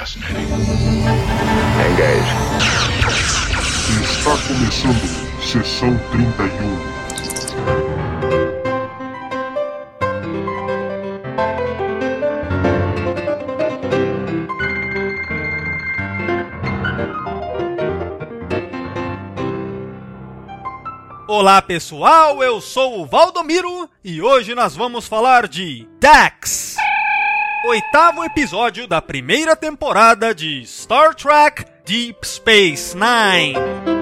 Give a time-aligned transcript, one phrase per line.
[0.00, 0.48] fascinating.
[1.92, 2.32] Engage.
[4.02, 5.04] Está começando
[5.42, 6.90] sessão 31.
[21.28, 26.69] Olá pessoal, eu sou o Valdomiro e hoje nós vamos falar de Dax,
[27.64, 33.99] oitavo episódio da primeira temporada de Star Trek Deep Space Nine.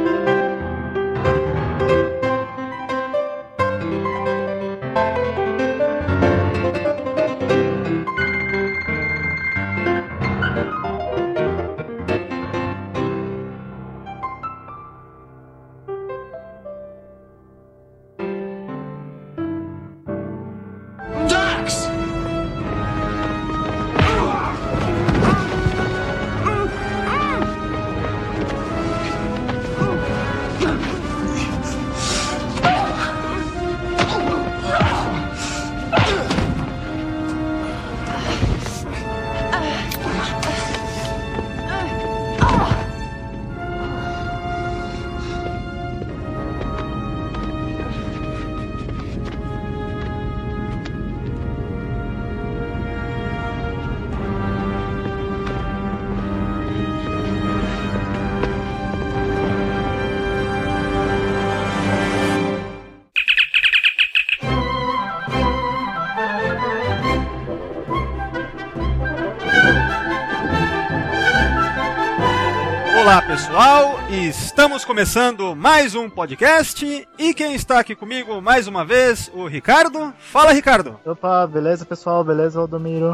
[74.89, 80.15] Começando mais um podcast e quem está aqui comigo mais uma vez, o Ricardo.
[80.19, 80.99] Fala Ricardo.
[81.05, 82.25] Opa, beleza pessoal?
[82.25, 83.13] Beleza, Valdomiro?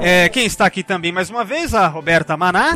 [0.00, 2.72] É, quem está aqui também mais uma vez, a Roberta Maná.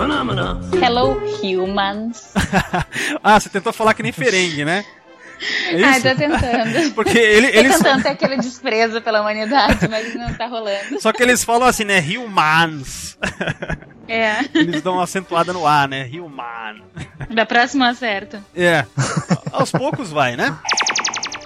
[0.74, 1.18] Hello,
[1.64, 2.34] humans.
[3.24, 4.84] ah, você tentou falar que nem ferengue, né?
[5.70, 6.08] É Ai, isso?
[6.08, 6.92] tô tentando.
[6.94, 11.00] Porque ele, Tô eles, tentando ter aquele desprezo pela humanidade, mas não tá rolando.
[11.00, 12.00] só que eles falam assim, né?
[12.00, 13.18] Humans.
[14.08, 16.10] É, Eles dão uma acentuada no A, né?
[16.12, 16.82] Human.
[17.32, 18.42] da próxima acerto.
[18.56, 18.84] É.
[19.52, 20.56] Aos poucos vai, né?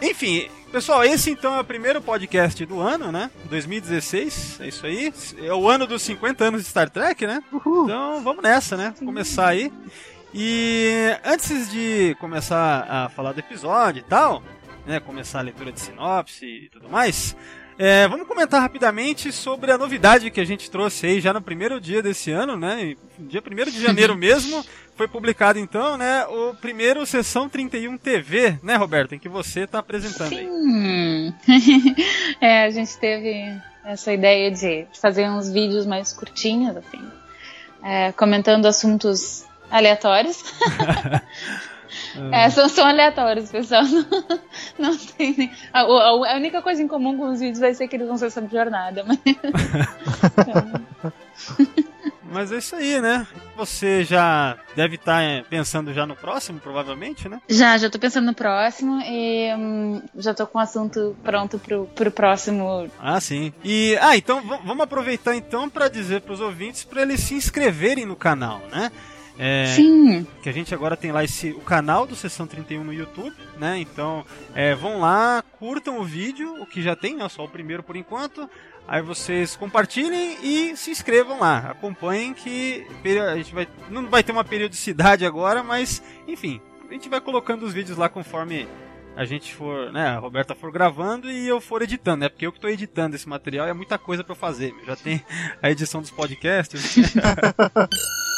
[0.03, 3.31] Enfim, pessoal, esse então é o primeiro podcast do ano, né?
[3.51, 5.13] 2016, é isso aí.
[5.43, 7.43] É o ano dos 50 anos de Star Trek, né?
[7.53, 8.95] Então vamos nessa, né?
[8.99, 9.71] Começar aí.
[10.37, 14.43] E antes de começar a falar do episódio e tal,
[14.85, 14.99] né?
[14.99, 17.37] Começar a leitura de sinopse e tudo mais.
[17.79, 21.81] é, vamos comentar rapidamente sobre a novidade que a gente trouxe aí já no primeiro
[21.81, 22.97] dia desse ano, né?
[23.17, 26.27] Dia 1 de janeiro mesmo, foi publicado então, né?
[26.27, 29.15] O primeiro Sessão 31 TV, né, Roberto?
[29.15, 30.49] Em que você está apresentando aí.
[30.49, 31.33] Hum.
[32.41, 37.01] É, a gente teve essa ideia de fazer uns vídeos mais curtinhos, assim,
[37.83, 40.43] é, comentando assuntos aleatórios.
[42.33, 43.85] É, são, são aleatórios, pessoal.
[43.85, 44.05] Não,
[44.91, 45.53] não tem nem.
[45.73, 48.31] A, a- única coisa em comum com os vídeos vai ser que eles vão ser
[48.31, 49.05] sobre jornada.
[49.05, 49.19] Mas...
[52.33, 53.25] Mas é isso aí, né?
[53.57, 57.41] Você já deve estar pensando já no próximo, provavelmente, né?
[57.49, 61.87] Já, já tô pensando no próximo e hum, já tô com o assunto pronto pro,
[61.95, 62.91] pro próximo.
[62.99, 63.53] Ah, sim.
[63.63, 68.05] E ah, então vamos aproveitar então para dizer para os ouvintes para eles se inscreverem
[68.05, 68.91] no canal, né?
[69.39, 72.93] É, Sim, que a gente agora tem lá esse o canal do Sessão 31 no
[72.93, 73.79] YouTube, né?
[73.79, 74.25] Então,
[74.55, 77.29] é, vão lá, curtam o vídeo, o que já tem, né?
[77.29, 78.49] Só o primeiro por enquanto.
[78.87, 81.71] Aí vocês compartilhem e se inscrevam lá.
[81.71, 82.87] Acompanhem que
[83.29, 87.65] a gente vai não vai ter uma periodicidade agora, mas enfim, a gente vai colocando
[87.65, 88.69] os vídeos lá conforme
[89.17, 92.29] a gente for, né, a Roberta for gravando e eu for editando, né?
[92.29, 94.75] Porque eu que tô editando esse material e é muita coisa para fazer.
[94.85, 95.25] Já tem
[95.63, 97.15] a edição dos podcasts.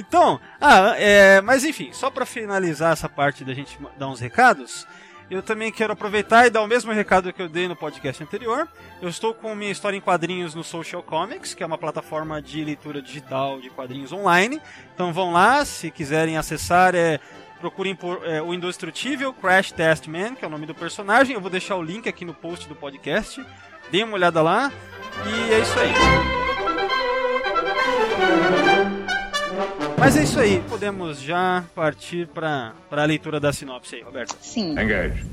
[0.00, 4.86] Então, ah, é, mas enfim, só para finalizar essa parte da gente dar uns recados,
[5.30, 8.68] eu também quero aproveitar e dar o mesmo recado que eu dei no podcast anterior.
[9.02, 12.64] Eu estou com minha história em quadrinhos no Social Comics, que é uma plataforma de
[12.64, 14.60] leitura digital de quadrinhos online.
[14.94, 17.18] Então vão lá, se quiserem acessar, é,
[17.60, 21.34] procurem por é, o Indestrutível Crash Test Man, que é o nome do personagem.
[21.34, 23.44] Eu vou deixar o link aqui no post do podcast.
[23.90, 24.70] Deem uma olhada lá.
[25.24, 26.45] E é isso aí.
[29.98, 34.36] Mas é isso aí, podemos já partir para a leitura da sinopse aí, Roberto.
[34.40, 34.72] sim.
[34.72, 35.24] Engage.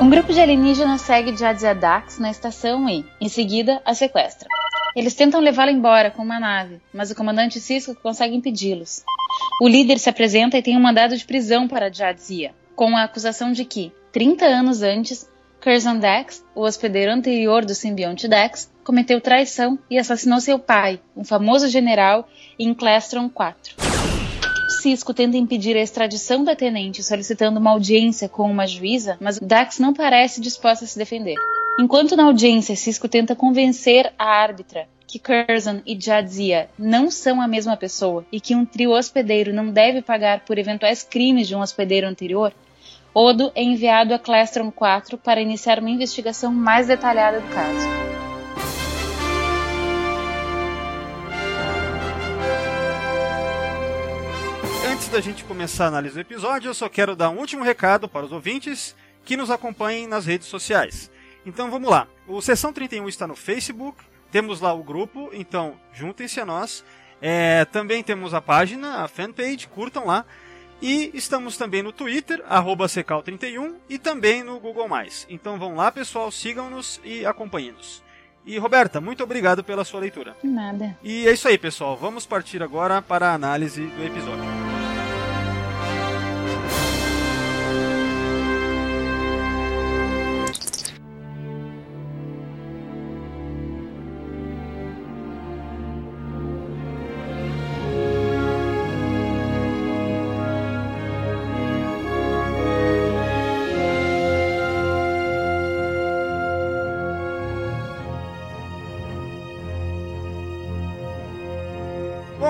[0.00, 4.48] Um grupo de alienígenas segue Jadzia Dax na estação e, em seguida, a sequestra.
[4.96, 9.04] Eles tentam levá-la embora com uma nave, mas o comandante Cisco consegue impedi-los.
[9.60, 13.52] O líder se apresenta e tem um mandado de prisão para Jadzia, com a acusação
[13.52, 15.28] de que, 30 anos antes,
[15.62, 21.24] Curzon Dex, o hospedeiro anterior do simbionte Dex, cometeu traição e assassinou seu pai, um
[21.24, 23.76] famoso general, em Clastron 4.
[24.80, 29.78] Cisco tenta impedir a extradição da tenente, solicitando uma audiência com uma juíza, mas Dax
[29.78, 31.34] não parece disposta a se defender.
[31.80, 37.46] Enquanto na audiência Cisco tenta convencer a árbitra que Curzon e Jadzia não são a
[37.46, 41.60] mesma pessoa e que um trio hospedeiro não deve pagar por eventuais crimes de um
[41.60, 42.52] hospedeiro anterior,
[43.14, 47.88] Odo é enviado a Clastron 4 para iniciar uma investigação mais detalhada do caso.
[54.92, 58.08] Antes da gente começar a análise do episódio, eu só quero dar um último recado
[58.08, 61.08] para os ouvintes que nos acompanhem nas redes sociais.
[61.48, 62.06] Então vamos lá.
[62.26, 66.84] O Sessão 31 está no Facebook, temos lá o grupo, então juntem-se a nós.
[67.22, 70.26] É, também temos a página, a fanpage, curtam lá.
[70.80, 74.86] E estamos também no Twitter, Secal31 e também no Google+.
[75.28, 78.04] Então vão lá, pessoal, sigam-nos e acompanhem-nos.
[78.46, 80.36] E Roberta, muito obrigado pela sua leitura.
[80.44, 80.96] Nada.
[81.02, 81.96] E é isso aí, pessoal.
[81.96, 84.67] Vamos partir agora para a análise do episódio.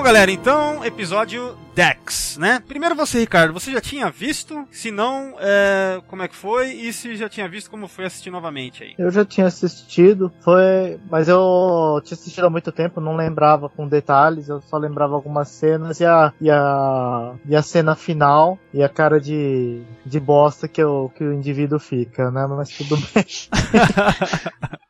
[0.08, 2.62] Galera, então, episódio Dex, né?
[2.66, 4.66] Primeiro você, Ricardo, você já tinha visto?
[4.70, 6.72] Se não, é, como é que foi?
[6.72, 8.94] E se já tinha visto, como foi assistir novamente aí?
[8.98, 13.86] Eu já tinha assistido, foi, mas eu tinha assistido há muito tempo, não lembrava com
[13.86, 18.82] detalhes, eu só lembrava algumas cenas e a, e a, e a cena final e
[18.82, 22.46] a cara de, de bosta que, eu, que o indivíduo fica, né?
[22.46, 23.26] Mas tudo bem.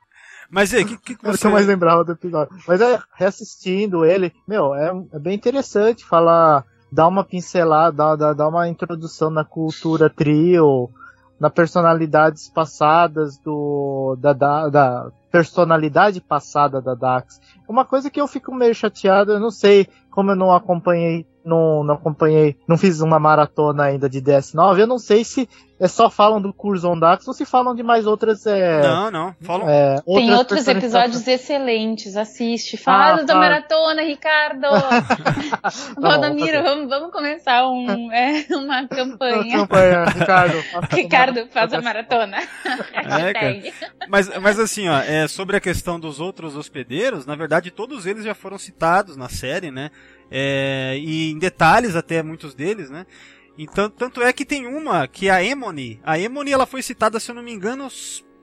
[0.50, 1.46] Mas aí, o que, que, que você...
[1.46, 2.56] eu mais lembrava do episódio.
[2.66, 8.32] Mas é, reassistindo ele, meu, é, é bem interessante falar, dar uma pincelada, dar, dar,
[8.32, 10.90] dar uma introdução na cultura trio,
[11.38, 17.40] na personalidades passadas do, da, da, da personalidade passada da Dax.
[17.68, 21.82] Uma coisa que eu fico meio chateado, eu não sei como eu não acompanhei, não,
[21.82, 25.48] não acompanhei, não fiz uma maratona ainda de DS9, eu não sei se
[25.80, 29.36] é só falam do Curzon Dax ou se falam de mais outras, é, Não, não,
[29.42, 29.68] falam...
[29.70, 32.76] é, Tem outros episódios excelentes, assiste.
[32.76, 33.34] Fala Ah, da tá.
[33.36, 34.66] maratona, Ricardo!
[35.94, 39.56] bom, Valdomiro, tá vamos, vamos começar um, é, uma campanha.
[39.58, 40.56] Campanha, Ricardo.
[40.90, 42.38] Ricardo, faz a maratona.
[42.94, 43.72] Hashtag.
[44.08, 48.24] Mas, mas assim, ó, é, sobre a questão dos outros hospedeiros, na verdade todos eles
[48.24, 49.92] já foram citados na série, né?
[50.30, 53.06] É, e em detalhes até muitos deles, né?
[53.56, 56.00] Então, tanto é que tem uma que é a Emony.
[56.04, 57.88] A Emony ela foi citada, se eu não me engano,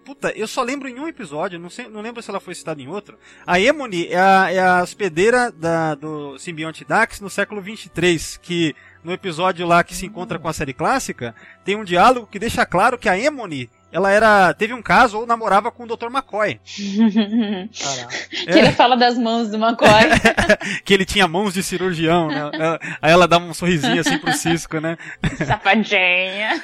[0.03, 2.81] puta, eu só lembro em um episódio, não, sei, não lembro se ela foi citada
[2.81, 3.17] em outro.
[3.45, 8.75] A Emony é a, é a hospedeira da, do simbionte Dax no século 23, que
[9.03, 11.33] no episódio lá que se encontra com a série clássica,
[11.63, 15.25] tem um diálogo que deixa claro que a Emony ela era teve um caso ou
[15.25, 16.07] namorava com o Dr.
[16.07, 19.89] McCoy, que ele fala das mãos do McCoy.
[20.83, 22.49] que ele tinha mãos de cirurgião, né?
[22.53, 24.97] Ela- Aí ela dá um sorrisinho assim pro Cisco, né?
[25.45, 26.61] Safadinha.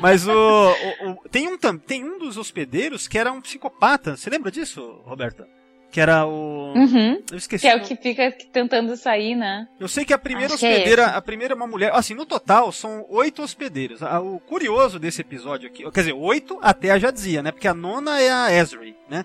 [0.00, 4.16] Mas o, o- o- tem um tem um dos hospedeiros que era um psicopata.
[4.16, 5.46] Você lembra disso, Roberta?
[5.92, 7.22] Que era o Uhum.
[7.30, 7.60] eu esqueci.
[7.66, 9.68] Que é o que fica tentando sair, né?
[9.78, 11.14] Eu sei que a primeira Acho é hospedeira, esse.
[11.14, 11.92] a primeira é uma mulher.
[11.94, 14.02] Assim, no total são oito hospedeiros.
[14.02, 17.52] Ah, O curioso desse episódio aqui, quer dizer, oito até a Jadzia, né?
[17.52, 19.24] Porque a nona é a Ezri, né?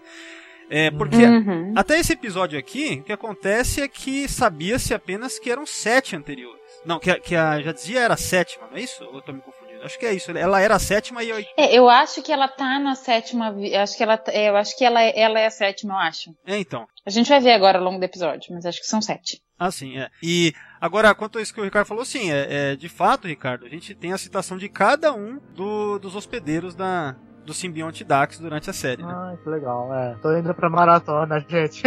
[0.70, 1.72] É, porque Uhum.
[1.78, 6.60] até esse episódio aqui, o que acontece é que sabia-se apenas que eram sete anteriores.
[6.86, 9.02] Não, que a, que a Jadzia era a sétima, não é isso?
[9.06, 9.67] Ou eu tô me confundindo?
[9.88, 10.30] Acho que é isso.
[10.32, 13.54] Ela era a sétima e a oit- É, eu acho que ela tá na sétima.
[13.82, 16.30] Acho que ela, é, eu acho que ela, é- ela é a sétima, eu acho.
[16.46, 16.88] É, então.
[17.06, 19.42] A gente vai ver agora ao longo do episódio, mas acho que são sete.
[19.60, 20.10] Ah, sim, é.
[20.22, 23.66] E agora, quanto a isso que o Ricardo falou, sim, é, é, de fato, Ricardo,
[23.66, 27.16] a gente tem a citação de cada um do- dos hospedeiros da,
[27.48, 29.14] do simbionte Dax durante a série, né?
[29.16, 29.92] Ai, que legal.
[29.94, 31.82] É, tô indo pra maratona, gente.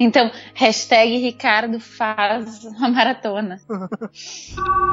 [0.00, 3.60] Então, hashtag Ricardo faz a maratona.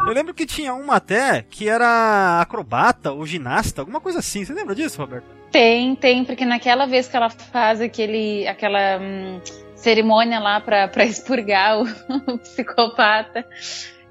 [0.08, 4.46] Eu lembro que tinha uma até que era acrobata ou ginasta, alguma coisa assim.
[4.46, 5.26] Você lembra disso, Roberto?
[5.52, 9.42] Tem, tem, porque naquela vez que ela faz aquele, aquela hum,
[9.76, 11.86] cerimônia lá pra, pra expurgar o,
[12.34, 13.44] o psicopata.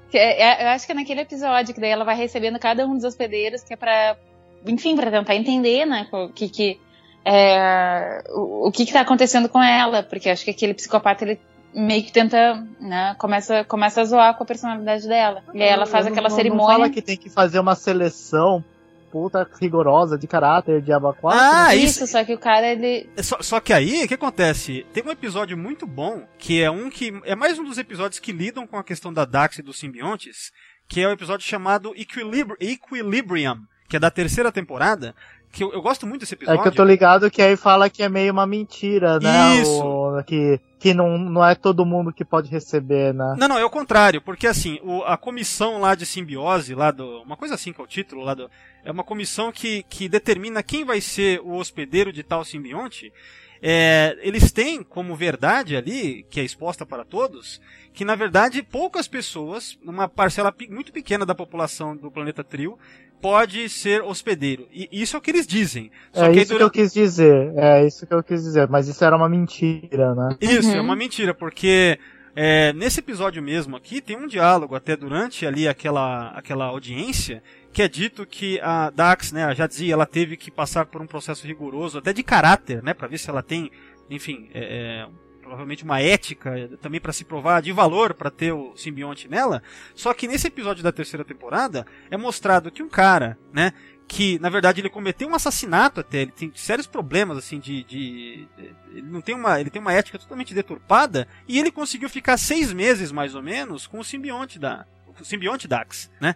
[0.09, 2.85] que é- é- eu acho que é naquele episódio que daí ela vai recebendo cada
[2.85, 4.17] um dos hospedeiros, que é pra,
[4.65, 6.79] enfim, pra tentar entender, né, o que que,
[7.25, 11.39] é, o, o que que tá acontecendo com ela, porque acho que aquele psicopata, ele
[11.73, 15.43] meio que tenta, né, começa, começa a zoar com a personalidade dela.
[15.53, 16.67] E aí ela faz Não- aquela não- cerimônia.
[16.67, 18.63] Não fala que tem que fazer uma seleção
[19.09, 21.37] puta rigorosa de caráter de aba 4.
[21.41, 22.07] Ah, isso, isso.
[22.13, 23.09] só que o cara, ele.
[23.17, 24.85] Só, só que aí, o que acontece?
[24.93, 27.11] Tem um episódio muito bom, que é um que.
[27.25, 30.51] É mais um dos episódios que lidam com a questão da Dax e dos simbiontes,
[30.87, 33.57] que é o episódio chamado Equilibri- Equilibrium,
[33.91, 35.13] que é da terceira temporada.
[35.51, 36.61] Que eu, eu gosto muito desse É episódio.
[36.61, 39.57] que eu tô ligado que aí fala que é meio uma mentira, né?
[39.57, 39.83] Isso.
[39.83, 43.35] O- que que não, não é todo mundo que pode receber, né?
[43.37, 47.21] Não, não, é o contrário, porque assim, o- a comissão lá de simbiose, lá do.
[47.21, 48.49] Uma coisa assim que é o título lá do.
[48.85, 53.11] É uma comissão que, que determina quem vai ser o hospedeiro de tal simbionte.
[53.61, 57.61] É, eles têm como verdade ali, que é exposta para todos,
[57.93, 62.77] que na verdade poucas pessoas, uma parcela muito pequena da população do planeta Trio,
[63.21, 64.67] pode ser hospedeiro.
[64.73, 65.91] E isso é o que eles dizem.
[66.11, 67.53] Só é que isso que dura- eu quis dizer.
[67.55, 68.67] É isso que eu quis dizer.
[68.67, 70.35] Mas isso era uma mentira, né?
[70.41, 70.77] Isso, Uhum.
[70.77, 71.99] é uma mentira, porque
[72.35, 77.81] é, nesse episódio mesmo aqui tem um diálogo até durante ali aquela, aquela audiência que
[77.81, 81.47] é dito que a Dax, né, a Jadzia, ela teve que passar por um processo
[81.47, 83.71] rigoroso, até de caráter, né, para ver se ela tem,
[84.09, 85.07] enfim, é, é,
[85.41, 89.63] provavelmente uma ética também para se provar de valor para ter o simbionte nela.
[89.95, 93.73] Só que nesse episódio da terceira temporada é mostrado que um cara, né,
[94.13, 98.45] que na verdade ele cometeu um assassinato até, ele tem sérios problemas assim de, de-
[98.91, 102.73] ele não tem uma ele tem uma ética totalmente deturpada e ele conseguiu ficar seis
[102.73, 104.85] meses mais ou menos com o simbionte da
[105.17, 106.35] o simbionte Dax, né?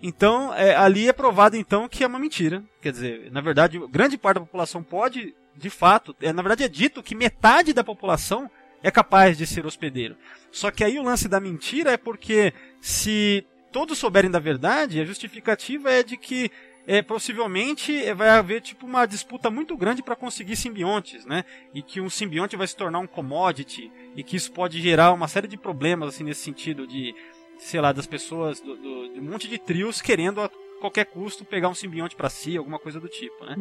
[0.00, 4.16] Então é, ali é provado então que é uma mentira, quer dizer, na verdade grande
[4.16, 8.48] parte da população pode de fato, é, na verdade é dito que metade da população
[8.84, 10.16] é capaz de ser hospedeiro.
[10.52, 15.04] Só que aí o lance da mentira é porque se todos souberem da verdade, a
[15.04, 16.52] justificativa é de que
[16.86, 21.44] é, possivelmente é, vai haver tipo uma disputa muito grande para conseguir simbiontes, né?
[21.74, 25.28] E que um simbionte vai se tornar um commodity e que isso pode gerar uma
[25.28, 27.14] série de problemas assim nesse sentido de,
[27.58, 30.50] sei lá, das pessoas do, do- de um monte de trios querendo a
[30.80, 33.56] qualquer custo pegar um simbionte para si, alguma coisa do tipo, né?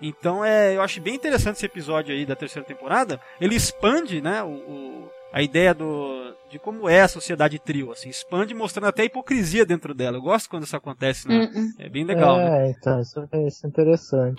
[0.00, 3.20] Então é, eu acho bem interessante esse episódio aí da terceira temporada.
[3.40, 8.10] Ele expande, né, o, o- a ideia do de como é a sociedade trio, assim,
[8.10, 10.18] expande mostrando até a hipocrisia dentro dela.
[10.18, 11.48] Eu gosto quando isso acontece, né?
[11.54, 11.72] Hum, hum.
[11.78, 12.66] É bem legal, né?
[12.68, 14.36] é, então, isso, isso é interessante.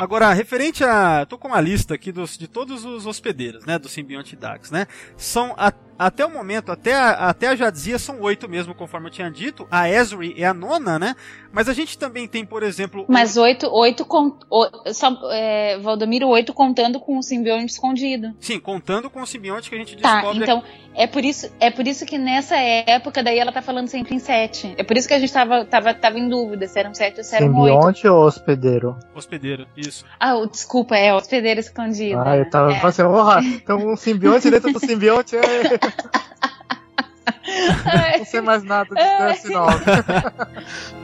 [0.00, 1.24] Agora, referente a.
[1.24, 3.78] tô com uma lista aqui dos, de todos os hospedeiros, né?
[3.78, 4.88] Do simbionte Dax, né?
[5.16, 9.10] São, a- até o momento, até a, até a Jadzia são oito mesmo, conforme eu
[9.12, 9.66] tinha dito.
[9.70, 11.14] A Ezri é a nona, né?
[11.52, 13.04] Mas a gente também tem, por exemplo.
[13.08, 18.34] Mas oito, oito con- o- só, é, Valdomiro, oito contando com o simbionte escondido.
[18.40, 20.42] Sim, contando com o simbionte que a gente Tá, descobre.
[20.42, 20.62] então
[20.96, 24.18] é por isso, é por isso que nessa época daí ela tá falando sempre em
[24.18, 24.74] sete.
[24.76, 27.24] É por isso que a gente tava, tava, tava em dúvida se eram sete ou
[27.24, 27.72] se eram oito.
[27.74, 28.96] Simbionte ou hospedeiro?
[29.14, 30.04] Hospedeiro, isso.
[30.18, 32.18] Ah, o- desculpa, é hospedeiro escondido.
[32.20, 32.80] Ah, eu tava é.
[32.80, 35.83] pensando, porra, então um simbionte dentro do simbionte é.
[37.86, 39.18] Ai, Não sei mais nada de É.
[39.26, 39.84] Death Note.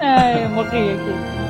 [0.00, 1.40] ai, eu morri aqui.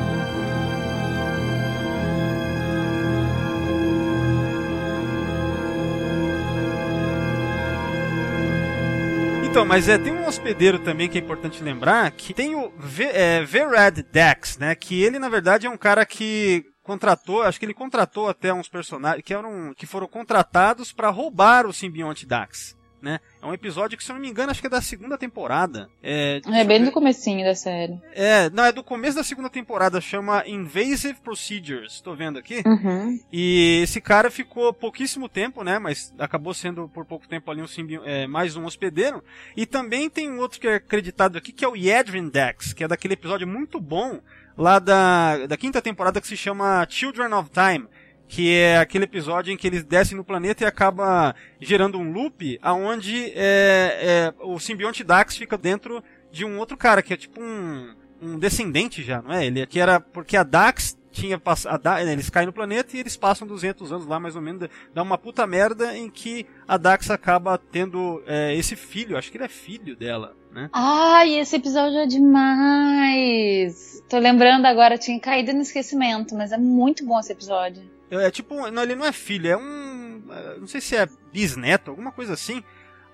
[9.44, 13.04] Então, mas é, tem um hospedeiro também que é importante lembrar, que tem o V,
[13.04, 14.76] é, Verad Dex, né?
[14.76, 18.68] Que ele, na verdade, é um cara que contratou, acho que ele contratou até uns
[18.68, 23.20] personagens que eram que foram contratados para roubar o simbionte Dax, né?
[23.42, 25.88] É um episódio que, se eu não me engano, acho que é da segunda temporada.
[26.02, 27.98] É, É bem do comecinho da série.
[28.12, 32.62] É, não, é do começo da segunda temporada, chama Invasive Procedures, tô vendo aqui.
[32.66, 33.18] Uhum.
[33.32, 35.78] E esse cara ficou pouquíssimo tempo, né?
[35.78, 39.22] Mas acabou sendo por pouco tempo ali um simbio, é, mais um hospedeiro.
[39.56, 42.84] E também tem um outro que é acreditado aqui, que é o Yedrin Dex, que
[42.84, 44.20] é daquele episódio muito bom
[44.56, 47.88] lá da, da quinta temporada que se chama Children of Time.
[48.30, 52.60] Que é aquele episódio em que eles descem no planeta e acaba gerando um loop
[52.62, 57.42] aonde é, é, o simbionte Dax fica dentro de um outro cara, que é tipo
[57.42, 59.46] um, um descendente já, não é?
[59.46, 63.48] Ele que era porque a Dax tinha passado, eles caem no planeta e eles passam
[63.48, 67.58] 200 anos lá mais ou menos, dá uma puta merda em que a Dax acaba
[67.58, 70.70] tendo é, esse filho, acho que ele é filho dela, né?
[70.72, 74.00] Ai, esse episódio é demais!
[74.08, 77.82] Tô lembrando agora, tinha caído no esquecimento, mas é muito bom esse episódio.
[78.10, 81.90] É tipo, não, ele não é filho, é um, é, não sei se é bisneto,
[81.90, 82.62] alguma coisa assim,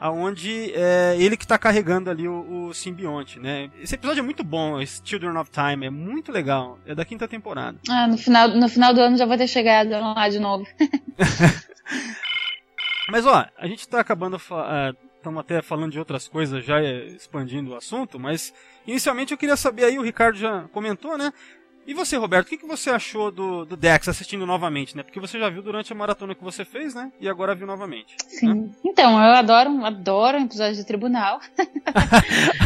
[0.01, 3.71] aonde é ele que tá carregando ali o, o simbionte, né?
[3.81, 7.29] Esse episódio é muito bom, esse Children of Time, é muito legal, é da quinta
[7.29, 7.79] temporada.
[7.89, 10.67] Ah, no final, no final do ano já vou ter chegado lá de novo.
[13.09, 17.71] Mas ó, a gente tá acabando, estamos até falando de outras coisas, já é, expandindo
[17.71, 18.53] o assunto, mas
[18.85, 21.33] inicialmente eu queria saber aí, o Ricardo já comentou, né?
[21.87, 25.03] E você, Roberto, o que, que você achou do, do Dex assistindo novamente, né?
[25.05, 27.13] Porque você já viu durante a maratona que você fez, né?
[27.21, 28.17] E agora viu novamente.
[28.27, 28.53] Sim.
[28.55, 28.69] Né?
[28.85, 31.39] Então, eu adoro, adoro um episódio de tribunal.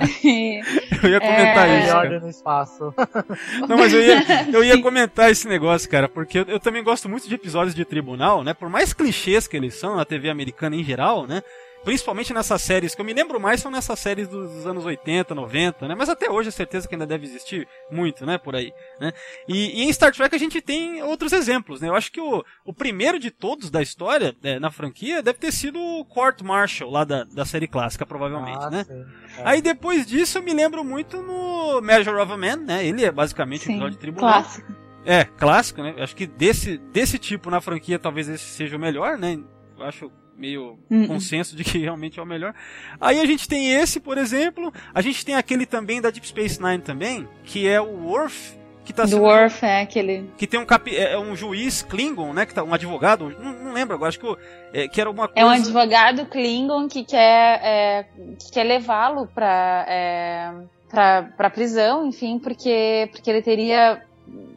[1.02, 1.78] Eu ia comentar É.
[1.80, 1.88] isso.
[1.88, 2.20] Ele cara.
[2.20, 2.94] no espaço.
[3.68, 7.08] Não, mas eu ia, eu ia comentar esse negócio, cara, porque eu, eu também gosto
[7.08, 8.52] muito de episódios de tribunal, né?
[8.54, 11.42] Por mais clichês que eles são na TV americana em geral, né?
[11.84, 15.88] Principalmente nessas séries, que eu me lembro mais são nessas séries dos anos 80, 90,
[15.88, 15.94] né?
[15.96, 18.36] Mas até hoje é certeza que ainda deve existir muito, né?
[18.36, 18.70] Por aí,
[19.00, 19.12] né?
[19.48, 21.88] E, e em Star Trek a gente tem outros exemplos, né?
[21.88, 25.52] Eu acho que o, o primeiro de todos da história, né, na franquia, deve ter
[25.52, 28.84] sido o Court Martial, lá da, da série clássica, provavelmente, Ah, né?
[28.84, 29.04] sim.
[29.38, 29.42] É.
[29.44, 32.84] Aí depois disso eu me lembro muito no Measure of a Man, né?
[32.86, 34.42] Ele é basicamente um Sim, episódio de tribunal.
[34.42, 34.72] clássico.
[35.06, 35.94] É, clássico, né?
[35.98, 39.38] Acho que desse, desse tipo na franquia talvez esse seja o melhor, né?
[39.78, 41.06] Eu acho meio Uhum.
[41.06, 42.54] consenso de que realmente é o melhor.
[43.00, 44.72] Aí a gente tem esse, por exemplo.
[44.94, 48.92] A gente tem aquele também da Deep Space Nine também, que é o Worf, que
[48.92, 50.30] tá Do sendo- Worf é aquele.
[50.38, 52.46] que tem um capi, é é um juiz Klingon, né?
[52.46, 54.36] Que tá, um advogado, não, não lembro agora, acho que,
[54.72, 55.40] é, que era uma coisa.
[55.40, 58.06] É um advogado Klingon que quer, é,
[58.38, 60.52] que quer levá-lo pra, é,
[60.88, 64.02] pra, pra prisão, enfim, porque, porque ele teria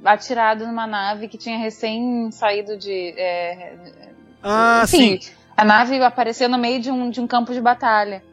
[0.06, 3.14] atirado numa nave que tinha recém saído de.
[3.18, 3.74] é,
[4.42, 5.32] Ah, enfim, sim.
[5.56, 8.24] A nave apareceu no meio de um, de um campo de batalha.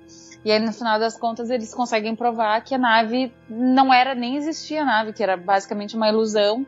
[0.45, 4.37] E aí, no final das contas, eles conseguem provar que a nave não era, nem
[4.37, 6.67] existia a nave, que era basicamente uma ilusão.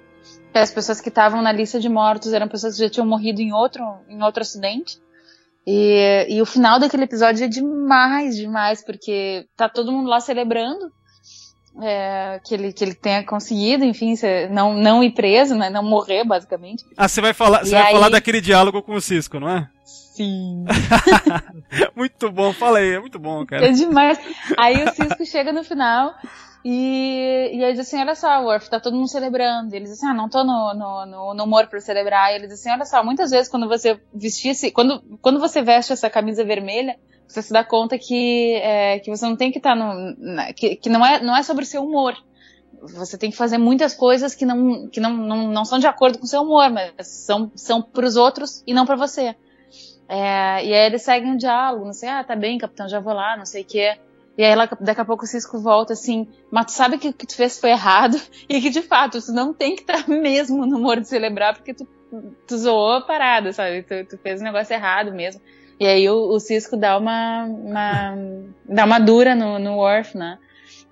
[0.53, 3.41] Que as pessoas que estavam na lista de mortos eram pessoas que já tinham morrido
[3.41, 4.99] em outro, em outro acidente.
[5.67, 10.93] E, e o final daquele episódio é demais, demais, porque tá todo mundo lá celebrando
[11.81, 14.15] é, que, ele, que ele tenha conseguido, enfim,
[14.51, 16.85] não, não ir preso, né, não morrer, basicamente.
[16.97, 19.69] Ah, você vai falar, você vai aí- falar daquele diálogo com o Cisco, não é?
[20.15, 20.67] Sim.
[21.97, 23.67] Muito bom, fala aí, é muito bom, cara.
[23.67, 24.19] É demais.
[24.59, 26.15] Aí o Cisco chega no final
[26.63, 29.73] e, e aí diz assim, olha só, Worf, tá todo mundo celebrando.
[29.73, 32.31] E eles dizem assim, ah, não tô no, no, no, no humor pra celebrar.
[32.31, 35.95] E ele diz assim, olha só, muitas vezes quando você vestisse, quando, quando você veste
[35.95, 39.75] essa camisa vermelha, você se dá conta que, é, que você não tem que estar
[39.75, 40.15] no.
[40.19, 42.15] na- que, que não, é, não é sobre o seu humor.
[42.83, 46.19] Você tem que fazer muitas coisas que não, que não, não, não são de acordo
[46.19, 49.35] com o seu humor, mas são, são pros outros e não pra você.
[50.15, 53.15] É, e aí eles seguem um diálogo, não sei, ah, tá bem, capitão, já vou
[53.15, 53.97] lá, não sei o quê.
[54.37, 57.15] E aí lá, daqui a pouco o Cisco volta assim, mas tu sabe que o
[57.15, 60.67] que tu fez foi errado e que de fato tu não tem que estar mesmo
[60.67, 61.89] no humor de celebrar porque tu,
[62.47, 63.85] tu zoou a parada, sabe?
[63.85, 65.41] Tu, tu fez um negócio errado mesmo.
[65.81, 68.15] E aí o, o Cisco dá uma, uma
[68.67, 70.39] dá uma dura no, no Worf, né?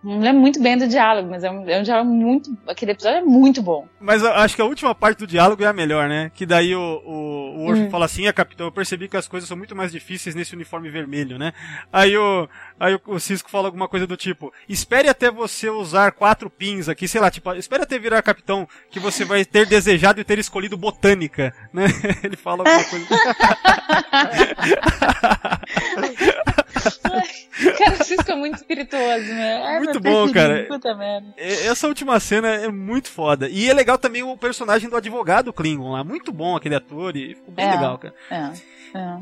[0.02, 2.56] Não lembro muito bem do diálogo, mas é um, é um diálogo muito.
[2.66, 3.86] Aquele episódio é muito bom.
[4.00, 6.30] Mas eu acho que a última parte do diálogo é a melhor, né?
[6.34, 7.90] Que daí o, o, o Worf Hum.
[7.90, 10.88] fala assim, é capitão, eu percebi que as coisas são muito mais difíceis nesse uniforme
[10.88, 11.52] vermelho, né?
[11.92, 16.12] Aí o, aí o, o Cisco fala alguma coisa do tipo, espere até você usar
[16.12, 20.18] quatro pins aqui, sei lá, tipo, espere até virar capitão, que você vai ter desejado
[20.18, 21.84] e ter escolhido botânica, né?
[22.24, 23.06] Ele fala alguma coisa.
[27.78, 29.62] Cara, o Cisco é muito espirituoso, né?
[29.64, 30.64] Ai, Muito meu bom, cara.
[30.68, 31.34] Puta merda.
[31.36, 33.48] Essa última cena é muito foda.
[33.48, 36.02] E é legal também o personagem do advogado Klingon lá.
[36.04, 37.70] Muito bom aquele ator e ficou bem É.
[37.72, 38.14] legal, cara.
[38.30, 39.18] É, é.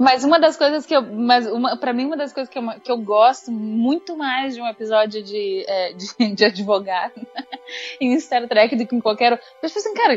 [0.00, 1.02] Mas uma das coisas que eu.
[1.02, 4.62] Mas uma, pra mim, uma das coisas que eu, que eu gosto muito mais de
[4.62, 7.20] um episódio de, é, de, de advogado
[8.00, 9.32] em Star Trek do que em qualquer.
[9.32, 10.14] Eu tipo assim, cara,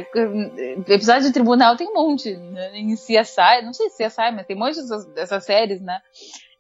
[0.88, 2.34] episódio de tribunal tem um monte.
[2.34, 2.78] Né?
[2.80, 6.00] Em CSI, não sei se CSI, mas tem um monte dessas, dessas séries, né?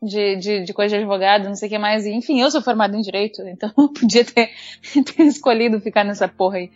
[0.01, 2.05] De, de, de coisa de advogado, não sei o que mais.
[2.05, 4.49] Enfim, eu sou formada em direito, então eu podia ter,
[5.15, 6.69] ter escolhido ficar nessa porra aí.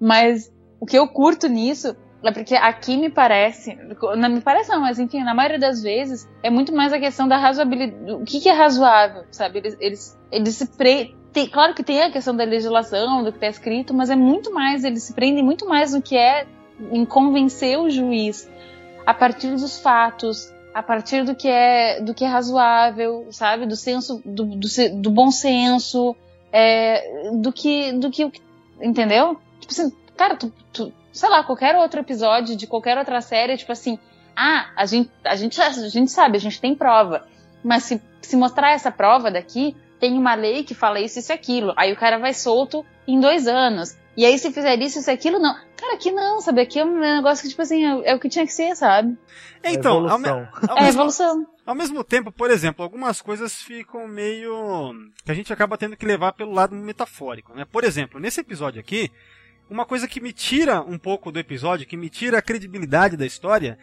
[0.00, 3.78] Mas o que eu curto nisso é porque aqui me parece,
[4.16, 7.26] não me parece não, mas enfim, na maioria das vezes é muito mais a questão
[7.26, 9.58] da razoabilidade, o que, que é razoável, sabe?
[9.58, 11.16] Eles, eles, eles se pre...
[11.32, 14.52] tem, claro que tem a questão da legislação, do que está escrito, mas é muito
[14.52, 16.46] mais, eles se prendem muito mais no que é
[16.92, 18.48] em convencer o juiz
[19.06, 23.66] a partir dos fatos, a partir do que é, do que é razoável, sabe?
[23.66, 26.14] Do senso, do, do, do bom senso,
[26.52, 28.30] é, do que, do que,
[28.80, 29.38] entendeu?
[29.58, 33.72] Tipo assim, cara, tu, tu, sei lá, qualquer outro episódio de qualquer outra série, tipo
[33.72, 33.98] assim,
[34.36, 37.26] ah, a gente, a gente, a gente sabe, a gente tem prova,
[37.62, 41.34] mas se, se mostrar essa prova daqui, tem uma lei que fala isso, isso e
[41.34, 41.74] aquilo.
[41.76, 43.96] Aí o cara vai solto em dois anos.
[44.16, 45.54] E aí, se fizer isso, isso e aquilo, não.
[45.76, 46.60] Cara, aqui não, sabe?
[46.62, 49.16] Aqui é um negócio que, tipo assim, é, é o que tinha que ser, sabe?
[49.62, 50.48] É, Então, ao, me- Evolução.
[50.68, 51.46] ao É mesmo, evolução.
[51.66, 54.92] ao mesmo tempo, por exemplo, algumas coisas ficam meio.
[55.24, 57.64] que a gente acaba tendo que levar pelo lado metafórico, né?
[57.70, 59.10] Por exemplo, nesse episódio aqui,
[59.70, 63.24] uma coisa que me tira um pouco do episódio, que me tira a credibilidade da
[63.24, 63.78] história,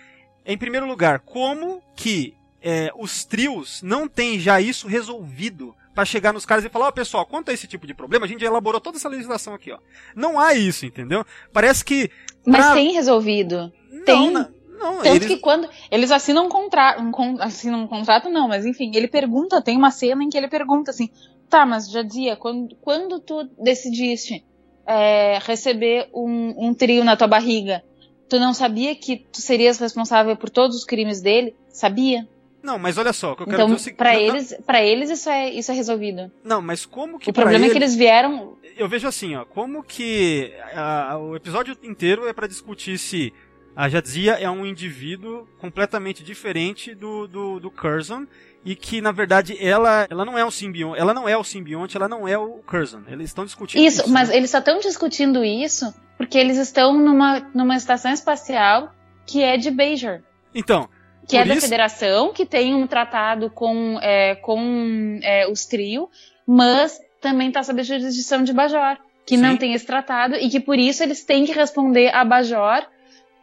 [0.45, 6.05] é, em primeiro lugar, como que é, os trios não têm já isso resolvido pra
[6.05, 8.41] chegar nos caras e falar, ó, pessoal, quanto a esse tipo de problema, a gente
[8.41, 9.79] já elaborou toda essa legislação aqui, ó.
[10.15, 11.25] Não há isso, entendeu?
[11.51, 12.11] Parece que.
[12.45, 13.71] Mas pra- tem resolvido.
[13.91, 14.31] Não, tem.
[14.31, 18.29] Não, não, Tanto eles- que quando eles assinam um contrato, um, con- assinam um contrato
[18.29, 21.09] não, mas enfim, ele pergunta, tem uma cena em que ele pergunta assim,
[21.49, 24.43] tá, mas já dizia, quando, quando tu decidiste
[24.87, 27.83] é, receber um, um trio na tua barriga,
[28.29, 31.53] tu não sabia que tu serias responsável por todos os crimes dele?
[31.69, 32.27] Sabia?
[32.63, 35.09] Não, mas olha só, o que eu quero Então, dizer é não- eles, para eles
[35.09, 36.31] isso é, isso é resolvido.
[36.43, 39.45] Não, mas como que O problema é que ele- eles vieram, eu vejo assim, ó,
[39.45, 43.31] como que ah, o episódio inteiro é pra discutir se
[43.75, 48.25] a Jadzia é um indivíduo completamente diferente do, do, do Curzon
[48.65, 51.95] e que na verdade ela, ela não é um simbionte, ela não é o simbionte,
[51.95, 53.01] ela não é o Curzon.
[53.07, 54.01] Eles estão discutindo isso.
[54.01, 54.37] Isso, mas né?
[54.37, 58.91] eles só estão discutindo isso porque eles estão numa, numa estação espacial
[59.25, 60.21] que é de Bajor.
[60.53, 60.89] Então,
[61.27, 66.09] Que é da isso- federação, que tem um tratado com, é, com é, os trio,
[66.45, 69.41] mas também está sob a jurisdição de Bajor, que Sim.
[69.43, 72.85] não tem esse tratado e que por isso eles têm que responder a Bajor.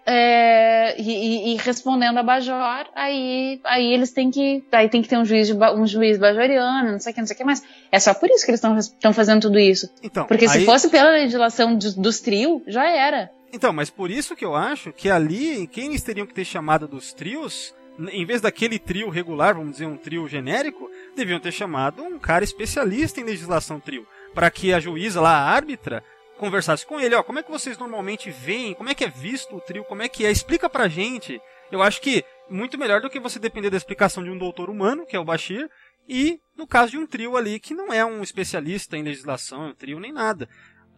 [0.07, 4.63] É, e, e- respondendo a Bajor, aí, aí eles têm que.
[4.73, 7.27] Aí tem que ter um juiz, de, um juiz bajoriano, não sei o que, não
[7.27, 7.63] sei o que mais.
[7.91, 9.89] É só por isso que eles estão fazendo tudo isso.
[10.03, 13.31] então, Porque se aí- fosse pela legislação dos, dos trio, já era.
[13.53, 16.89] Então, mas por isso que eu acho que ali, quem eles teriam que ter chamado
[16.89, 17.73] dos trios,
[18.11, 22.43] em vez daquele trio regular, vamos dizer um trio genérico, deviam ter chamado um cara
[22.43, 26.03] especialista em legislação trio, para que a juíza lá, a árbitra,
[26.39, 29.57] conversasse com ele, ó, como é que vocês normalmente veem, como é que é visto
[29.57, 31.41] o trio, como é que é, explica pra gente.
[31.71, 35.07] Eu acho que muito melhor do que você depender da explicação de um doutor humano,
[35.07, 35.69] que é o Bashir,
[36.09, 39.75] e no caso de um trio ali que não é um especialista em legislação, um
[39.75, 40.49] trio nem nada.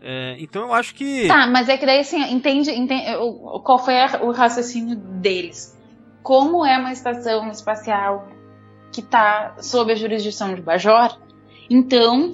[0.00, 3.06] É, então eu acho que Tá, mas é que daí assim, entende, entende
[3.64, 5.74] qual foi o raciocínio deles?
[6.22, 8.28] Como é uma estação espacial
[8.92, 11.18] que tá sob a jurisdição de Bajor,
[11.70, 12.32] então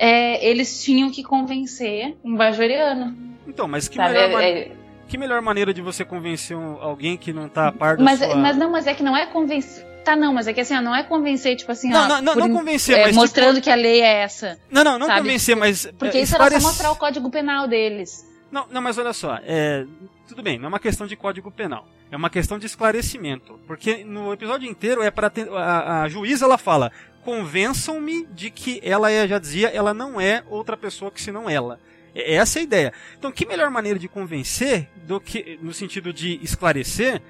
[0.00, 3.14] é, eles tinham que convencer um bajoriano,
[3.46, 4.14] Então, mas que sabe?
[4.14, 4.72] melhor, ma- É-
[5.06, 8.18] que melhor maneira de você convencer um- alguém que não tá a par da mas,
[8.20, 8.34] sua...
[8.34, 9.84] mas não, mas é que não é convencer.
[10.04, 12.22] Tá, não, mas é que assim, ó, não é convencer, tipo assim, Não, ó, não,
[12.22, 13.64] não, por- não convencer, é, mas mostrando tipo...
[13.64, 14.58] que a lei é essa.
[14.70, 15.20] Não, não, não sabe?
[15.20, 15.86] convencer, mas...
[15.98, 18.24] Porque é, isso era esclarec- só mostrar o código penal deles.
[18.50, 19.84] Não, não, mas olha só, é,
[20.30, 24.04] tudo bem, não é uma questão de código penal, é uma questão de esclarecimento, porque
[24.04, 26.90] no episódio inteiro é para a, a juíza ela fala,
[27.24, 31.78] convençam-me de que ela é, já dizia, ela não é outra pessoa que senão ela.
[32.14, 32.92] É- Essa é a ideia.
[33.18, 37.20] Então, que melhor maneira de convencer do que no sentido de esclarecer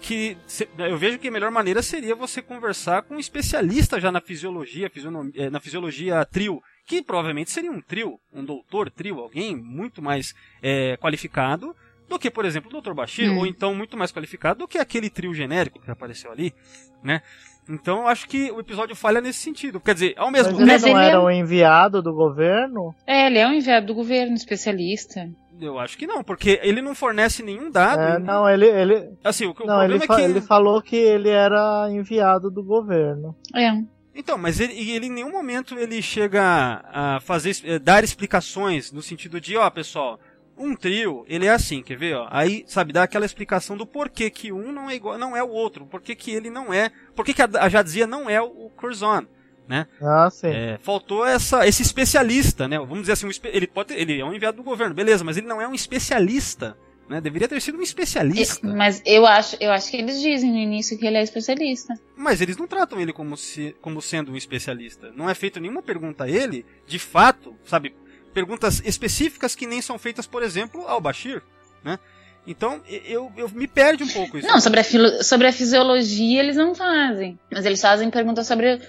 [0.00, 0.36] que
[0.78, 4.90] eu vejo que a melhor maneira seria você conversar com um especialista já na fisiologia,
[5.34, 10.34] eh, na fisiologia trio, que provavelmente seria um trio, um doutor trio, alguém muito mais
[10.62, 11.74] eh, qualificado
[12.14, 12.92] do que, por exemplo, o Dr.
[12.94, 13.38] Bashir, Hum.
[13.38, 16.54] ou então muito mais qualificado do que aquele trio genérico que apareceu ali,
[17.02, 17.20] né?
[17.68, 19.80] Então eu acho que o episódio falha nesse sentido.
[19.80, 22.12] Quer dizer, ao mesmo tempo, ele Mas não ele é era um- um enviado do
[22.12, 22.94] governo?
[23.06, 25.28] É, ele é um enviado do governo, especialista.
[25.60, 28.00] eu acho que não, porque ele não fornece nenhum dado.
[28.02, 30.82] É, ele- não, ele, ele, Assim, o, que- o não, ele, é que ele falou
[30.82, 33.34] que ele era enviado do governo.
[33.56, 33.70] É.
[34.14, 39.00] Então, mas ele, ele em nenhum momento ele chega a fazer, eh, dar explicações no
[39.02, 40.20] sentido de, ó, pessoal,
[40.56, 42.28] um trio, ele é assim, quer ver, ó?
[42.30, 45.48] Aí, sabe, dá aquela explicação do porquê que um não é igual, não é o
[45.48, 48.70] outro, porquê que ele não é, porquê que a, a Jadzia não é o, o
[48.70, 49.26] Curzon,
[49.66, 49.86] né?
[50.00, 50.48] Ah, sim.
[50.48, 52.78] É, faltou essa, esse especialista, né?
[52.78, 55.36] Vamos dizer assim, um ele pode, ter- ele é um enviado do governo, beleza, mas
[55.36, 56.76] ele não é um especialista,
[57.08, 57.20] né?
[57.20, 58.66] Deveria ter sido um especialista.
[58.66, 61.94] Mas eu acho, eu acho que eles dizem no início que ele é especialista.
[62.16, 65.12] Mas eles não tratam ele como, se, como sendo um especialista.
[65.16, 67.94] Não é feita nenhuma pergunta a ele, de fato, sabe?
[68.34, 71.40] Perguntas específicas que nem são feitas, por exemplo, ao Bashir,
[71.84, 71.98] né?
[72.46, 74.46] Então, eu, eu me perde um pouco isso.
[74.46, 77.38] Não, sobre a, filo- sobre a fisiologia eles não fazem.
[77.50, 78.82] Mas eles fazem perguntas sobre.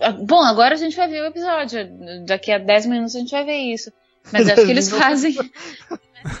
[0.00, 1.90] Ah, Bom, agora a gente vai ver o episódio.
[2.26, 3.92] Daqui a 10 minutos a gente vai ver isso.
[4.32, 5.36] Mas acho que eles fazem.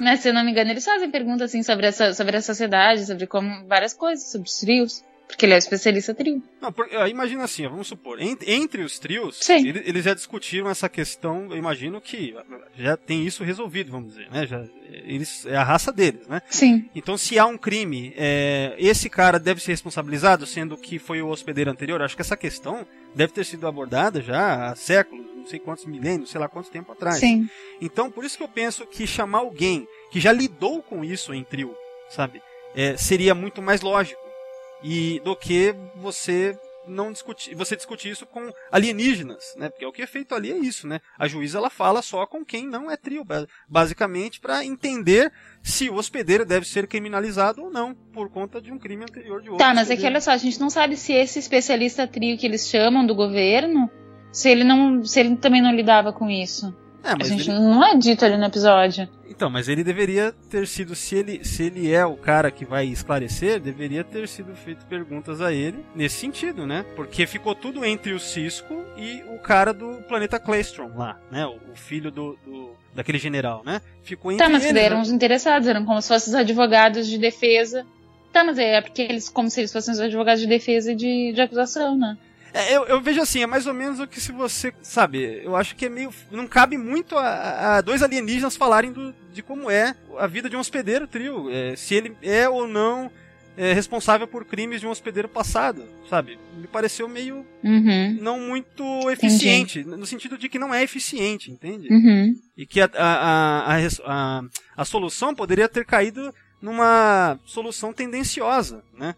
[0.00, 3.04] né, se eu não me engano, eles fazem perguntas assim sobre, essa, sobre a sociedade,
[3.04, 5.04] sobre como várias coisas, sobre os trios.
[5.32, 6.42] Porque ele é o especialista trio.
[6.60, 9.66] Não, por- ah, imagina assim, vamos supor, entre, entre os trios, Sim.
[9.66, 12.34] ele- eles já discutiram essa questão, eu imagino que
[12.76, 14.46] já tem isso resolvido, vamos dizer, né?
[14.46, 16.42] Já, eles, é a raça deles, né?
[16.50, 16.88] Sim.
[16.94, 21.28] Então, se há um crime, é, esse cara deve ser responsabilizado, sendo que foi o
[21.28, 22.02] hospedeiro anterior.
[22.02, 26.30] Acho que essa questão deve ter sido abordada já há séculos, não sei quantos milênios,
[26.30, 27.16] sei lá quanto tempo atrás.
[27.18, 27.48] Sim.
[27.80, 31.42] Então, por isso que eu penso que chamar alguém que já lidou com isso em
[31.42, 31.74] trio,
[32.10, 32.42] sabe,
[32.76, 34.21] é, seria muito mais lógico
[34.82, 39.68] e do que você não discutir, você discutir isso com alienígenas, né?
[39.68, 41.00] Porque o que é feito ali é isso, né?
[41.16, 45.88] A juíza ela fala só com quem não é trio, ba- basicamente para entender se
[45.88, 49.64] o hospedeiro deve ser criminalizado ou não por conta de um crime anterior de outro.
[49.64, 52.46] Tá, mas é que olha só, a gente não sabe se esse especialista trio que
[52.46, 53.88] eles chamam do governo
[54.32, 55.04] Se ele não.
[55.04, 56.74] Se ele também não lidava com isso.
[57.04, 59.08] É, A mas gente ele- não é dito ali no episódio.
[59.28, 62.86] Então, mas ele deveria ter sido, se ele, se ele é o cara que vai
[62.86, 66.84] esclarecer, deveria ter sido feito perguntas a ele nesse sentido, né?
[66.94, 71.44] Porque ficou tudo entre o Cisco e o cara do planeta Claystrom lá, né?
[71.46, 73.80] O, o filho do, do- daquele general, né?
[74.04, 75.02] Ficou entre Tá, mas eles, daí eram né?
[75.02, 77.84] os interessados, eram como se fossem os advogados de defesa.
[78.32, 81.32] Tá, mas é porque eles, como se eles fossem os advogados de defesa e de,
[81.34, 82.16] de acusação, né?
[82.54, 85.56] É, eu, eu vejo assim, é mais ou menos o que se você, sabe, eu
[85.56, 89.70] acho que é meio, não cabe muito a, a dois alienígenas falarem do, de como
[89.70, 93.10] é a vida de um hospedeiro trio, é, se ele é ou não
[93.56, 96.38] é, responsável por crimes de um hospedeiro passado, sabe?
[96.56, 98.18] Me pareceu meio Uhum.
[98.20, 101.88] não muito eficiente, no sentido de que não é eficiente, entende?
[101.90, 102.34] Uhum.
[102.56, 104.42] E que a, a, a,
[104.76, 109.14] a solução poderia ter caído numa solução tendenciosa, né?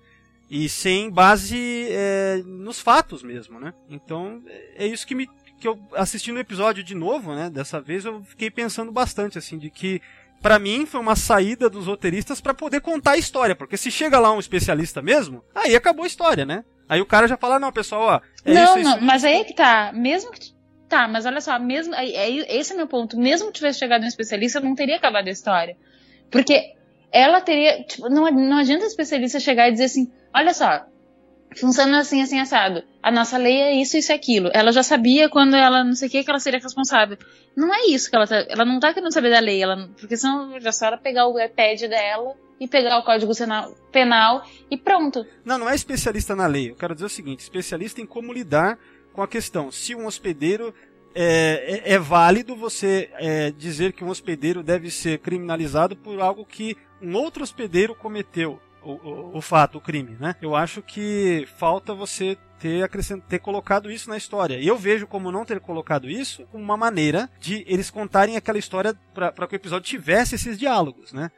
[0.51, 3.73] E sem base é, nos fatos mesmo, né?
[3.89, 4.43] Então,
[4.77, 5.29] é isso que me
[5.61, 7.49] que eu assistindo o episódio de novo, né?
[7.49, 10.01] Dessa vez eu fiquei pensando bastante assim de que
[10.45, 14.19] Pra mim foi uma saída dos roteiristas pra poder contar a história, porque se chega
[14.19, 16.63] lá um especialista mesmo, aí acabou a história, né?
[16.87, 19.37] Aí o cara já fala, não, pessoal, ó, é não, isso, não, isso, mas aí
[19.41, 19.91] é que tá.
[19.95, 20.53] Mesmo que.
[20.87, 21.95] Tá, mas olha só, mesmo.
[21.95, 23.19] aí- aí- esse é meu ponto.
[23.19, 25.79] Mesmo que tivesse chegado um especialista, não teria acabado a história.
[26.31, 26.75] Porque
[27.15, 27.85] ela teria.
[27.85, 30.85] Tipo, não, não adianta o especialista chegar e dizer assim: olha só,
[31.57, 32.83] funciona assim, assim, assado.
[33.01, 34.51] A nossa lei é isso, isso e aquilo.
[34.53, 37.17] Ela já sabia quando ela não sei o que, que ela seria responsável.
[37.57, 38.45] Não é isso que ela tá.
[38.49, 39.63] Ela não tá querendo saber da lei.
[39.63, 43.71] Ela, porque senão já só ela pegar o iPad dela e pegar o código Sena-
[43.93, 45.25] penal e pronto.
[45.45, 46.71] Não, não é especialista na lei.
[46.71, 48.77] Eu quero dizer o seguinte: especialista em como lidar
[49.13, 49.71] com a questão.
[49.71, 50.75] Se um hospedeiro
[51.15, 56.45] é, é, é válido você é, dizer que um hospedeiro deve ser criminalizado por algo
[56.45, 58.61] que um outro hospedeiro cometeu.
[58.83, 60.37] O, o, o fato, o crime, né?
[60.43, 63.23] Eu acho que falta você ter, acrescent...
[63.27, 64.59] ter colocado isso na história.
[64.59, 68.59] E eu vejo como não ter colocado isso como uma maneira de eles contarem aquela
[68.59, 71.31] história para que o episódio tivesse esses diálogos, né?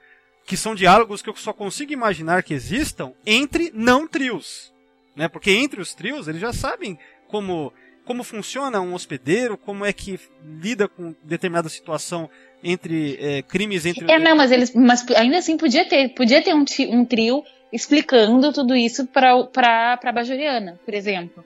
[0.47, 4.73] que são diálogos que eu só consigo imaginar que existam entre não trios,
[5.15, 5.29] né?
[5.29, 6.97] Porque entre os trios eles já sabem
[7.29, 7.73] como
[8.05, 12.31] como funciona um hospedeiro, como é que lida com determinada situação
[12.63, 14.75] entre é, crimes entre É, não, mas eles.
[14.75, 20.13] Mas ainda assim podia ter, podia ter um, um trio explicando tudo isso pra, pra
[20.13, 21.45] Bajoriana, por exemplo.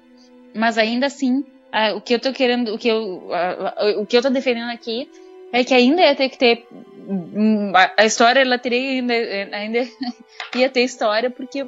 [0.54, 2.74] Mas ainda assim, ah, o que eu tô querendo.
[2.74, 5.08] O que eu, ah, o que eu tô defendendo aqui
[5.52, 6.66] é que ainda ia ter que ter.
[7.08, 9.14] hum, A, a história, ela teria ainda,
[9.56, 9.88] ainda
[10.54, 11.66] ia ter história, porque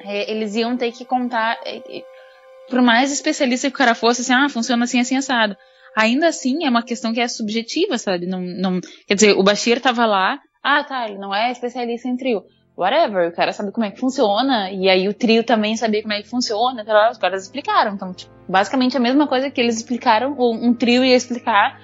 [0.00, 1.58] é, eles iam ter que contar.
[1.64, 2.04] é, é,
[2.68, 5.56] por mais especialista que o cara fosse, assim, ah, funciona assim, assim, assado
[5.96, 8.26] ainda assim é uma questão que é subjetiva, sabe?
[8.26, 12.16] Não, não, quer dizer, o Bashir tava lá, ah, tá, ele não é especialista em
[12.16, 12.44] trio.
[12.76, 16.12] Whatever, o cara sabe como é que funciona, e aí o trio também sabia como
[16.12, 17.94] é que funciona, tá os caras explicaram.
[17.94, 21.80] Então, tipo, basicamente a mesma coisa que eles explicaram, ou um trio ia explicar,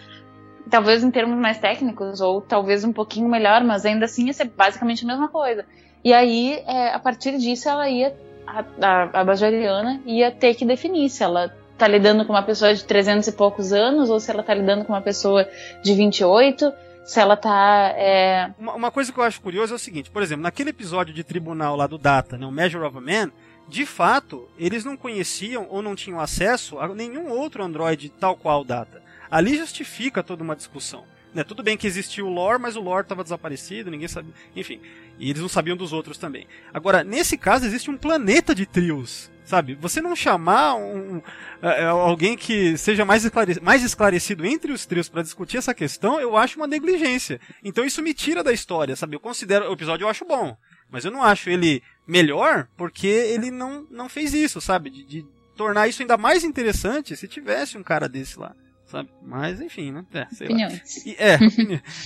[0.69, 4.45] talvez em termos mais técnicos, ou talvez um pouquinho melhor, mas ainda assim ia ser
[4.45, 5.65] basicamente a mesma coisa.
[6.05, 8.15] E aí, é, a partir disso, ela ia,
[8.47, 12.75] a, a, a Bajoriana ia ter que definir se ela tá lidando com uma pessoa
[12.75, 15.49] de 300 e poucos anos, ou se ela tá lidando com uma pessoa
[15.83, 16.73] de 28,
[17.05, 17.93] se ela tá.
[17.97, 18.53] É...
[18.59, 21.25] Uma, uma, coisa que eu acho curiosa é o seguinte, por exemplo, naquele episódio de
[21.25, 23.31] tribunal lá do Data, né, o Measure of a Man,
[23.69, 28.61] de fato, eles não conheciam ou não tinham acesso a nenhum outro Android tal qual
[28.61, 29.03] o Data.
[29.31, 31.05] Ali justifica toda uma discussão.
[31.35, 34.35] Né, tudo bem que existia o lore, mas o lore estava desaparecido, ninguém sabia.
[34.55, 34.81] Enfim,
[35.19, 36.47] e eles não sabiam dos outros também.
[36.73, 39.75] Agora, nesse caso, existe um planeta de trios sabe?
[39.75, 43.29] Você não chamar um, uh, alguém que seja mais,
[43.61, 47.41] mais esclarecido entre os trios para discutir essa questão, eu acho uma negligência.
[47.63, 49.17] Então isso me tira da história, sabe?
[49.17, 50.57] Eu considero o episódio eu acho bom,
[50.91, 54.91] mas eu não acho ele melhor porque ele não, não fez isso, sabe?
[54.91, 58.55] De, de tornar isso ainda mais interessante se tivesse um cara desse lá.
[58.93, 59.09] Sabe?
[59.23, 60.05] Mas enfim, né?
[60.13, 61.07] É, sei Opiniões.
[61.07, 61.39] E, é,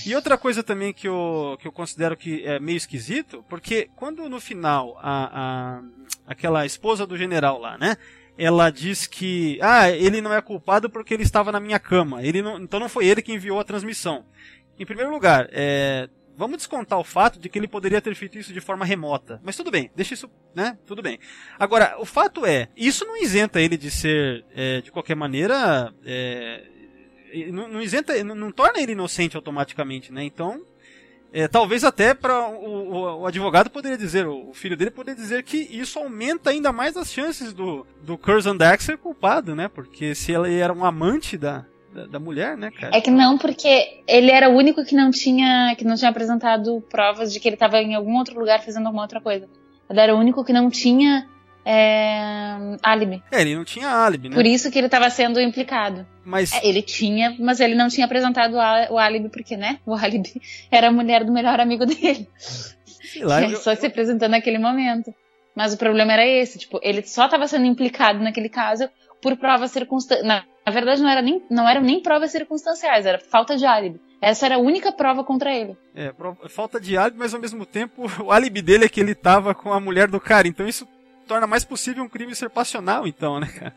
[0.07, 4.29] e outra coisa também que eu, que eu considero que é meio esquisito, porque quando
[4.29, 5.83] no final a, a,
[6.29, 7.97] aquela esposa do general lá, né?
[8.39, 12.23] Ela diz que, ah, ele não é culpado porque ele estava na minha cama.
[12.23, 14.25] Ele não, então não foi ele que enviou a transmissão.
[14.79, 18.53] Em primeiro lugar, é, vamos descontar o fato de que ele poderia ter feito isso
[18.53, 19.41] de forma remota.
[19.43, 20.79] Mas tudo bem, deixa isso, né?
[20.87, 21.19] Tudo bem.
[21.59, 26.76] Agora, o fato é, isso não isenta ele de ser, é, de qualquer maneira, é,
[27.53, 30.25] não, isenta, não, não, torna ele inocente automaticamente, né?
[30.25, 30.63] Então,
[31.33, 35.43] é, talvez até para o, o, o, advogado poderia dizer, o filho dele poderia dizer
[35.43, 39.69] que isso aumenta ainda mais as chances do, do Curzon Dax ser culpado, né?
[39.69, 42.97] Porque se ele era um amante da, da, da, mulher, né, cara?
[42.97, 46.81] É que não, porque ele era o único que não tinha que não tinha apresentado
[46.89, 49.49] provas de que ele estava em algum outro lugar fazendo alguma outra coisa.
[49.89, 51.29] Ele era o único que não tinha
[51.67, 53.23] é, álibi.
[53.31, 54.35] É, ele não tinha álibi, né?
[54.37, 56.07] Por isso que ele estava sendo implicado.
[56.25, 58.55] Mas É, ele tinha, mas ele não tinha apresentado
[58.91, 59.79] o álibi, porque, né?
[59.85, 62.29] O álibi era a mulher do melhor amigo dele.
[62.39, 65.13] sei lá, Ele eu- só se apresentou naquele momento.
[65.55, 68.89] Mas o problema era esse, tipo, ele só estava sendo implicado naquele caso
[69.23, 70.27] por provas circunstanciais.
[70.27, 73.99] Na, na verdade, não, era nem, não eram nem provas circunstanciais, era falta de álibi.
[74.21, 75.75] Essa era a única prova contra ele.
[75.95, 76.13] É,
[76.49, 79.73] falta de álibi, mas ao mesmo tempo o álibi dele é que ele tava com
[79.73, 80.87] a mulher do cara, então isso
[81.27, 83.75] torna mais possível um crime ser passional, então, né, cara?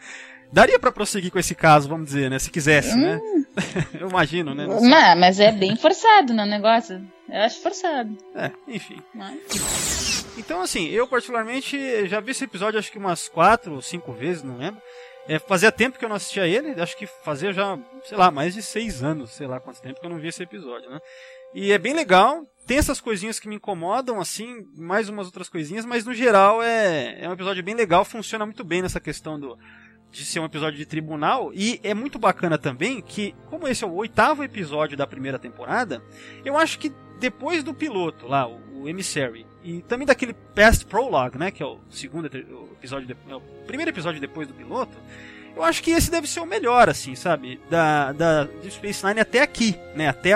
[0.52, 2.40] Daria pra prosseguir com esse caso, vamos dizer, né?
[2.40, 3.20] Se quisesse, né?
[4.00, 4.66] Eu imagino, né?
[4.66, 4.82] Não.
[4.82, 7.00] Mas, mas é bem forçado no negócio.
[7.30, 8.18] Eu acho forçado.
[8.36, 9.00] É, enfim.
[9.14, 14.12] Mas- Então, assim, eu particularmente já vi esse episódio acho que umas quatro ou cinco
[14.14, 14.82] vezes, não lembro.
[15.28, 18.56] É, fazia tempo que eu não assistia ele, acho que fazia já, sei lá, mais
[18.56, 21.00] de seis anos, sei lá quanto tempo que eu não vi esse episódio, né?
[21.54, 25.86] E é bem legal, tem essas coisinhas que me incomodam, assim, mais umas outras coisinhas,
[25.86, 29.58] mas no geral é, é um episódio bem legal, funciona muito bem nessa questão do,
[30.12, 33.88] de ser um episódio de tribunal, e é muito bacana também que, como esse é
[33.88, 36.04] o oitavo episódio da primeira temporada,
[36.46, 41.38] eu acho que depois do piloto lá, o, o Emissary, e também daquele Past Prologue,
[41.38, 44.96] né, que é o segundo episódio, de- é o primeiro episódio depois do piloto,
[45.56, 49.20] eu acho que esse deve ser o melhor, assim, sabe, da, da Deep Space Nine
[49.20, 50.32] até aqui, né, até,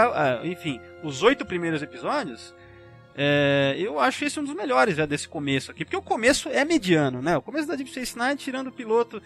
[0.46, 2.54] enfim, os oito primeiros episódios,
[3.16, 6.66] é, eu acho esse um dos melhores já desse começo aqui, porque o começo é
[6.66, 9.22] mediano, né, o começo da Deep Space Nine, tirando o piloto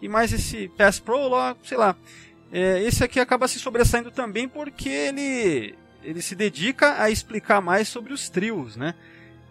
[0.00, 1.96] e mais esse Past Prologue, sei lá,
[2.52, 7.88] é, esse aqui acaba se sobressaindo também porque ele ele se dedica a explicar mais
[7.88, 8.94] sobre os trios, né?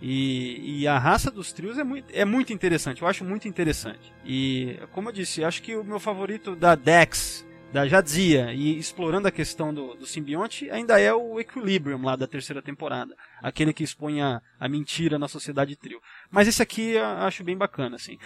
[0.02, 4.12] E, e a raça dos trios é muito, é muito interessante, eu acho muito interessante.
[4.26, 9.28] E, como eu disse, acho que o meu favorito da Dex, da Jadzia, e explorando
[9.28, 13.16] a questão do, do simbionte, ainda é o Equilibrium lá da terceira temporada.
[13.42, 16.00] Aquele que expõe a, a mentira na sociedade trio.
[16.30, 18.18] Mas esse aqui eu acho bem bacana, assim.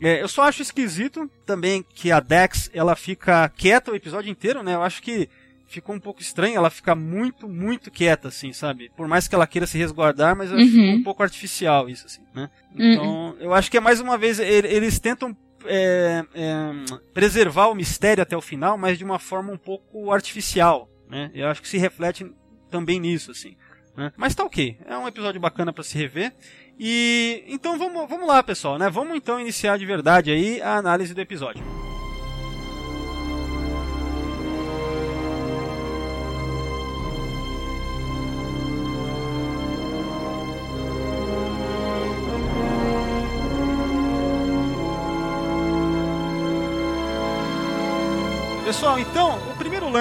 [0.00, 4.62] É, eu só acho esquisito também que a Dex ela fica quieta o episódio inteiro,
[4.62, 4.74] né?
[4.74, 5.28] Eu acho que
[5.68, 8.90] ficou um pouco estranho ela ficar muito, muito quieta, assim, sabe?
[8.94, 10.96] Por mais que ela queira se resguardar, mas eu acho Uhum.
[10.96, 12.50] um pouco artificial isso, assim, né?
[12.74, 15.34] Então, eu acho que é mais uma vez, ele- eles tentam
[15.66, 16.70] é, é,
[17.12, 21.30] preservar o mistério até o final, mas de uma forma um pouco artificial, né?
[21.34, 22.30] Eu acho que se reflete
[22.70, 23.56] também nisso, assim.
[23.96, 24.12] né?
[24.16, 26.32] Mas tá ok, é um episódio bacana para se rever.
[26.78, 28.88] E então vamos, vamos lá, pessoal, né?
[28.88, 31.62] Vamos então iniciar de verdade aí a análise do episódio.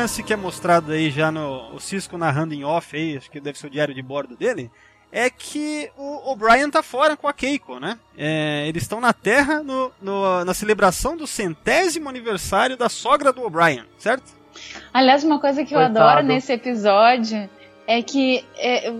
[0.01, 3.39] Lance que é mostrado aí já no o Cisco narrando em off aí, acho que
[3.39, 4.71] deve ser o diário de bordo dele,
[5.11, 7.99] é que o O'Brien tá fora com a Keiko, né?
[8.17, 13.43] É, eles estão na Terra no, no- na celebração do centésimo aniversário da sogra do
[13.43, 14.31] O'Brien, certo?
[14.93, 15.99] Aliás, uma coisa que eu Coitado.
[15.99, 17.49] adoro nesse episódio
[17.91, 18.93] é que é,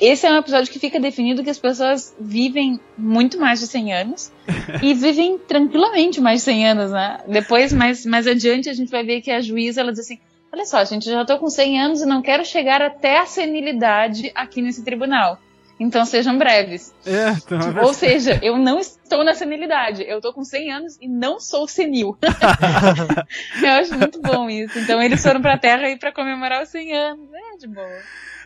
[0.00, 3.92] esse é um episódio que fica definido que as pessoas vivem muito mais de 100
[3.92, 4.32] anos
[4.82, 7.20] e vivem tranquilamente mais de 100 anos, né?
[7.28, 10.18] Depois, mais, mais adiante, a gente vai ver que a juíza ela diz assim:
[10.52, 13.26] Olha só, gente, eu já tô com 100 anos e não quero chegar até a
[13.26, 15.38] senilidade aqui nesse tribunal.
[15.80, 16.94] Então sejam breves.
[17.06, 20.04] É, então, Ou seja, eu não estou na senilidade.
[20.06, 22.18] Eu tô com 100 anos e não sou senil.
[23.62, 24.78] eu acho muito bom isso.
[24.78, 27.28] Então eles foram pra Terra aí pra comemorar os 100 anos.
[27.32, 27.98] É de boa.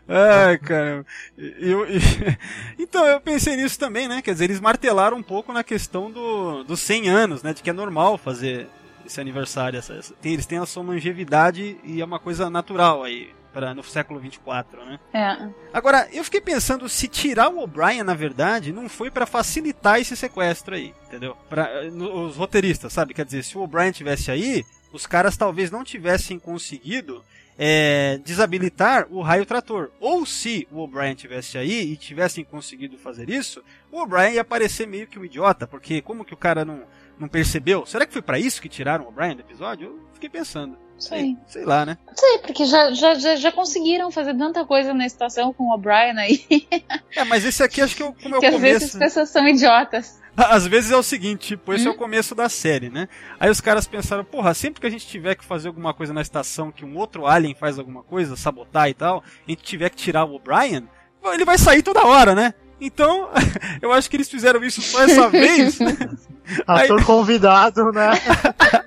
[0.06, 1.04] Ai, cara.
[1.36, 2.00] Eu, eu-
[2.78, 4.22] então, eu pensei nisso também, né?
[4.22, 7.52] Quer dizer, eles martelaram um pouco na questão do, dos 100 anos, né?
[7.52, 8.68] De que é normal fazer
[9.04, 9.78] esse aniversário.
[9.78, 13.72] Essa, essa- tem- eles têm a sua longevidade e é uma coisa natural aí, pra,
[13.72, 14.98] no século 24, né?
[15.14, 15.48] É.
[15.72, 20.16] Agora, eu fiquei pensando se tirar o O'Brien, na verdade, não foi pra facilitar esse
[20.16, 21.36] sequestro aí, entendeu?
[21.48, 23.14] Pra, no- os roteiristas, sabe?
[23.14, 27.24] Quer dizer, se o O'Brien tivesse aí, os caras talvez não tivessem conseguido
[27.56, 29.90] é, desabilitar o raio trator.
[30.00, 33.62] Ou se o O'Brien tivesse aí e tivessem conseguido fazer isso,
[33.92, 36.82] o O'Brien ia parecer meio que um idiota, porque como que o cara não,
[37.18, 37.86] não percebeu?
[37.86, 39.86] Será que foi pra isso que tiraram o O'Brien do episódio?
[39.86, 40.76] Eu fiquei pensando.
[40.98, 41.36] Sei.
[41.46, 41.98] Sei lá, né?
[42.14, 46.16] Sei, porque já, já, já, já conseguiram fazer tanta coisa na estação com o O'Brien
[46.18, 46.44] aí,
[47.14, 48.96] É, mas esse aqui acho que é o- como é o que às vezes começo.
[48.96, 50.22] as pessoas são idiotas.
[50.36, 51.94] Às vezes é o seguinte, tipo, esse é Hum?
[51.94, 53.08] o começo da série, né?
[53.38, 56.22] Aí os caras pensaram, porra, sempre que a gente tiver que fazer alguma coisa na
[56.22, 59.96] estação, que um outro alien faz alguma coisa, sabotar e tal, a gente tiver que
[59.96, 60.88] tirar o O'Brien,
[61.24, 62.52] ele vai sair toda hora, né?
[62.80, 63.28] Então,
[63.80, 65.78] eu acho que eles fizeram isso só essa vez.
[66.66, 68.10] Ator convidado, né?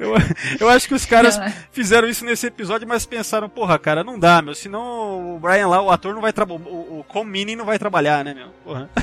[0.00, 0.14] Eu,
[0.58, 1.54] eu acho que os caras Não, é.
[1.70, 4.54] fizeram isso nesse episódio, mas pensaram, porra, cara, não dá, meu.
[4.54, 6.64] Senão o Brian lá, o ator não vai trabalhar.
[6.64, 8.48] O, o Com Mini não vai trabalhar, né, meu?
[8.64, 8.90] Porra.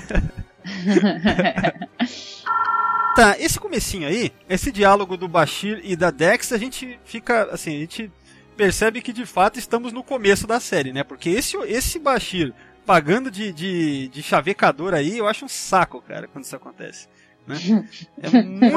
[3.15, 7.75] Tá, esse comecinho aí, esse diálogo do Bashir e da Dex, a gente fica, assim,
[7.75, 8.11] a gente
[8.55, 11.03] percebe que de fato estamos no começo da série, né?
[11.03, 12.53] Porque esse, esse Bashir
[12.85, 17.07] pagando de, de, de chavecador aí, eu acho um saco, cara, quando isso acontece.
[17.47, 17.55] Né?
[18.21, 18.75] É muito,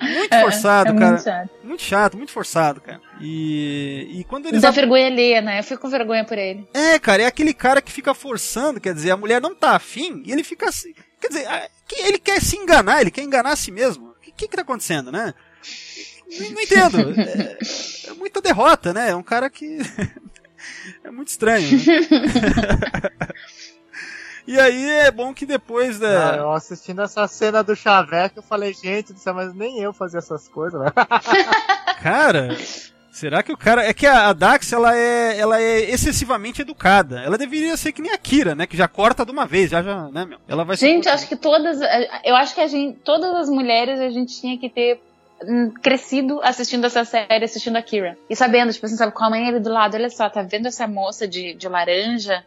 [0.00, 1.10] muito forçado, É, é cara.
[1.10, 1.50] muito chato.
[1.62, 3.00] Muito chato, muito forçado, cara.
[3.20, 4.62] E, e quando eles.
[4.62, 5.58] Dá vergonha alheia, né?
[5.58, 6.66] Eu fico com vergonha por ele.
[6.72, 10.22] É, cara, é aquele cara que fica forçando, quer dizer, a mulher não tá afim
[10.24, 10.94] e ele fica assim.
[11.20, 11.46] Quer dizer,
[11.98, 14.10] ele quer se enganar, ele quer enganar a si mesmo.
[14.10, 15.34] O que, que, que tá acontecendo, né?
[16.38, 16.98] Não, não entendo.
[17.20, 19.10] É, é muita derrota, né?
[19.10, 19.78] É um cara que.
[21.04, 21.68] é muito estranho.
[21.70, 21.78] Né?
[24.46, 26.34] e aí é bom que depois da.
[26.34, 29.92] Ah, eu assistindo essa cena do Chaveco, eu falei, gente do céu, mas nem eu
[29.92, 30.92] fazia essas coisas, né?
[32.00, 32.56] Cara,
[33.10, 33.84] será que o cara.
[33.84, 37.20] É que a, Dax ela é, ela é excessivamente educada.
[37.20, 38.66] Ela deveria ser que nem a Kira, né?
[38.66, 40.38] Que já corta de uma vez, já, já, né, meu?
[40.46, 41.80] Ela vai Gente, acho que todas.
[42.24, 45.00] Eu acho que a gente, todas as mulheres a gente tinha que ter
[45.42, 48.16] hum, crescido assistindo essa série, assistindo a Kira.
[48.30, 50.66] E sabendo, tipo assim, sabe, com a mãe ali do lado, olha só, tá vendo
[50.66, 52.44] essa moça de, de laranja?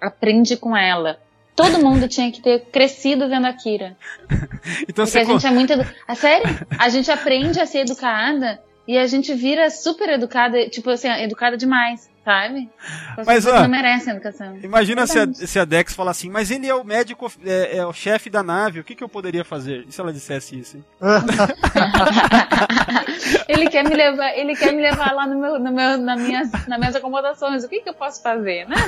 [0.00, 1.18] Aprende com ela.
[1.54, 3.96] Todo mundo tinha que ter crescido vendo a Kira.
[4.88, 5.72] Então Porque você a gente é muito.
[5.72, 5.84] Edu...
[6.06, 6.66] A sério?
[6.78, 11.56] A gente aprende a ser educada e a gente vira super educada, tipo assim, educada
[11.56, 12.70] demais, sabe?
[13.16, 14.58] As Mas, ó, não merecem educação.
[14.62, 17.86] Imagina se a, se a Dex falar assim, mas ele é o médico, é, é
[17.86, 19.84] o chefe da nave, o que, que eu poderia fazer?
[19.88, 20.84] E se ela dissesse isso?
[23.48, 26.50] ele quer me levar, ele quer me levar lá no meu, no meu, na minhas,
[26.66, 27.64] nas minhas acomodações.
[27.64, 28.76] O que, que eu posso fazer, né?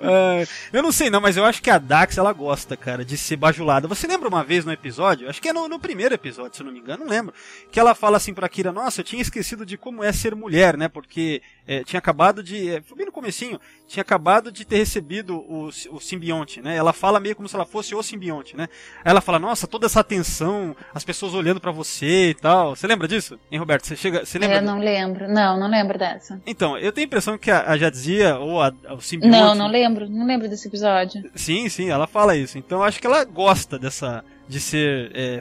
[0.00, 3.18] É, eu não sei não, mas eu acho que a Dax, ela gosta, cara, de
[3.18, 3.88] ser bajulada.
[3.88, 6.66] Você lembra uma vez no episódio, acho que é no, no primeiro episódio, se eu
[6.66, 7.34] não me engano, não lembro,
[7.70, 10.76] que ela fala assim pra Kira, nossa, eu tinha esquecido de como é ser mulher,
[10.76, 14.76] né, porque é, tinha acabado de, é, foi bem no comecinho, tinha acabado de ter
[14.78, 18.68] recebido o, o simbionte, né, ela fala meio como se ela fosse o simbionte, né,
[19.04, 22.86] aí ela fala, nossa, toda essa atenção, as pessoas olhando pra você e tal, você
[22.86, 23.38] lembra disso?
[23.50, 24.56] Hein, Roberto, você chega, você lembra?
[24.56, 25.28] Eu não lembro.
[25.28, 26.40] Não, não lembro dessa.
[26.46, 29.36] Então, eu tenho a impressão que a, a Jadzia, ou a, o simbionte...
[29.36, 30.08] Não, não lembro.
[30.08, 31.22] Não lembro desse episódio.
[31.34, 32.58] Sim, sim, ela fala isso.
[32.58, 34.24] Então acho que ela gosta dessa.
[34.48, 35.12] De ser.
[35.14, 35.40] É,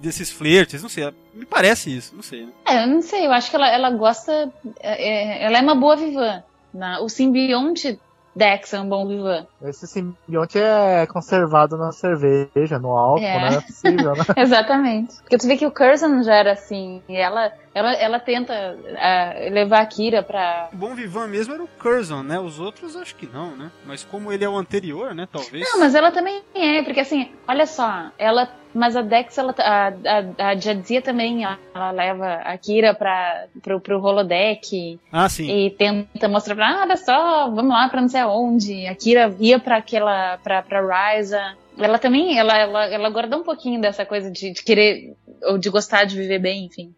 [0.00, 1.12] desses flertes, não sei.
[1.34, 2.46] Me parece isso, não sei.
[2.46, 2.52] né?
[2.66, 3.26] É, eu não sei.
[3.26, 4.52] Eu acho que ela, ela gosta.
[4.80, 6.42] é, é, ela é uma boa vivan.
[6.72, 7.98] Na, o simbionte
[8.38, 9.46] Dex é um bom vivan.
[9.62, 13.40] Esse simbionte é conservado na cerveja, no álcool, É.
[13.40, 13.50] né?
[13.50, 14.24] Não é possível, né?
[14.36, 15.16] Exatamente.
[15.22, 17.02] Porque tu vê que o Curzon já era assim.
[17.08, 20.68] E ela, ela, ela tenta ah, levar a Kira pra.
[20.72, 22.38] O bom Vivan mesmo era o Curzon, né?
[22.38, 23.72] Os outros acho que não, né?
[23.84, 25.26] Mas como ele é o anterior, né?
[25.30, 25.68] Talvez.
[25.68, 28.48] Não, mas ela também é, porque assim, olha só, ela.
[28.78, 33.46] Mas a Dex, ela, a, a, a Jadzia também, ela, ela leva a Kira pra,
[33.60, 35.50] pro, pro holodeck Ah, sim.
[35.50, 38.86] e tenta mostrar pra, ah, olha só, vamos lá pra não sei aonde.
[38.86, 40.80] A Kira ia pra aquela, pra, pra
[41.16, 41.56] Ryza.
[41.76, 45.14] Ela também, ela, ela, ela guarda um pouquinho dessa coisa de, de querer,
[45.44, 46.92] ou de gostar de viver bem, enfim.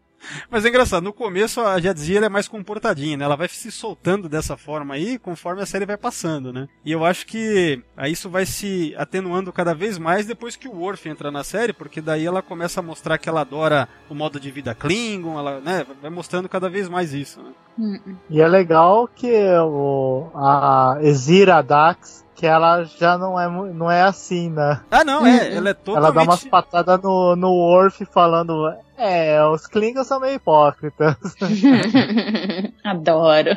[0.51, 3.25] Mas é engraçado, no começo a Jadzia ela é mais comportadinha, né?
[3.25, 6.69] Ela vai se soltando dessa forma aí conforme a série vai passando, né?
[6.85, 11.09] E eu acho que isso vai se atenuando cada vez mais depois que o Worf
[11.09, 14.51] entra na série, porque daí ela começa a mostrar que ela adora o modo de
[14.51, 17.51] vida Klingon, ela, né, vai mostrando cada vez mais isso, né?
[17.79, 23.91] Hum, E é legal que o, a Ezira Dax, que ela já não é, não
[23.91, 24.81] é assim, né?
[24.91, 26.05] Ah, não, é, ela é totalmente...
[26.05, 31.17] Ela dá umas patadas no, no Worf falando, é, os Klingons são meio hipócritas.
[32.85, 33.57] Adoro.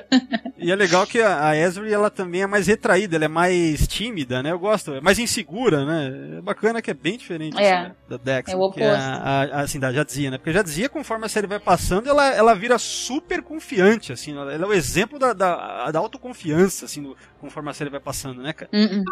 [0.58, 3.88] E é legal que a, a Ezri, ela também é mais retraída, ela é mais
[3.88, 4.52] tímida, né?
[4.52, 6.38] Eu gosto, é mais insegura, né?
[6.38, 7.74] É bacana que é bem diferente É.
[7.74, 8.52] assim, né, da Dex.
[8.52, 10.38] É o que a, a- a- assim, da Jadzia, né?
[10.38, 14.32] Porque a Jadzia, conforme a série vai passando, ela, ela vira super confiante, assim.
[14.38, 18.00] Ela ela é o exemplo da, da, da autoconfiança, assim, do- conforme a série vai
[18.00, 18.70] passando, né, cara?
[18.74, 19.04] Hum, hum.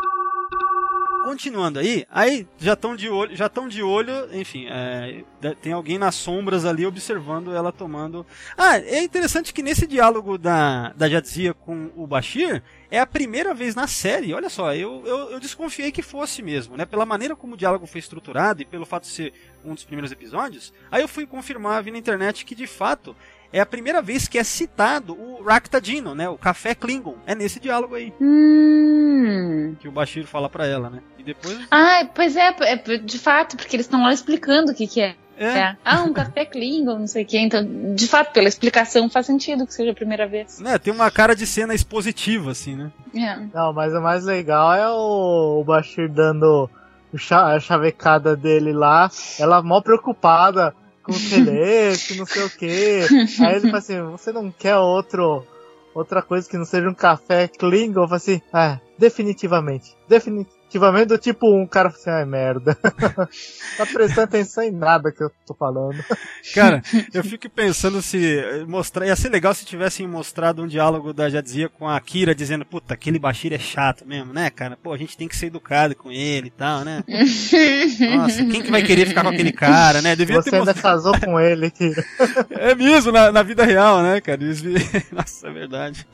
[1.23, 5.23] Continuando aí, aí já estão de olho, já estão de olho, enfim, é,
[5.61, 8.25] tem alguém nas sombras ali observando ela tomando.
[8.57, 13.53] Ah, é interessante que nesse diálogo da, da Jadzia com o Bashir, é a primeira
[13.53, 16.85] vez na série, olha só, eu, eu, eu desconfiei que fosse mesmo, né?
[16.85, 20.11] Pela maneira como o diálogo foi estruturado e pelo fato de ser um dos primeiros
[20.11, 23.15] episódios, aí eu fui confirmar, vi na internet que de fato
[23.53, 26.29] é a primeira vez que é citado o Raktadino, né?
[26.29, 27.15] O café Klingon.
[27.25, 29.75] É nesse diálogo aí Hum.
[29.79, 30.99] que o Bashir fala pra ela, né?
[31.17, 31.57] E depois.
[31.69, 35.15] Ah, pois é, é, de fato, porque eles estão lá explicando o que, que é.
[35.37, 35.77] É, É.
[35.83, 37.37] Ah, um café Klingon, não sei o que.
[37.37, 40.59] Então, de fato, pela explicação faz sentido que seja a primeira vez.
[40.59, 40.77] né?
[40.77, 42.91] Tem uma cara de cena expositiva, assim, né?
[43.15, 43.37] É.
[43.53, 46.69] Não, mas o mais legal é o, o Bashir dando
[47.31, 50.73] a chavecada dele lá, ela mó preocupada
[51.03, 53.01] com o telete, não sei o que.
[53.41, 55.45] Aí ele fala assim, você não quer outro,
[55.93, 58.03] outra coisa que não seja um café Klingon?
[58.03, 59.97] Eu falo assim, é, Definitivamente.
[60.07, 62.75] Definitivamente do tipo um cara assim, ai merda.
[63.77, 66.03] tá prestando atenção em nada que eu tô falando.
[66.53, 66.81] Cara,
[67.13, 69.05] eu fico pensando se mostrar.
[69.05, 72.93] Ia ser legal se tivessem mostrado um diálogo da Jadzia com a Kira dizendo, puta,
[72.93, 74.77] aquele Bashir é chato mesmo, né, cara?
[74.81, 77.03] Pô, a gente tem que ser educado com ele e tal, né?
[78.15, 80.15] Nossa, quem que vai querer ficar com aquele cara, né?
[80.15, 80.97] Devia Você ter ainda mostrado.
[80.97, 82.03] casou com ele, Kira.
[82.51, 84.39] É mesmo, na, na vida real, né, cara?
[85.11, 86.07] Nossa, é verdade.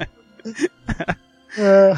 [1.58, 1.94] É,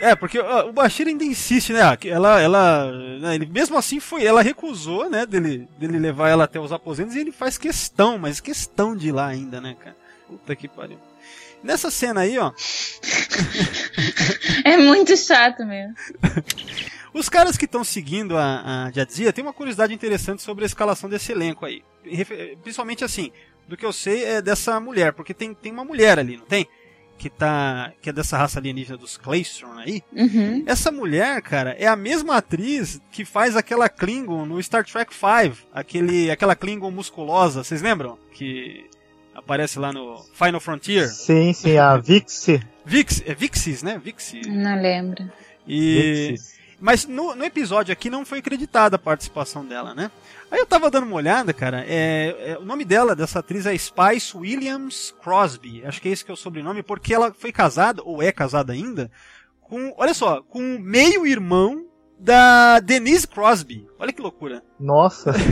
[0.00, 1.80] É, porque ó, o Bashir ainda insiste, né?
[2.04, 6.60] Ela, ela, né, ele, mesmo assim foi, ela recusou, né, dele, dele levar ela até
[6.60, 9.96] os aposentos e ele faz questão, mas questão de ir lá ainda, né, cara?
[10.26, 10.98] Puta que pariu.
[11.62, 12.52] Nessa cena aí, ó,
[14.64, 15.94] É muito chato mesmo.
[17.12, 21.08] os caras que estão seguindo a, a Jadzia tem uma curiosidade interessante sobre a escalação
[21.08, 21.82] desse elenco aí.
[22.62, 23.32] Principalmente assim,
[23.66, 26.66] do que eu sei é dessa mulher, porque tem, tem uma mulher ali, não tem?
[27.18, 27.92] Que tá.
[28.00, 30.02] que é dessa raça alienígena dos Claystron aí.
[30.12, 30.62] Uhum.
[30.66, 35.52] Essa mulher, cara, é a mesma atriz que faz aquela Klingon no Star Trek V,
[35.74, 38.16] aquele, aquela Klingon musculosa, vocês lembram?
[38.32, 38.86] Que
[39.34, 41.08] aparece lá no Final Frontier.
[41.08, 42.60] sim, sim, a Vixie.
[42.84, 44.00] Vix, é Vixis, né?
[44.02, 44.40] Vixi.
[44.48, 45.30] Não lembro.
[45.66, 46.57] E Vixis.
[46.80, 50.10] Mas no, no episódio aqui não foi acreditada a participação dela, né?
[50.50, 51.84] Aí eu tava dando uma olhada, cara.
[51.86, 55.84] É, é, o nome dela, dessa atriz, é Spice Williams Crosby.
[55.84, 58.72] Acho que é esse que é o sobrenome, porque ela foi casada, ou é casada
[58.72, 59.10] ainda,
[59.60, 59.94] com.
[59.96, 61.84] Olha só, com o meio-irmão
[62.18, 63.86] da Denise Crosby.
[63.98, 64.62] Olha que loucura.
[64.80, 65.32] Nossa,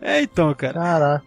[0.00, 0.74] É então, cara.
[0.74, 1.24] caraca.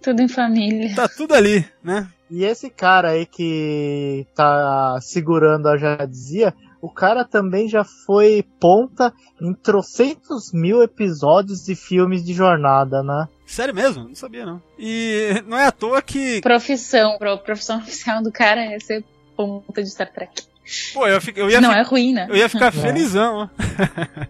[0.00, 0.94] Tudo em família.
[0.94, 2.08] Tá tudo ali, né?
[2.30, 9.12] E esse cara aí que tá segurando a Jadzia, o cara também já foi ponta
[9.40, 13.28] em trocentos mil episódios de filmes de jornada, né?
[13.46, 14.04] Sério mesmo?
[14.08, 14.60] Não sabia não.
[14.78, 16.40] E não é à toa que.
[16.40, 19.04] Profissão, pro- profissão oficial do cara é ser
[19.36, 20.42] ponta de Star Trek.
[20.94, 22.26] Pô, eu, fico- eu ia, Não fi- é ruim, né?
[22.28, 24.26] eu ia ficar felizão, ó.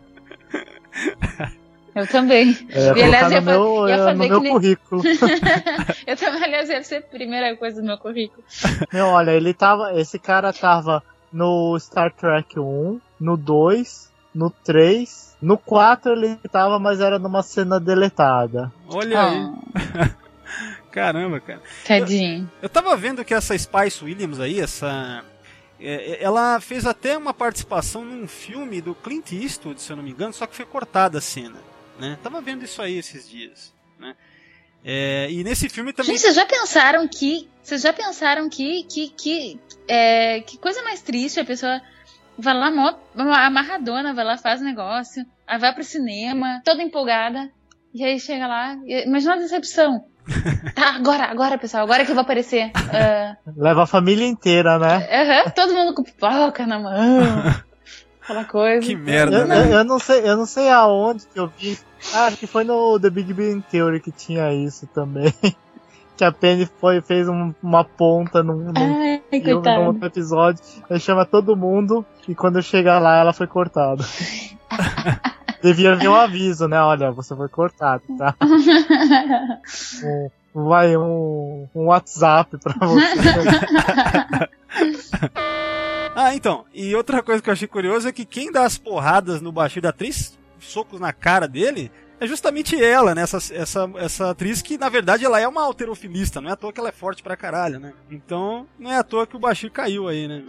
[1.95, 2.55] Eu também.
[2.71, 5.03] É, E, aliás, ia no fa- meu, ia é, no fazer meu que nem- currículo.
[6.07, 8.45] Eu também, aliás, ia ser a primeira coisa do meu currículo.
[8.93, 9.99] Meu, olha, ele tava.
[9.99, 11.03] Esse cara tava
[11.33, 17.43] no Star Trek 1, no 2, no 3, no 4 ele tava, mas era numa
[17.43, 18.73] cena deletada.
[18.89, 19.51] Olha aí.
[19.75, 20.11] Ah,
[20.91, 21.61] Caramba, cara.
[21.87, 22.51] tadinho.
[22.63, 25.23] Eu tava vendo que essa Spice Williams aí, essa.
[25.79, 30.11] é, ela fez até uma participação num filme do Clint Eastwood, se eu não me
[30.11, 31.59] engano, só que foi cortada a cena.
[31.99, 32.19] Né?
[32.23, 33.75] Tava vendo isso aí esses dias.
[33.99, 34.15] Né?
[34.89, 36.13] É, e nesse filme também.
[36.13, 37.49] Gente, vocês já pensaram que.
[37.61, 38.85] Vocês já pensaram que.
[38.85, 41.81] Que, que, é, que coisa mais triste a pessoa
[42.39, 47.51] vai lá, mó, amarradona, vai lá, faz negócio, aí vai pro cinema, toda empolgada,
[47.95, 48.77] e aí chega lá.
[48.85, 50.05] e- Imagina a decepção.
[50.75, 52.71] Tá, agora, agora, pessoal, agora que eu vou aparecer.
[52.93, 55.45] Ah, Leva a família inteira, né?
[55.55, 56.93] todo mundo com pipoca na mão.
[58.27, 58.85] Aquela coisa.
[58.85, 59.61] Que merda, Eu, né?
[59.61, 61.79] eu- eu não sei, eu não sei aonde que eu vi.
[62.13, 65.33] Ah, acho que foi no The Big Bang Theory que tinha isso também.
[66.17, 70.61] que a Penny foi, fez um- uma ponta num, num Ai, filme, num outro episódio.
[70.91, 74.05] Aí chama todo mundo e quando chega lá ela foi cortada.
[75.63, 76.81] Devia vir um aviso, né?
[76.81, 78.35] Olha, você foi cortado, tá?
[80.55, 83.07] Um, vai um, um WhatsApp pra você.
[86.19, 86.65] Ah, então.
[86.73, 89.83] E outra coisa que eu achei curioso é que quem dá as porradas no Bashir
[89.83, 93.21] da atriz, socos na cara dele, é justamente ela, né?
[93.21, 96.41] Essa, essa, essa atriz que, na verdade, ela é uma alterofilista.
[96.41, 97.93] Não é à toa que ela é forte pra caralho, né?
[98.11, 100.43] Então, não é à toa que o Bashir caiu aí, né?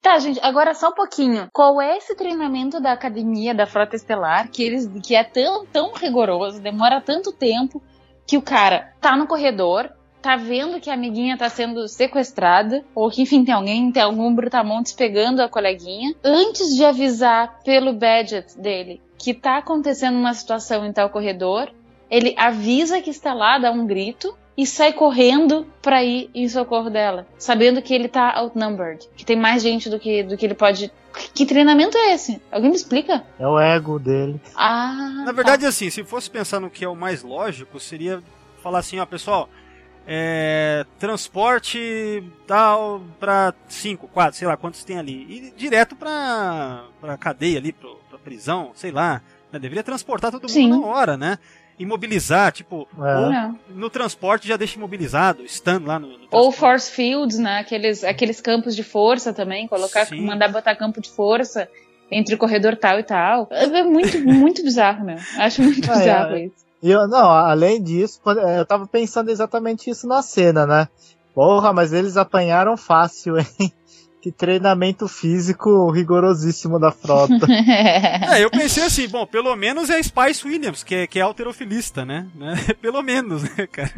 [0.00, 1.48] Tá, gente, agora só um pouquinho.
[1.52, 5.92] Qual é esse treinamento da academia da Frota Estelar que eles que é tão, tão
[5.92, 7.82] rigoroso, demora tanto tempo
[8.26, 9.90] que o cara tá no corredor,
[10.20, 14.34] tá vendo que a amiguinha tá sendo sequestrada, ou que, enfim, tem alguém, tem algum
[14.34, 20.84] brutamontes pegando a coleguinha, antes de avisar pelo badget dele que tá acontecendo uma situação
[20.86, 21.70] em tal corredor,
[22.10, 26.90] ele avisa que está lá, dá um grito e sai correndo pra ir em socorro
[26.90, 30.54] dela, sabendo que ele tá outnumbered, que tem mais gente do que, do que ele
[30.54, 30.90] pode.
[31.34, 32.40] Que treinamento é esse?
[32.50, 33.24] Alguém me explica?
[33.38, 34.40] É o ego dele.
[34.56, 35.22] Ah.
[35.24, 38.22] Na verdade, assim, se fosse pensar no que é o mais lógico, seria
[38.62, 39.48] falar assim, ó, pessoal,
[40.06, 45.26] é, transporte tal pra 5, 4, sei lá quantos tem ali.
[45.28, 49.22] E direto pra, pra cadeia ali, pro, pra prisão, sei lá.
[49.52, 49.58] né?
[49.58, 50.68] Deveria transportar todo mundo Sim.
[50.70, 51.38] na hora, né?
[51.78, 53.16] Imobilizar, tipo, É.
[53.16, 53.58] ou Não.
[53.70, 57.58] no transporte já deixa imobilizado, stun lá no, no Ou force fields, né?
[57.60, 60.20] Aqueles, aqueles campos de força também, colocar, Sim.
[60.26, 61.66] mandar botar campo de força
[62.10, 63.48] entre o corredor tal e tal.
[63.50, 65.16] É muito, muito bizarro, né?
[65.38, 66.44] Acho muito Ah, é, bizarro é.
[66.44, 66.69] isso.
[66.82, 70.88] E eu, não, além disso, é, eu tava pensando exatamente isso na cena, né?
[71.34, 73.46] Porra, mas eles apanharam fácil, hein?
[74.22, 77.46] que treinamento físico rigorosíssimo da frota.
[78.32, 81.22] É, eu pensei assim, bom, pelo menos é a Spice Williams, que é, que é
[81.22, 82.26] alterofilista, né?
[82.36, 82.54] né?
[82.80, 83.92] Pelo menos, né, cara?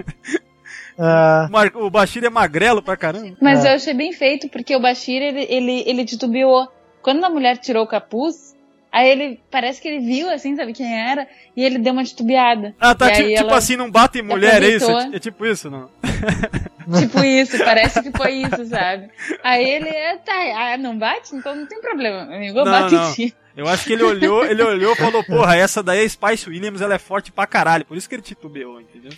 [0.99, 3.37] O Mar- O Bashir é magrelo pra caramba.
[3.41, 3.71] Mas É.
[3.73, 6.69] eu achei bem feito, porque o Bashir, ele, ele, ele titubeou.
[7.03, 8.55] Quando a mulher tirou o capuz,
[8.93, 11.27] aí ele, parece que ele viu, assim, sabe quem era,
[11.57, 12.75] e ele deu uma titubeada.
[12.79, 14.85] Ah, tá tipo ela assim, não bate em mulher, é isso?
[14.85, 15.17] aproveitou.
[15.17, 15.89] É, tipo isso, não?
[16.99, 19.09] Tipo isso, parece que foi isso, sabe?
[19.45, 21.35] Aí ele, é, tá, ah, não bate?
[21.35, 23.11] Então não tem problema, amigo, eu Não, bato não.
[23.11, 23.37] em ti.
[23.57, 26.81] Eu acho que ele olhou, ele olhou e falou, porra, essa daí é Spice Williams,
[26.81, 27.85] ela é forte pra caralho.
[27.85, 29.13] Por isso que ele titubeou, entendeu?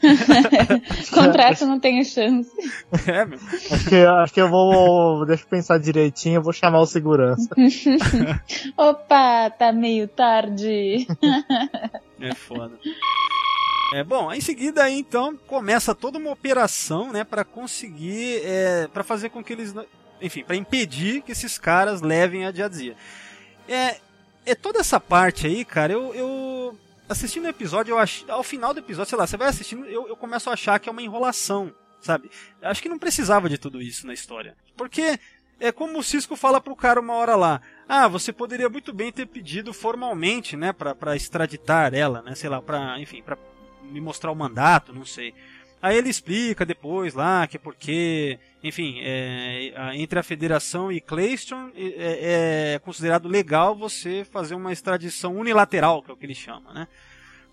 [1.12, 2.50] Contrato não tem chance.
[3.06, 3.38] É, meu.
[3.70, 5.26] acho, que, acho que eu vou.
[5.26, 7.48] Deixa eu pensar direitinho, eu vou chamar o segurança.
[8.76, 11.06] Opa, tá meio tarde.
[12.20, 12.78] É foda.
[13.94, 19.04] É, bom, em seguida aí então começa toda uma operação, né, para conseguir, é, para
[19.04, 19.74] fazer com que eles,
[20.20, 22.96] enfim, para impedir que esses caras levem a Jadzia.
[23.68, 23.96] É,
[24.46, 28.72] é toda essa parte aí, cara, eu, eu assistindo o episódio, eu ach, ao final
[28.72, 31.02] do episódio, sei lá, você vai assistindo, eu, eu começo a achar que é uma
[31.02, 32.30] enrolação, sabe?
[32.62, 35.18] Acho que não precisava de tudo isso na história, porque
[35.60, 37.60] é como o Cisco fala pro cara uma hora lá.
[37.88, 42.50] Ah, você poderia muito bem ter pedido formalmente, né, pra, pra extraditar ela, né, sei
[42.50, 43.36] lá, pra, enfim, pra
[43.82, 45.34] me mostrar o mandato, não sei.
[45.80, 51.70] Aí ele explica depois lá que é porque, enfim, é, entre a Federação e Clayston
[51.76, 56.72] é, é considerado legal você fazer uma extradição unilateral, que é o que ele chama,
[56.72, 56.88] né?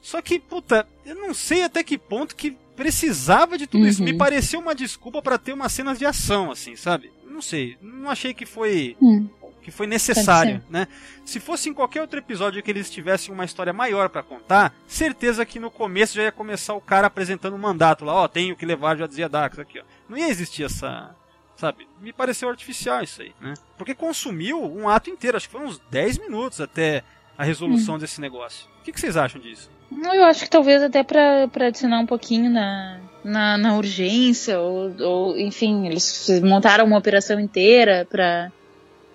[0.02, 4.00] Só que, puta, eu não sei até que ponto que precisava de tudo isso.
[4.00, 4.06] Uhum.
[4.06, 7.12] Me pareceu uma desculpa pra ter umas cenas de ação, assim, sabe?
[7.28, 9.28] Não sei, não achei que foi Hum.
[9.62, 10.88] que foi necessário, Pode né?
[11.24, 15.46] Se fosse em qualquer outro episódio que eles tivessem uma história maior pra contar, certeza
[15.46, 18.66] que no começo já ia começar o cara apresentando um mandato lá, ó, tenho que
[18.66, 19.84] levar já dizia Dax aqui, ó.
[20.12, 21.16] Não ia existir essa,
[21.56, 21.88] sabe?
[22.02, 23.54] Me pareceu artificial isso aí, né?
[23.78, 27.02] Porque consumiu um ato inteiro, acho que foi uns 10 minutos até
[27.38, 28.68] a resolução desse negócio.
[28.82, 29.72] O que, que vocês acham disso?
[29.90, 34.94] Eu acho que talvez até pra, pra adicionar um pouquinho na, na, na urgência, ou,
[35.00, 38.52] ou, enfim, eles montaram uma operação inteira pra,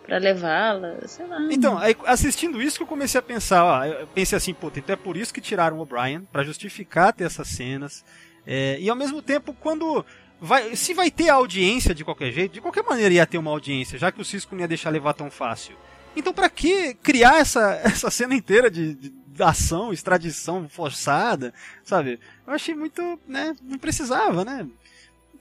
[0.02, 1.46] pra levá-la, sei lá.
[1.50, 4.94] Então, aí, assistindo isso que eu comecei a pensar, ó, eu pensei assim, puta, então
[4.94, 8.02] é por isso que tiraram o O'Brien, pra justificar ter essas cenas.
[8.46, 10.06] É, e ao mesmo tempo, quando.
[10.40, 13.98] Vai, se vai ter audiência de qualquer jeito, de qualquer maneira ia ter uma audiência,
[13.98, 15.76] já que o Cisco não ia deixar levar tão fácil.
[16.14, 19.12] Então, pra que criar essa, essa cena inteira de, de
[19.42, 21.52] ação, extradição forçada,
[21.84, 22.18] sabe?
[22.46, 23.54] Eu achei muito, né?
[23.62, 24.66] Não precisava, né?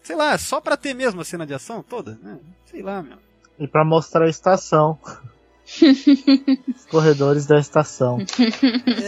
[0.04, 2.38] Sei lá, só pra ter mesmo a cena de ação toda, né?
[2.66, 3.18] Sei lá, meu.
[3.58, 5.00] E pra mostrar a estação.
[6.76, 8.20] Os corredores da estação.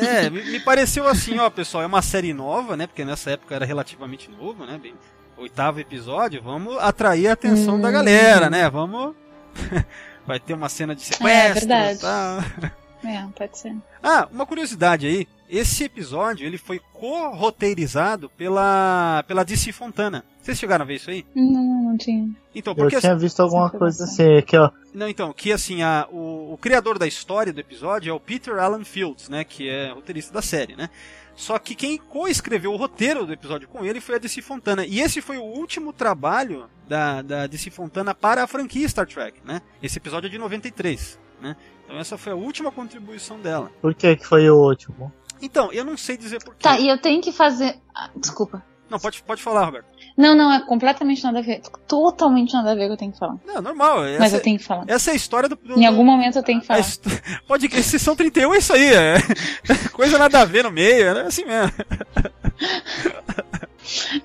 [0.02, 2.88] É, me, me pareceu assim, ó, pessoal, é uma série nova, né?
[2.88, 4.80] Porque nessa época era relativamente novo, né?
[4.82, 4.96] Bem,
[5.38, 7.82] oitavo episódio, vamos atrair a atenção Hum.
[7.82, 8.70] da galera, né?
[8.70, 9.16] Vamos.
[10.26, 11.98] Vai ter uma cena de sequestro verdade.
[12.00, 12.72] e tal.
[13.06, 13.76] É, pode ser.
[14.02, 15.28] Ah, uma curiosidade aí.
[15.48, 20.26] Esse episódio ele foi co-roteirizado pela, pela DC Fontana.
[20.42, 21.24] Vocês chegaram a ver isso aí?
[21.36, 22.28] Não, não tinha.
[22.56, 24.72] Então, Eu porque tinha visto alguma coisa assim, aqui ó.
[24.96, 28.58] Não, então, que assim, a, o, o criador da história do episódio é o Peter
[28.58, 29.44] Allen Fields, né?
[29.44, 30.90] Que é roteirista da série, né?
[31.38, 34.84] Só que quem co-escreveu o roteiro do episódio com ele foi a DC Fontana.
[34.84, 39.40] E esse foi o último trabalho da, da DC Fontana para a franquia Star Trek,
[39.46, 39.62] né?
[39.82, 41.56] Esse episódio é de 93, né?
[41.86, 43.72] Então essa foi a última contribuição dela.
[43.80, 45.14] Por que que foi o último?
[45.40, 46.64] Então, eu não sei dizer porquê.
[46.64, 47.80] Tá, e eu tenho que fazer.
[47.94, 48.66] Ah, desculpa.
[48.90, 49.88] Não, pode, pode falar, Roberto.
[50.18, 51.62] Não, não, é completamente nada a ver.
[51.88, 53.36] Totalmente nada a ver que eu tenho que falar.
[53.46, 53.98] Não, normal.
[54.00, 54.84] Mas Essa, eu tenho que falar.
[54.88, 55.56] essa é a história do...
[55.56, 56.80] do Em algum momento eu tenho que falar.
[56.80, 57.06] hist-
[57.48, 59.18] Pode que sessão 31 é isso aí, é
[59.94, 61.72] coisa nada a ver no meio, é assim mesmo.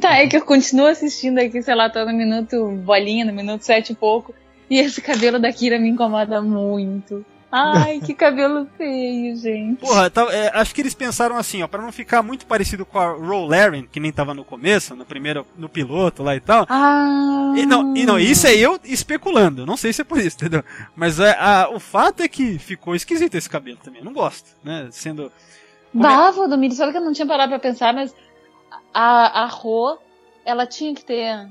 [0.01, 3.63] Tá, é que eu continuo assistindo aqui, sei lá, tô no minuto bolinha, no minuto
[3.63, 4.35] sete e pouco.
[4.69, 7.25] E esse cabelo da Kira me incomoda muito.
[7.53, 9.79] Ai, que cabelo feio, gente.
[9.81, 12.99] Porra, tá- é, acho que eles pensaram assim, ó, pra não ficar muito parecido com
[12.99, 16.65] a Ro Laren, que nem tava no começo, no primeiro, no piloto lá e tal.
[16.71, 17.53] Ah.
[17.55, 20.65] E não, e não, isso é eu especulando, não sei se é por isso, entendeu?
[20.97, 24.57] Mas é, a- o fato é que ficou esquisito esse cabelo também, eu não gosto,
[24.65, 24.89] né?
[24.91, 25.31] Sendo.
[25.93, 28.15] como é- Domingos, olha que eu não tinha parado pra pensar, mas
[28.95, 29.99] a, a Ro,
[30.47, 31.47] ela tinha que ter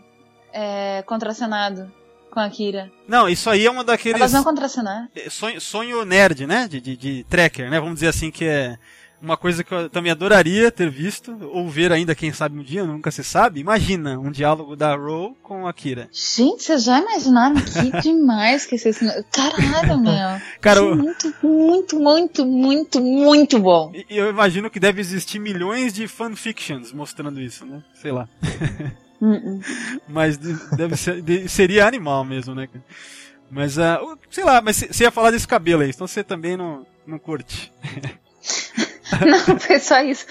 [0.52, 1.92] é, contracenado
[2.32, 2.92] com a Kira.
[3.08, 4.20] Não, isso aí é uma daqueles.
[4.20, 5.08] Elas não contracenaram.
[5.16, 6.68] É, sonho, sonho nerd, né?
[6.68, 7.80] De, de, de tracker, né?
[7.80, 8.78] Vamos dizer assim que é
[9.22, 12.84] uma coisa que eu também adoraria ter visto, ou ver ainda, quem sabe um dia,
[12.84, 13.60] nunca se sabe.
[13.60, 16.10] Imagina um diálogo da Ro com a Kira.
[16.12, 19.24] Gente, vocês já imaginaram que demais que esse.
[19.32, 20.42] Caralho, meu.
[20.60, 23.92] Cara, eu, muito, muito, muito, muito, muito bom.
[23.94, 27.84] e- eu imagino que deve existir milhões de fanfictions mostrando isso, né?
[27.94, 28.28] Sei lá.
[30.08, 32.68] Mas de- deve ser, de- seria animal mesmo, né?
[33.50, 36.86] Mas, uh, sei lá, mas você ia falar desse cabelo aí, então você também não,
[37.06, 37.72] não curte.
[39.28, 40.26] Não, foi só isso.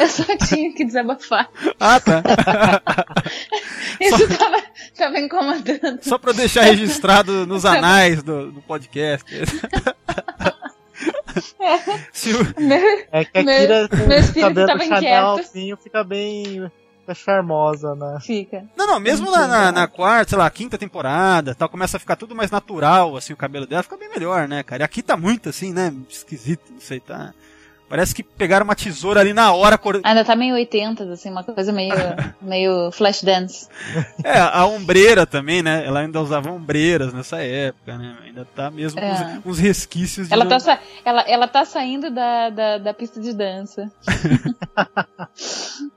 [0.00, 1.48] Eu só tinha que desabafar.
[1.78, 2.22] Ah, tá.
[4.00, 4.62] Isso tava,
[4.96, 6.00] tava incomodando.
[6.02, 9.30] Só pra deixar registrado nos anais do, do podcast.
[12.12, 16.02] Se o- Meu- É que a Meu- Kira meu o espírito cabelo tava Chanelzinho fica
[16.02, 16.70] bem
[17.06, 18.18] fica charmosa, né?
[18.20, 18.64] Fica.
[18.76, 22.16] Não, não, mesmo na, na, na quarta, sei lá, quinta temporada, tal, começa a ficar
[22.16, 24.82] tudo mais natural, assim, o cabelo dela fica bem melhor, né, cara?
[24.82, 27.32] E aqui tá muito assim, né, esquisito, não sei, tá...
[27.88, 30.00] Parece que pegaram uma tesoura ali na hora, cor...
[30.02, 31.94] Ainda tá meio 80, assim, uma coisa meio,
[32.42, 33.68] meio flash dance.
[34.24, 35.84] É, a ombreira também, né?
[35.86, 38.16] Ela ainda usava ombreiras nessa época, né?
[38.24, 39.12] Ainda tá mesmo com É.
[39.44, 40.34] uns, uns resquícios de.
[40.34, 43.90] Ela tá, sa- ela, ela tá saindo da, da, da pista de dança.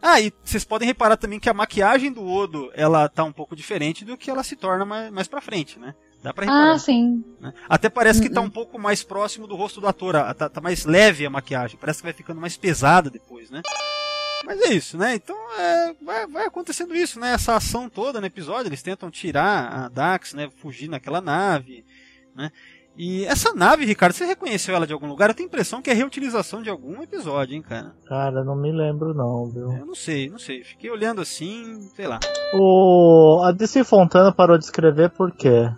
[0.01, 3.55] Ah, e vocês podem reparar também que a maquiagem do Odo, ela tá um pouco
[3.55, 5.93] diferente do que ela se torna mais, mais pra frente, né?
[6.21, 6.73] Dá pra reparar.
[6.73, 7.23] Ah, sim.
[7.39, 7.53] né?
[7.69, 8.47] Até parece que tá Uhum.
[8.47, 11.99] um pouco mais próximo do rosto do ator, tá, tá mais leve a maquiagem, parece
[11.99, 13.61] que vai ficando mais pesada depois, né?
[14.45, 15.15] Mas é isso, né?
[15.15, 17.33] Então é, vai, vai acontecendo isso, né?
[17.33, 20.49] Essa ação toda no episódio, eles tentam tirar a Dax, né?
[20.57, 21.85] Fugir naquela nave,
[22.35, 22.51] né?
[22.97, 25.29] E essa nave, Ricardo, você reconheceu ela de algum lugar?
[25.29, 27.95] Eu tenho a impressão que é reutilização de algum episódio, hein, cara?
[28.05, 29.71] Cara, não me lembro não, viu?
[29.71, 30.65] Eu não sei, não sei.
[30.65, 32.19] Fiquei olhando assim, sei lá.
[32.55, 35.69] O a DC Fontana parou de escrever por quê?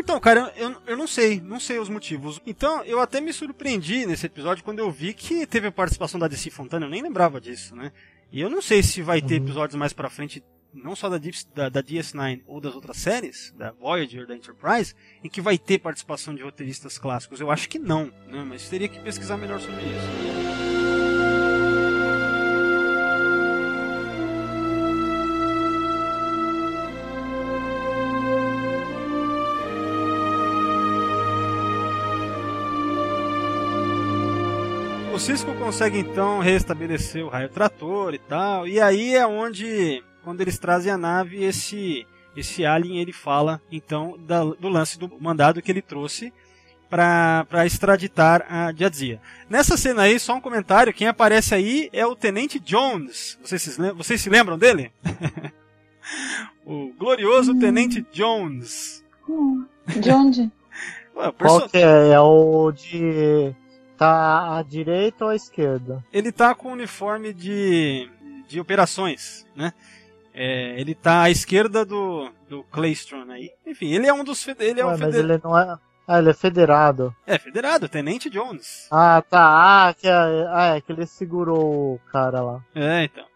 [0.00, 2.40] Então, cara, eu, eu não sei, não sei os motivos.
[2.46, 6.26] Então, eu até me surpreendi nesse episódio quando eu vi que teve a participação da
[6.26, 7.92] DC Fontana, eu nem lembrava disso, né?
[8.32, 9.44] E eu não sei se vai ter Uhum.
[9.44, 10.42] episódios mais pra frente,
[10.72, 11.18] não só da,
[11.54, 15.78] da, da DS9 ou das outras séries, da Voyager, da Enterprise, em que vai ter
[15.78, 17.40] participação de roteiristas clássicos.
[17.40, 18.42] Eu acho que não, né?
[18.46, 20.69] Mas teria que pesquisar melhor sobre isso.
[35.20, 40.58] Cisco consegue então restabelecer o raio trator e tal, e aí é onde, quando eles
[40.58, 42.06] trazem a nave, esse
[42.36, 46.32] esse alien ele fala então da- do lance do mandado que ele trouxe
[46.88, 49.20] para extraditar a Jadzia.
[49.48, 53.36] Nessa cena aí, só um comentário, quem aparece aí é o Tenente Jones.
[53.42, 54.92] Vocês se, lem- vocês se lembram dele?
[56.64, 59.04] o glorioso Tenente Jones.
[59.86, 60.50] De onde?
[61.16, 62.10] Ué, perso- Qual que é?
[62.12, 63.54] É o de.
[64.00, 66.02] Tá à direita ou à esquerda?
[66.10, 68.08] ele tá com o uniforme de,
[68.48, 69.74] de operações, né?
[70.32, 73.50] É, ele tá à esquerda do, do Claystron aí.
[73.66, 74.48] Enfim, ele é um dos.
[74.58, 75.76] Ele é Ué, um mas ele não é.
[76.08, 77.14] Ah, ele é federado.
[77.26, 78.88] É, federado, Tenente Jones.
[78.90, 79.88] Ah, tá.
[79.88, 80.12] Ah, que é,
[80.48, 82.64] ah, é que ele segurou o cara lá.
[82.74, 83.26] É, então.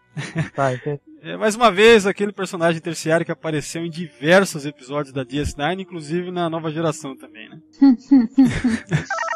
[0.55, 0.99] Tá, entendi.
[1.21, 6.29] É, mais uma vez, aquele personagem terciário que apareceu em diversos episódios da DS9, inclusive
[6.29, 7.59] na nova geração também, né?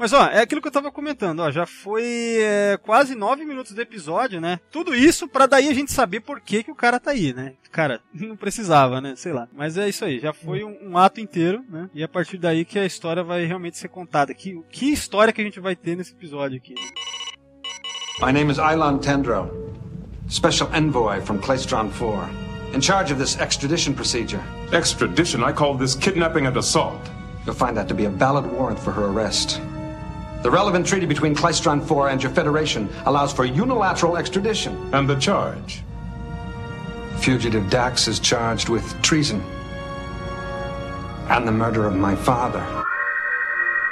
[0.00, 3.72] Mas ó, é aquilo que eu tava comentando, ó, já foi é, quase nove minutos
[3.72, 4.60] do episódio, né?
[4.70, 7.54] Tudo isso pra daí a gente saber por que, que o cara tá aí, né?
[7.72, 9.14] Cara, não precisava, né?
[9.16, 9.48] Sei lá.
[9.52, 11.90] Mas é isso aí, já foi um, um ato inteiro, né?
[11.92, 14.32] E a partir daí que a história vai realmente ser contada.
[14.32, 16.74] Que, que história que a gente vai ter nesse episódio aqui?
[18.20, 19.72] My name is Ilan Tendro,
[20.28, 24.42] Special Envoy from Claystron 4, in charge of this extradition procedure.
[24.72, 27.00] Extradition, I call this kidnapping and assault.
[27.46, 29.60] You'll find that to be a valid warrant for her arrest.
[30.42, 34.76] The relevant treaty between Claystron 4 and your Federation allows for unilateral extradition.
[34.92, 35.82] And the charge?
[37.16, 39.42] Fugitive Dax is charged with treason
[41.28, 42.62] and the murder of my father.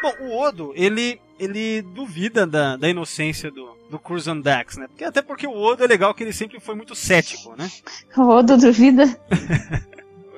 [0.02, 4.86] Bom, o Odo, ele, ele duvida da, da inocência do, do Curzon Dax, né?
[4.86, 7.68] Porque, até porque o Odo é legal que ele sempre foi muito cético, né?
[8.16, 9.04] O Odo duvida.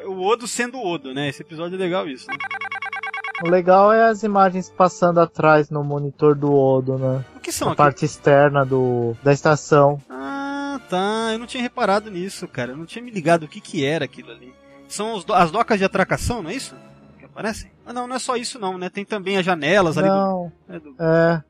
[0.09, 1.29] O Odo sendo o Odo, né?
[1.29, 2.29] Esse episódio é legal isso.
[2.29, 2.37] Né?
[3.43, 7.25] O legal é as imagens passando atrás no monitor do Odo, né?
[7.37, 7.77] O que são Na aqui?
[7.79, 10.01] parte externa do, da estação.
[10.11, 11.29] Ah, tá.
[11.33, 12.73] Eu não tinha reparado nisso, cara.
[12.73, 14.53] Eu não tinha me ligado o que que era aquilo ali.
[14.89, 16.75] São os as docas de atracação, não é isso?
[17.19, 17.71] Que aparecem?
[17.87, 18.89] Ah, não, não é só isso não, né?
[18.89, 20.15] Tem também as janelas ali do...
[20.15, 21.43] Não, é, do- é.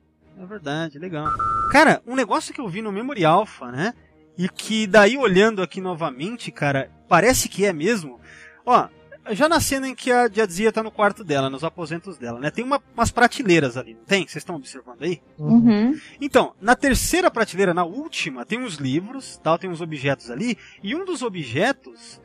[0.42, 1.26] É verdade, legal.
[1.72, 3.94] Cara, um negócio que eu vi no Memory Alpha, né?
[4.36, 8.20] E que daí olhando aqui novamente, cara, parece que é mesmo.
[8.64, 8.86] Ó,
[9.34, 12.50] já na cena em que a Jadzia tá no quarto dela, nos aposentos dela, né?
[12.50, 14.22] Tem uma- umas prateleiras ali, não tem?
[14.22, 15.20] Vocês estão observando aí?
[15.38, 15.98] Uhum.
[16.20, 20.94] Então, na terceira prateleira, na última, tem uns livros, tal, tem uns objetos ali, e
[20.94, 22.20] um dos objetos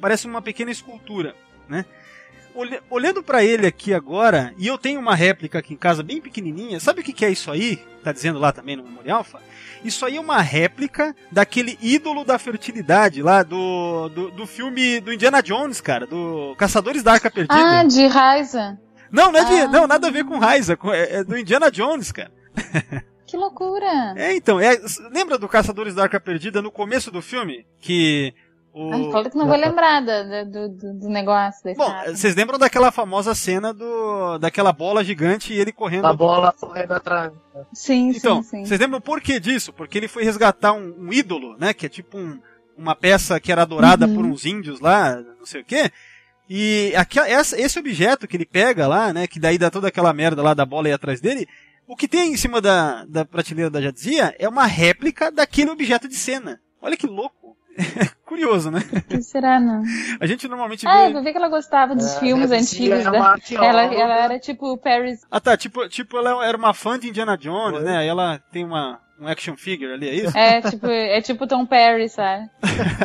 [0.00, 1.34] parece uma pequena escultura,
[1.68, 1.84] né?
[2.58, 6.20] Olha- olhando pra ele aqui agora, e eu tenho uma réplica aqui em casa bem
[6.20, 7.76] pequenininha, sabe o que, que é isso aí?
[8.02, 9.40] Tá dizendo lá também no Memorial Alpha?
[9.84, 15.12] Isso aí é uma réplica daquele ídolo da fertilidade lá do, do, do filme do
[15.12, 17.80] Indiana Jones, cara, do Caçadores da Arca Perdida.
[17.80, 18.78] Ah, de Raiza.
[19.10, 19.68] não, não é de, ah.
[19.68, 22.32] não, nada a ver com Raiza, é, é do Indiana Jones, cara.
[23.26, 24.14] Que loucura.
[24.16, 24.76] É, então, é,
[25.12, 27.66] lembra do Caçadores da Arca Perdida no começo do filme?
[27.80, 28.34] Que
[28.78, 29.10] o...
[29.12, 32.16] Fala que não vou lembrar do, do, do negócio da Bom, estátua.
[32.16, 36.92] vocês lembram daquela famosa cena do daquela bola gigante e ele correndo A bola correndo
[36.92, 37.32] atrás.
[37.72, 38.64] Sim, Então, sim, sim.
[38.66, 39.72] vocês lembram por que disso?
[39.72, 41.74] Porque ele foi resgatar um, um ídolo, né?
[41.74, 42.38] Que é tipo um-
[42.76, 44.14] uma peça que era adorada Uhum.
[44.14, 45.90] por uns índios lá, não sei o quê.
[46.48, 49.26] E aqui, essa- esse objeto que ele pega lá, né?
[49.26, 51.46] Que daí dá toda aquela merda lá da bola aí atrás dele.
[51.86, 56.06] O que tem em cima da, da prateleira da Jadzia é uma réplica daquele objeto
[56.08, 56.60] de cena.
[56.80, 57.56] Olha que louco.
[58.26, 58.80] Curioso, né?
[59.08, 59.82] Que será, não?
[60.20, 61.16] A gente normalmente Ah, vê.
[61.16, 62.98] eu vi que ela gostava dos É, filmes antigos.
[63.06, 63.18] é né?
[63.52, 65.20] Ela, ela era tipo Paris.
[65.30, 67.84] Ah tá, tipo, tipo ela era uma fã de Indiana Jones, Oi?
[67.84, 67.98] né?
[67.98, 70.36] Aí ela tem uma, um action figure ali, é isso?
[70.36, 72.50] É tipo, é tipo Tom Paris, sabe?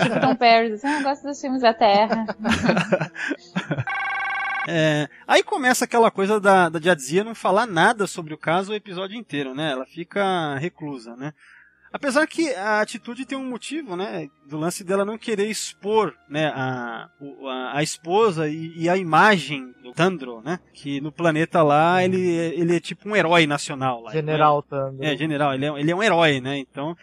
[0.03, 0.73] tipo Tom Paris.
[0.73, 2.25] Assim, ah, eu gosto dos filmes da Terra.
[4.65, 8.75] É, aí começa aquela coisa da, da Jadzia não falar nada sobre o caso o
[8.75, 9.71] episódio inteiro, né?
[9.73, 11.33] Ela fica reclusa, né?
[11.93, 14.27] Apesar que a atitude tem um motivo, né?
[14.47, 16.47] Do lance dela não querer expor, né?
[16.47, 17.07] A,
[17.47, 20.59] a, a esposa e, e a imagem do Tandro, né?
[20.73, 24.11] Que no planeta lá ele, é- ele é tipo um herói nacional lá.
[24.11, 25.03] General Tando.
[25.03, 26.57] É, general, ele é, ele é um herói, né?
[26.57, 26.97] Então,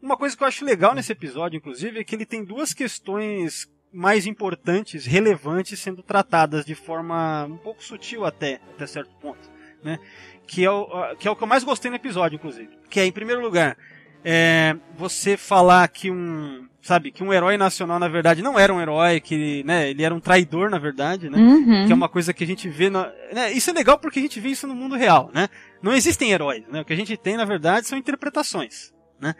[0.00, 3.68] uma coisa que eu acho legal nesse episódio, inclusive, é que ele tem duas questões
[3.92, 9.50] mais importantes, relevantes, sendo tratadas de forma um pouco sutil até, até certo ponto,
[9.82, 9.98] né?
[10.46, 12.68] Que é, o, que é o que eu mais gostei no episódio, inclusive.
[12.88, 13.76] Que é, em primeiro lugar,
[14.24, 18.80] é, você falar que um, sabe, que um herói nacional, na verdade, não era um
[18.80, 21.38] herói, que, né, ele era um traidor, na verdade, né?
[21.38, 21.86] Uhum.
[21.86, 22.90] que é uma coisa que a gente vê.
[22.90, 25.48] Na, né, isso é legal porque a gente vê isso no mundo real, né?
[25.82, 26.80] Não existem heróis, né?
[26.80, 29.34] O que a gente tem, na verdade, são interpretações, né?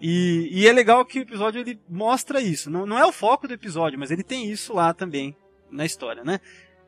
[0.00, 2.70] E, e é legal que o episódio ele mostra isso.
[2.70, 5.36] Não, não é o foco do episódio, mas ele tem isso lá também
[5.70, 6.40] na história, né?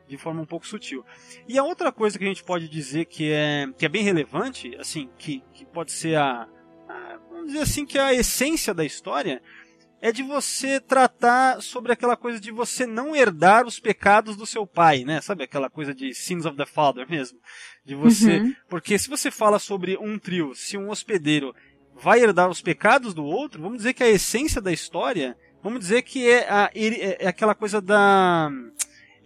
[0.09, 1.05] De forma um pouco sutil.
[1.47, 4.74] E a outra coisa que a gente pode dizer que é, que é bem relevante,
[4.78, 6.49] assim, que, que pode ser a, a-
[7.43, 9.43] Vamos dizer assim, que a essência da história
[10.01, 14.64] é de você tratar sobre aquela coisa de você não herdar os pecados do seu
[14.64, 15.20] pai, né?
[15.20, 17.40] Sabe aquela coisa de sins of the father mesmo?
[17.84, 18.38] De você.
[18.38, 18.55] Uhum.
[18.68, 21.53] Porque se você fala sobre um trio, se um hospedeiro
[21.97, 26.03] vai herdar os pecados do outro, vamos dizer que a essência da história, vamos dizer
[26.03, 28.53] que é, a, é é aquela coisa da.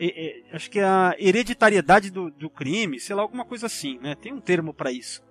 [0.00, 3.98] é- é- acho que é a hereditariedade do, do crime, sei lá, alguma coisa assim,
[3.98, 4.14] né?
[4.14, 5.22] Tem um termo para isso.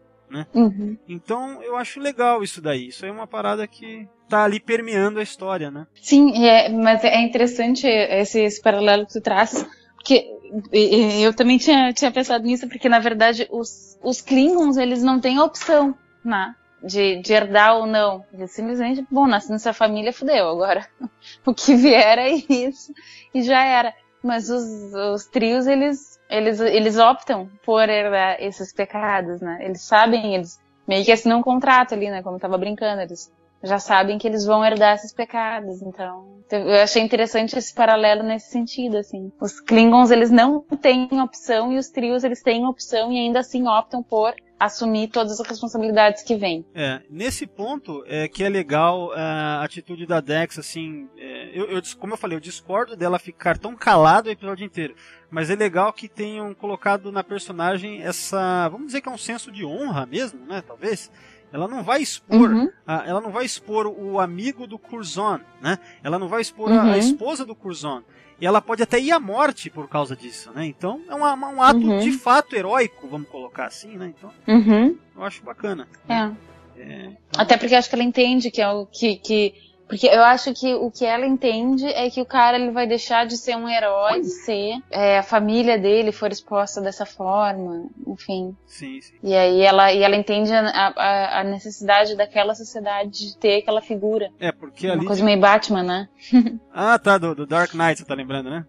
[0.54, 0.98] Uhum.
[1.08, 2.88] Então eu acho legal isso daí.
[2.88, 5.88] Isso é uma parada que tá ali permeando a história, né?
[6.02, 9.66] Sim, é, mas é interessante esse, esse paralelo que tu traz,
[9.96, 10.28] porque
[10.72, 15.40] eu também tinha, tinha pensado nisso, porque na verdade os, os Klingons, eles não têm
[15.40, 16.56] opção, né?
[16.84, 18.24] De, de herdar ou não.
[18.32, 20.48] Eles simplesmente, bom, nasce nessa família, fudeu.
[20.50, 20.88] Agora,
[21.46, 22.94] o que vier é isso.
[23.34, 23.94] E já era.
[24.26, 29.60] Mas os, os trios, eles, eles, eles optam por herdar esses pecados, né?
[29.62, 32.24] Eles sabem, eles meio que assinam um contrato ali, né?
[32.24, 33.32] Como eu tava brincando, eles
[33.66, 35.82] já sabem que eles vão herdar esses pecados.
[35.82, 39.32] Então, eu achei interessante esse paralelo nesse sentido, assim.
[39.42, 43.68] Os Klingons, eles não têm opção e os trios, eles têm opção e ainda assim
[43.68, 46.66] optam por assumir todas as responsabilidades que vêm.
[46.74, 51.66] É, nesse ponto é que é legal é, a atitude da Dex, assim, é, eu,
[51.66, 54.96] eu como eu falei, eu discordo dela ficar tão calada o episódio inteiro,
[55.30, 59.52] mas é legal que tenham colocado na personagem essa, vamos dizer que é um senso
[59.52, 61.12] de honra mesmo, né, talvez.
[61.54, 62.70] Ela não vai expor, Uhum.
[62.86, 65.80] a- ela não vai expor o amigo do Curzon, né?
[66.04, 66.96] Ela não vai expor a- a, Uhum.
[66.98, 68.02] esposa do Curzon.
[68.42, 70.66] E ela pode até ir à morte por causa disso, né?
[70.66, 72.00] Então é uma- uma- um ato Uhum.
[72.00, 74.14] de fato heróico, vamos colocar assim, né?
[74.18, 74.98] Então Uhum.
[75.16, 75.88] eu acho bacana.
[76.10, 76.32] É.
[76.78, 79.54] É, então- Até porque acho que ela entende que é o que, que.
[79.88, 83.26] Porque eu acho que o que ela entende é que o cara ele vai deixar
[83.26, 88.56] de ser um herói se é, a família dele for exposta dessa forma, enfim.
[88.66, 89.14] Sim, sim.
[89.22, 93.82] E aí ela, e ela entende a, a, a necessidade daquela sociedade de ter aquela
[93.82, 94.30] figura.
[94.40, 95.06] É, porque Uma ali.
[95.06, 96.10] coisa meio Batman, né?
[96.78, 98.66] Ah, tá, do, do Dark Knight, você tá lembrando, né?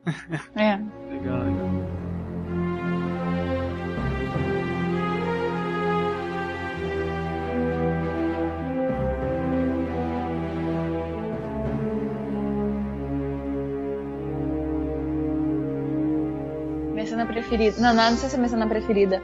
[0.55, 0.77] É.
[1.11, 1.66] Legal, legal.
[17.47, 17.81] Preferida.
[17.81, 19.23] Não, não, não sei se é minha cena preferida.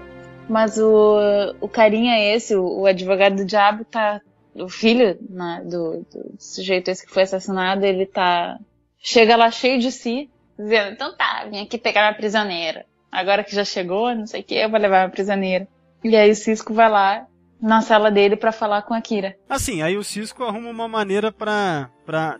[0.48, 1.18] Mas o,
[1.60, 4.20] o carinha esse, o, o advogado do diabo, tá.
[4.54, 8.58] O filho né, do, do sujeito esse que foi assassinado, ele tá.
[8.98, 12.86] Chega lá cheio de si, dizendo, então tá, vim aqui pegar minha prisioneira.
[13.10, 15.66] Agora que já chegou, não sei o que, eu vou levar minha prisioneira.
[16.04, 17.26] E aí o Cisco vai lá
[17.60, 19.36] na sala dele para falar com a Kira.
[19.48, 21.90] Assim, aí o Cisco arruma uma maneira pra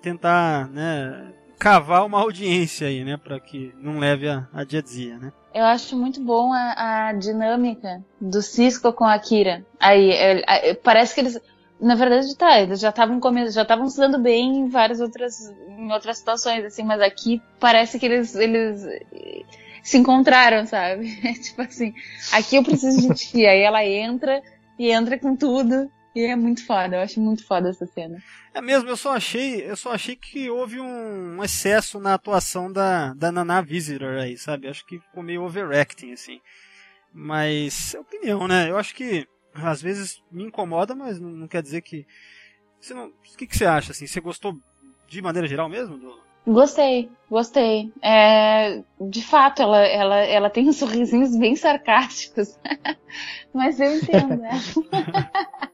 [0.01, 1.33] tentar, né,
[1.63, 5.33] cavar uma audiência aí, né, pra que não leve a, a Jadzia, né.
[5.55, 9.65] Eu acho muito bom a, a dinâmica do Cisco com a Kira.
[9.79, 11.39] Aí, é, é, parece que eles,
[11.81, 15.93] na verdade, tá, eles já estavam já estavam se dando bem em várias outras, em
[15.93, 18.85] outras situações, assim, mas aqui parece que eles, eles
[19.85, 21.15] se encontraram, sabe?
[21.41, 21.95] Tipo assim,
[22.33, 23.47] aqui eu preciso de ti.
[23.47, 24.43] Aí ela entra
[24.77, 25.89] e entra com tudo.
[26.15, 28.23] E é muito foda, eu acho muito foda essa cena.
[28.53, 33.15] É mesmo, eu só achei, eu só achei que houve um excesso na atuação da,
[33.15, 34.69] da Nana Visitor aí, sabe?
[34.69, 36.41] Acho que ficou meio overacting, assim.
[37.13, 38.71] Mas é opinião, né?
[38.71, 42.07] Eu acho que às vezes me incomoda, mas não, não quer dizer que.
[42.81, 44.07] Você não, o que, que você acha, assim?
[44.07, 44.59] Você gostou
[45.07, 47.93] de maneira geral mesmo do, Gostei, gostei.
[48.03, 52.59] É, de fato, ela, ela, ela tem uns sorrisinhos bem sarcásticos.
[53.55, 54.51] Mas eu entendo né?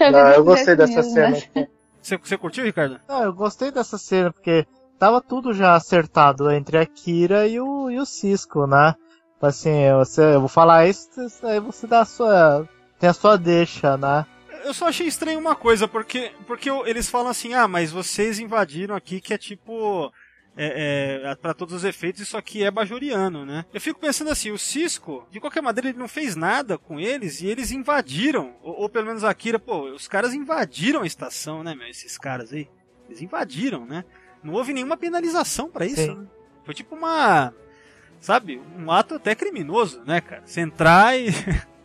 [0.00, 1.30] Não, eu gostei dessa mesmo, cena.
[1.54, 1.66] Mas...
[2.00, 3.00] Você, você curtiu, Ricardo?
[3.08, 4.66] Não, eu gostei dessa cena, porque
[4.98, 8.94] tava tudo já acertado entre a Kira e o, e o Cisco, né?
[9.40, 11.08] Assim, você, eu vou falar isso,
[11.42, 12.68] aí você dá a sua.
[12.98, 14.26] tem a sua deixa, né?
[14.64, 18.94] eu só achei estranho uma coisa, porque, porque eles falam assim, ah, mas vocês invadiram
[18.94, 20.12] aqui que é tipo.
[20.60, 23.64] É, é, para todos os efeitos, isso aqui é bajoriano, né?
[23.72, 27.40] Eu fico pensando assim, o Cisco, de qualquer maneira, ele não fez nada com eles
[27.40, 31.62] e eles invadiram, ou, ou pelo menos a Kira, pô, os caras invadiram a estação,
[31.62, 32.68] né, meu, esses caras aí.
[33.08, 34.04] Eles invadiram, né?
[34.42, 36.26] Não houve nenhuma penalização para isso, né?
[36.64, 37.54] Foi tipo uma,
[38.20, 40.42] sabe, um ato até criminoso, né, cara?
[40.44, 41.28] Você entrar e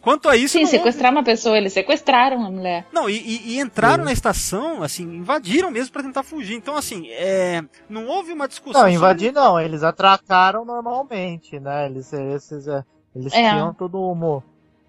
[0.00, 0.58] Quanto a isso.
[0.58, 2.86] Sim, sequestrar uma pessoa, eles sequestraram a mulher.
[2.92, 4.04] Não, e, e, e entraram Sim.
[4.04, 6.54] na estação, assim, invadiram mesmo para tentar fugir.
[6.54, 7.62] Então, assim, é...
[7.88, 8.82] não houve uma discussão.
[8.82, 9.40] Não, invadir sobre...
[9.40, 11.86] não, eles atracaram normalmente, né?
[11.86, 12.84] Eles, eles, é,
[13.14, 13.50] eles é.
[13.50, 14.42] tinham todo um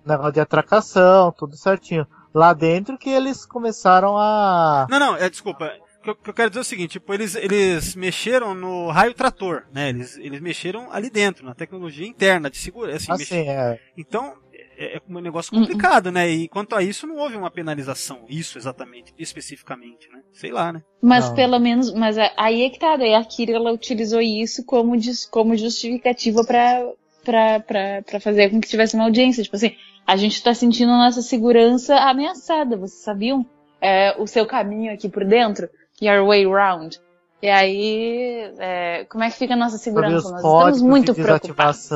[0.06, 2.08] negócio de atracação, tudo certinho.
[2.34, 4.88] Lá dentro que eles começaram a.
[4.90, 5.72] Não, não, é, desculpa.
[6.08, 9.66] O que eu quero dizer é o seguinte, tipo, eles, eles mexeram no raio trator,
[9.72, 9.90] né?
[9.90, 13.14] Eles, eles mexeram ali dentro, na tecnologia interna de segurança.
[13.14, 13.50] Assim, assim mex...
[13.50, 13.80] é.
[13.96, 14.34] Então,
[14.82, 16.14] é, é um negócio complicado, uhum.
[16.14, 16.30] né?
[16.30, 20.22] E quanto a isso, não houve uma penalização, isso exatamente, especificamente, né?
[20.34, 20.82] Sei lá, né?
[21.02, 21.36] Mas não.
[21.36, 24.94] pelo menos, mas aí é que tá, daí a Kira ela utilizou isso como,
[25.30, 26.84] como justificativa para
[27.24, 29.44] para fazer com que tivesse uma audiência.
[29.44, 29.76] Tipo assim,
[30.08, 33.46] a gente tá sentindo a nossa segurança ameaçada, vocês sabiam?
[33.80, 35.70] É, o seu caminho aqui por dentro,
[36.02, 37.00] your way round.
[37.42, 40.30] E aí, é, como é que fica a nossa segurança?
[40.30, 41.90] Nós estamos muito preocupados.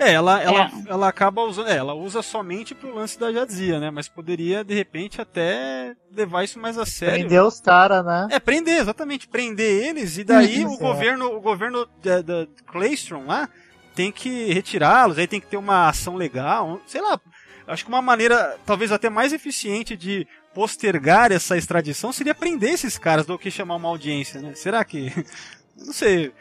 [0.00, 0.70] É, ela, ela, é.
[0.90, 1.68] ela acaba usando.
[1.68, 3.90] É, ela usa somente pro lance da Jadzia, né?
[3.90, 7.18] Mas poderia, de repente, até levar isso mais a sério.
[7.18, 8.28] Prender os caras, né?
[8.30, 9.28] É, prender, exatamente.
[9.28, 10.76] Prender eles, e daí o, é.
[10.78, 13.46] governo, o governo da, da Claystrom lá
[13.94, 17.20] tem que retirá-los, aí tem que ter uma ação legal, sei lá.
[17.66, 22.96] Acho que uma maneira, talvez até mais eficiente de postergar essa extradição seria prender esses
[22.96, 24.54] caras do que chamar uma audiência, né?
[24.54, 25.12] Será que.
[25.76, 26.32] Não sei.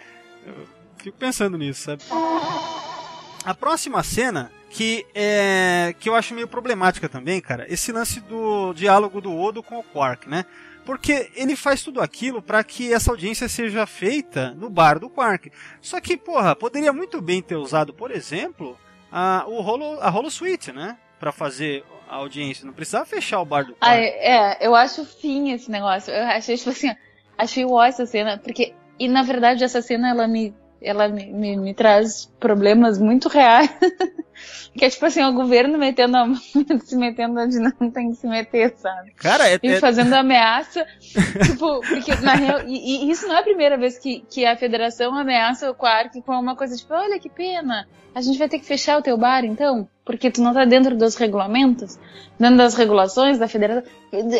[0.45, 0.66] Eu
[0.97, 2.03] fico pensando nisso, sabe?
[3.45, 8.73] A próxima cena, que é que eu acho meio problemática também, cara, esse lance do
[8.73, 10.45] diálogo do Odo com o Quark, né?
[10.85, 15.51] Porque ele faz tudo aquilo para que essa audiência seja feita no bar do Quark.
[15.81, 18.77] Só que, porra, poderia muito bem ter usado, por exemplo,
[19.11, 20.97] a, o Holo, a Holo Suite, né?
[21.19, 22.65] Para fazer a audiência.
[22.65, 23.85] Não precisava fechar o bar do Quark.
[23.85, 26.11] Ah, é, eu acho fim esse negócio.
[26.11, 26.91] Eu achei, tipo assim,
[27.37, 28.73] achei ó essa cena, porque.
[28.97, 33.69] E na verdade essa cena ela me ela me, me, me, traz problemas muito reais.
[34.77, 36.39] que é tipo assim, o governo metendo a mão,
[36.83, 39.11] se metendo onde não tem que se meter, sabe?
[39.15, 39.59] Cara, é.
[39.61, 40.85] E fazendo ameaça.
[41.45, 42.61] tipo, porque na real.
[42.67, 46.21] E, e, isso não é a primeira vez que, que a federação ameaça o Quark
[46.21, 49.17] com uma coisa tipo, olha que pena, a gente vai ter que fechar o teu
[49.17, 49.87] bar então?
[50.03, 51.99] Porque tu não tá dentro dos regulamentos,
[52.39, 53.83] dentro das regulações da federação.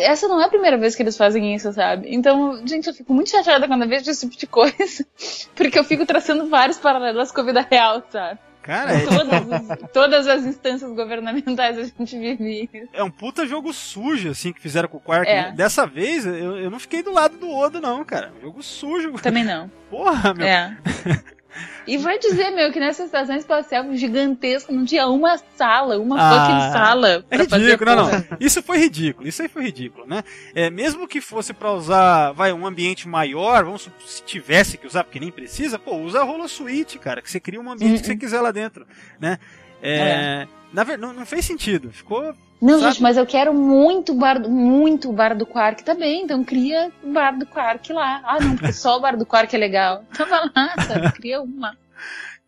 [0.02, 2.12] Essa não é a primeira vez que eles fazem isso, sabe?
[2.12, 5.06] Então, gente, eu fico muito chateada quando eu vejo esse tipo de coisa.
[5.54, 8.40] Porque eu fico traçando vários paralelos com a vida real, sabe?
[8.70, 9.04] Cara, é...
[9.04, 12.88] todas, todas as instâncias governamentais a gente vive.
[12.92, 15.28] É um puta jogo sujo, assim, que fizeram com o Quark.
[15.28, 15.50] É.
[15.50, 18.32] Dessa vez, eu, eu não fiquei do lado do Odo, não, cara.
[18.40, 19.14] Jogo sujo.
[19.14, 19.68] Também não.
[19.90, 20.46] Porra, meu.
[20.46, 20.76] É.
[21.86, 26.30] E vai dizer, meu, que nessa estação espacial gigantesca não tinha uma sala, uma ah,
[26.30, 27.24] fucking sala.
[27.30, 28.24] É ridículo, não, não.
[28.38, 30.22] Isso foi ridículo, isso aí foi ridículo, né?
[30.54, 35.04] É, mesmo que fosse para usar, vai, um ambiente maior, vamos se tivesse que usar,
[35.04, 38.00] porque nem precisa, pô, usa a Holosuite, cara, que você cria um ambiente uhum.
[38.00, 38.18] que você uhum.
[38.18, 38.86] quiser lá dentro,
[39.18, 39.38] né?
[39.82, 40.48] É, é.
[40.72, 41.90] Na verdade, não, não fez sentido.
[41.90, 42.92] Ficou Não, Sabe?
[42.92, 46.44] gente, mas eu quero muito o bar, do- muito o bar do Quark também, então
[46.44, 48.20] cria o bar do Quark lá.
[48.24, 50.04] Ah, não, porque só o bar do Quark é legal.
[50.16, 51.12] Vai lá, sabe?
[51.12, 51.74] Cria uma.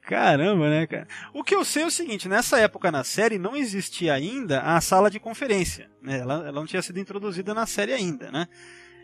[0.02, 1.06] Caramba, né, cara?
[1.32, 4.80] O que eu sei é o seguinte, nessa época na série não existia ainda a
[4.80, 6.18] sala de conferência, né?
[6.18, 8.48] Ela, ela não tinha sido introduzida na série ainda, né?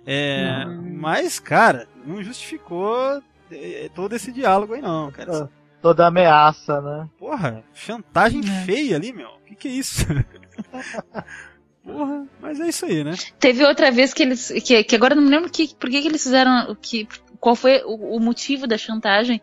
[0.07, 5.49] É, Mas, cara, não justificou é, todo esse diálogo aí não, cara.
[5.81, 7.09] Toda ameaça, né?
[7.19, 8.65] Porra, chantagem É.
[8.65, 9.29] feia ali, meu.
[9.29, 10.05] O que, que é isso?
[11.89, 13.15] Porra, mas é isso aí, né?
[13.41, 14.53] Teve outra vez que eles.
[14.65, 16.77] Que, que agora não me lembro que, por que, que eles fizeram.
[16.81, 17.09] Que,
[17.41, 19.41] qual foi o, o motivo da chantagem.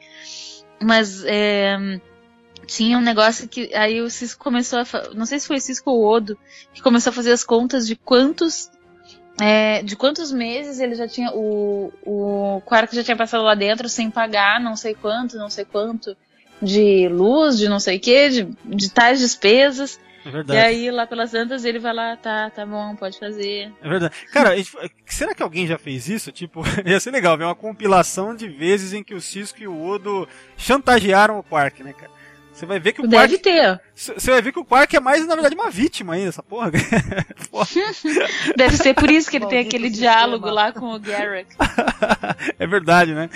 [0.79, 1.99] Mas é,
[2.67, 3.73] tinha um negócio que.
[3.73, 4.85] Aí o Cisco começou a.
[5.15, 6.37] Não sei se foi Cisco ou Odo,
[6.73, 8.69] que começou a fazer as contas de quantos.
[9.41, 11.31] é, de quantos meses ele já tinha.
[11.31, 15.65] O, o Quark já tinha passado lá dentro sem pagar não sei quanto, não sei
[15.65, 16.15] quanto.
[16.61, 19.99] De luz, de não sei o que, de, de tais despesas.
[20.25, 20.59] É E verdade.
[20.59, 23.71] aí, lá pelas tantas, ele vai lá, tá, tá bom, pode fazer.
[23.81, 24.13] É verdade.
[24.33, 24.71] Cara, gente-
[25.05, 26.31] será que alguém já fez isso?
[26.31, 29.85] Tipo, ia ser legal ver uma compilação de vezes em que o Cisco e o
[29.85, 32.11] Odo chantagearam o Quark, né, cara?
[32.51, 33.43] Você vai ver que o Deve Quark.
[33.43, 33.81] ter.
[33.93, 36.71] Você vai ver que o Quark é mais, na verdade, uma vítima ainda, essa porra.
[37.51, 37.67] Porra,
[38.55, 40.11] Deve ser por isso que ele tem aquele sistema.
[40.13, 41.53] diálogo lá com o Garrick.
[42.57, 43.29] é verdade, né?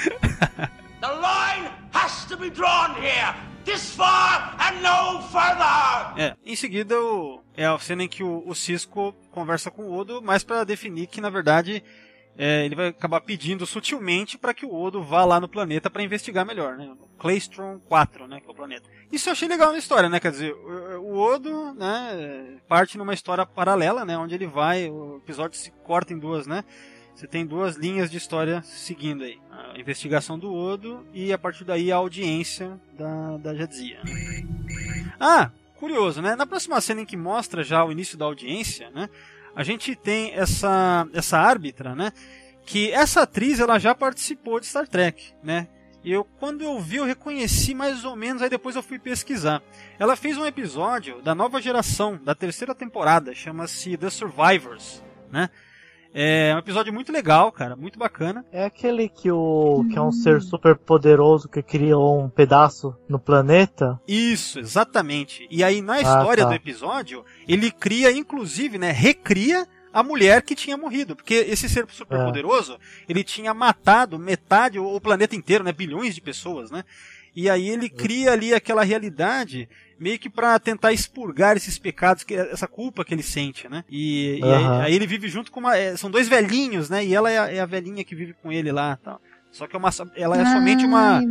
[1.02, 3.36] The line has to be drawn here.
[3.70, 6.18] This far and no further.
[6.18, 6.36] É.
[6.44, 10.24] Em seguida, o, é a cena em que o, o Cisco conversa com o Odo,
[10.24, 11.84] mas pra definir que, na verdade,
[12.36, 16.02] é, ele vai acabar pedindo sutilmente para que o Odo vá lá no planeta pra
[16.02, 16.92] investigar melhor, né?
[17.20, 18.90] Claystron 4, né, que é o planeta.
[19.12, 20.20] Isso eu achei legal na história, né?
[20.20, 25.60] Quer dizer, o Odo, né, parte numa história paralela, né, onde ele vai, o episódio
[25.60, 26.64] se corta em duas, né?
[27.20, 29.38] Você tem duas linhas de história seguindo aí.
[29.52, 34.00] A investigação do Odo e a partir daí a audiência da, da Jadzia.
[35.20, 36.38] Ah, curioso, né?
[36.38, 39.10] Na próxima cena em que mostra já o início da audiência, né?
[39.54, 42.14] A gente tem essa essa árbitra, né?
[42.66, 45.68] Que essa atriz ela já participou de Star Trek, né?
[46.02, 49.62] E eu quando eu vi eu reconheci mais ou menos, aí depois eu fui pesquisar.
[50.00, 55.50] Ela fez um episódio da nova geração, da terceira temporada, chama-se The Survivors, né?
[56.14, 58.44] É um episódio muito legal, cara, muito bacana.
[58.52, 63.20] É aquele que o que é um ser super poderoso que criou um pedaço no
[63.20, 64.00] planeta.
[64.08, 65.48] Isso, exatamente.
[65.52, 66.50] E aí na história tá.
[66.50, 71.86] do episódio, ele cria, inclusive, né, recria a mulher que tinha morrido, porque esse ser
[71.90, 76.84] super poderoso, ele tinha matado metade ou o planeta inteiro, né, bilhões de pessoas, né?
[77.36, 79.70] E aí ele cria ali aquela realidade
[80.00, 83.84] meio que pra tentar expurgar esses pecados, que essa culpa que ele sente, né?
[83.90, 87.06] E, e aí, aí ele vive junto com uma, é, são dois velhinhos, né?
[87.06, 89.22] E ela é a, é a velhinha que vive com ele lá, tal.
[89.52, 91.22] Só que é uma, ela é somente uma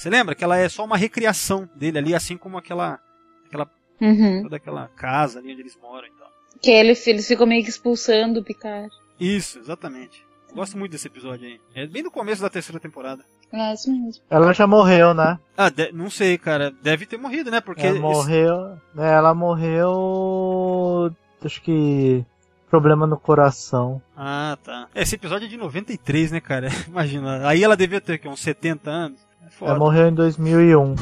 [0.00, 2.98] você lembra que ela é só uma recriação dele ali, assim como aquela,
[3.46, 3.70] aquela
[4.00, 4.44] Uhum.
[4.44, 6.32] toda aquela casa ali onde eles moram e tal.
[6.62, 8.88] Que ele, eles ficam meio que expulsando o Picard.
[9.20, 10.24] Isso, exatamente.
[10.54, 11.60] Gosto muito desse episódio aí.
[11.74, 13.24] É bem no começo da terceira temporada.
[13.52, 14.22] É isso mesmo.
[14.30, 15.38] Ela já morreu, né?
[15.56, 16.70] Ah, de- não sei, cara.
[16.82, 17.60] Deve ter morrido, né?
[17.60, 18.76] Porque Ela esse- morreu.
[18.94, 21.12] né, Ela morreu.
[21.44, 22.24] Acho que.
[22.68, 24.00] Problema no coração.
[24.16, 24.86] Ah, tá.
[24.94, 26.68] Esse episódio é de 93, né, cara?
[26.86, 27.46] Imagina.
[27.48, 29.18] Aí ela devia ter que uns 70 anos.
[29.44, 29.70] É foda.
[29.72, 30.94] Ela morreu em 2001.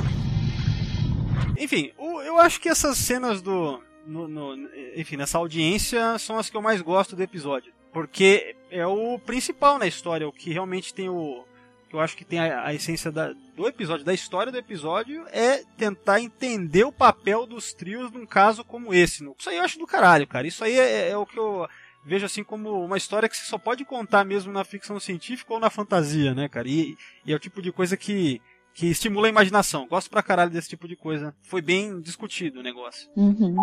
[1.58, 3.80] Enfim, eu acho que essas cenas do.
[4.06, 4.54] no- no-
[4.96, 7.70] enfim, nessa audiência são as que eu mais gosto do episódio.
[7.92, 11.44] Porque é o principal na história, o que realmente tem o.
[11.88, 15.24] que eu acho que tem a, a essência da- do episódio, da história do episódio,
[15.32, 19.24] é tentar entender o papel dos trios num caso como esse.
[19.38, 20.46] Isso aí eu acho do caralho, cara.
[20.46, 21.66] Isso aí é, é o que eu
[22.04, 25.58] vejo assim como uma história que você só pode contar mesmo na ficção científica ou
[25.60, 26.68] na fantasia, né, cara?
[26.68, 26.94] E,
[27.26, 28.40] e é o tipo de coisa que,
[28.74, 29.86] que estimula a imaginação.
[29.88, 31.34] Gosto pra caralho desse tipo de coisa.
[31.42, 33.10] Foi bem discutido o negócio.
[33.16, 33.56] Uhum.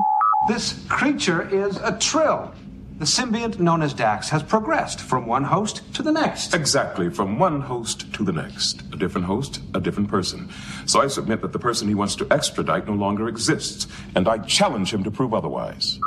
[0.47, 2.51] This creature is a Trill.
[2.97, 6.53] The symbiont known as Dax has progressed from one host to the next.
[6.53, 8.81] Exactly, from one host to the next.
[8.93, 10.47] A different host, a different person.
[10.85, 14.37] So I submit that the person he wants to extradite no longer exists, and I
[14.47, 15.99] challenge him to prove otherwise.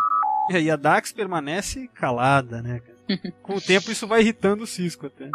[0.50, 2.80] E aí a Dax permanece calada, né?
[3.42, 5.28] Com o tempo isso vai irritando o Cisco até.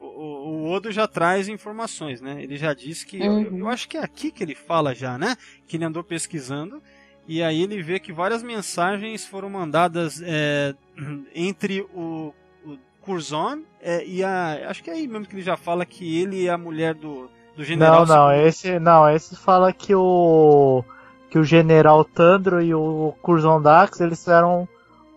[0.00, 2.42] O, o- Odo já traz informações, né?
[2.42, 3.18] Ele já disse que.
[3.20, 5.36] eu- Eu, eu acho que é aqui que ele fala já, né?
[5.68, 6.82] Que ele andou pesquisando.
[7.28, 10.74] E aí ele vê que várias mensagens foram mandadas é,
[11.34, 12.32] entre o,
[12.64, 14.68] o Curzon é, e a.
[14.68, 17.28] Acho que é aí mesmo que ele já fala que ele é a mulher do,
[17.56, 18.06] do general.
[18.06, 18.78] Não, não, esse.
[18.78, 20.84] Não, esse fala que o.
[21.30, 24.68] Que o general Tandro e o Curzon Dax, eles eram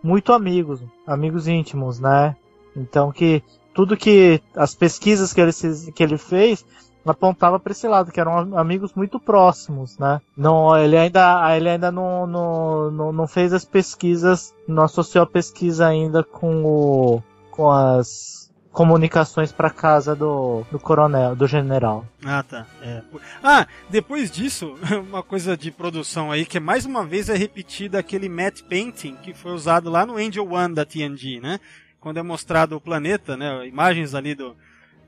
[0.02, 0.82] muito amigos.
[1.06, 2.36] Amigos íntimos, né?
[2.76, 3.42] Então que
[3.74, 4.42] tudo que.
[4.54, 5.52] As pesquisas que ele,
[5.94, 6.64] que ele fez
[7.06, 10.20] apontava para esse lado, que eram am- amigos muito próximos, né?
[10.36, 15.26] Não, ele ainda, ele ainda não, não, não, não fez as pesquisas, não associou a
[15.26, 18.40] pesquisa ainda com o, com as
[18.72, 22.04] comunicações para casa do, do coronel, do general.
[22.24, 22.66] Ah, tá.
[22.80, 23.02] É.
[23.42, 24.76] Ah, depois disso,
[25.08, 29.34] uma coisa de produção aí, que mais uma vez é repetida aquele matte painting que
[29.34, 31.58] foi usado lá no Angel One da TNG, né?
[31.98, 33.66] Quando é mostrado o planeta, né?
[33.66, 34.54] Imagens ali do,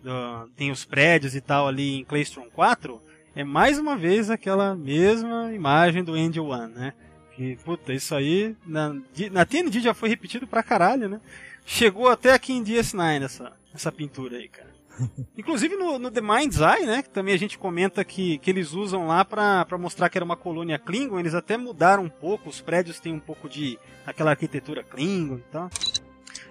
[0.02, 3.00] do- tem os prédios e tal ali em Claystron 4,
[3.34, 6.92] é mais uma vez aquela mesma imagem do Angel One, né?
[7.34, 8.94] Que, puta, isso aí na,
[9.30, 11.20] na TNG já foi repetido pra caralho, né?
[11.64, 14.70] Chegou até aqui em DS9 essa, essa pintura aí, cara.
[15.38, 17.02] Inclusive no, no The Mind's Eye, né?
[17.02, 20.24] Que também a gente comenta que, que eles usam lá pra, pra mostrar que era
[20.24, 21.18] uma colônia Klingon.
[21.18, 25.44] Eles até mudaram um pouco, os prédios têm um pouco de aquela arquitetura Klingon e
[25.50, 25.70] tal.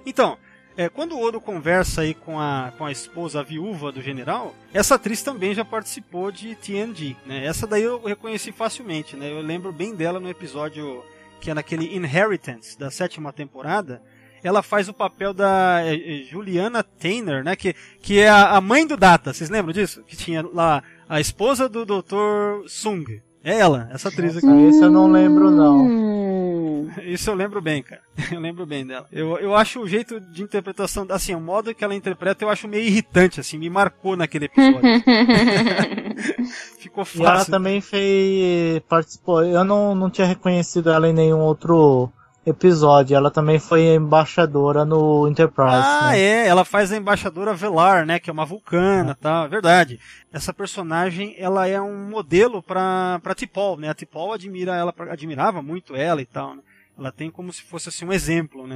[0.03, 0.37] Então,
[0.81, 4.55] é, quando o Odo conversa aí com a, com a esposa a viúva do general,
[4.73, 7.45] essa atriz também já participou de TNG, né?
[7.45, 9.31] Essa daí eu reconheci facilmente, né?
[9.31, 11.03] Eu lembro bem dela no episódio
[11.39, 14.01] que é naquele Inheritance da sétima temporada.
[14.43, 17.55] Ela faz o papel da é, é, Juliana Tainer, né?
[17.55, 19.33] Que, que é a, a mãe do Data.
[19.33, 20.03] Vocês lembram disso?
[20.07, 22.67] Que tinha lá a esposa do Dr.
[22.67, 23.05] Sung.
[23.43, 24.47] É ela, essa atriz aqui.
[24.67, 26.40] Isso eu não lembro, não.
[27.03, 28.01] Isso eu lembro bem, cara.
[28.31, 29.07] Eu lembro bem dela.
[29.11, 32.67] Eu, eu acho o jeito de interpretação, assim, o modo que ela interpreta eu acho
[32.67, 34.81] meio irritante, assim, me marcou naquele episódio.
[36.79, 37.51] Ficou E ela fácil.
[37.51, 38.81] também fez.
[38.87, 39.43] participou.
[39.43, 42.11] Eu não, não tinha reconhecido ela em nenhum outro
[42.45, 43.15] episódio.
[43.15, 45.69] Ela também foi embaixadora no Enterprise.
[45.83, 46.19] Ah, né?
[46.19, 49.99] é, ela faz a embaixadora Velar, né, que é uma vulcana, tá, verdade.
[50.33, 55.61] Essa personagem, ela é um modelo pra, pra T'Pol, né, a T'Pol admira ela, admirava
[55.61, 56.61] muito ela e tal, né.
[56.97, 58.75] Ela tem como se fosse assim um exemplo, né.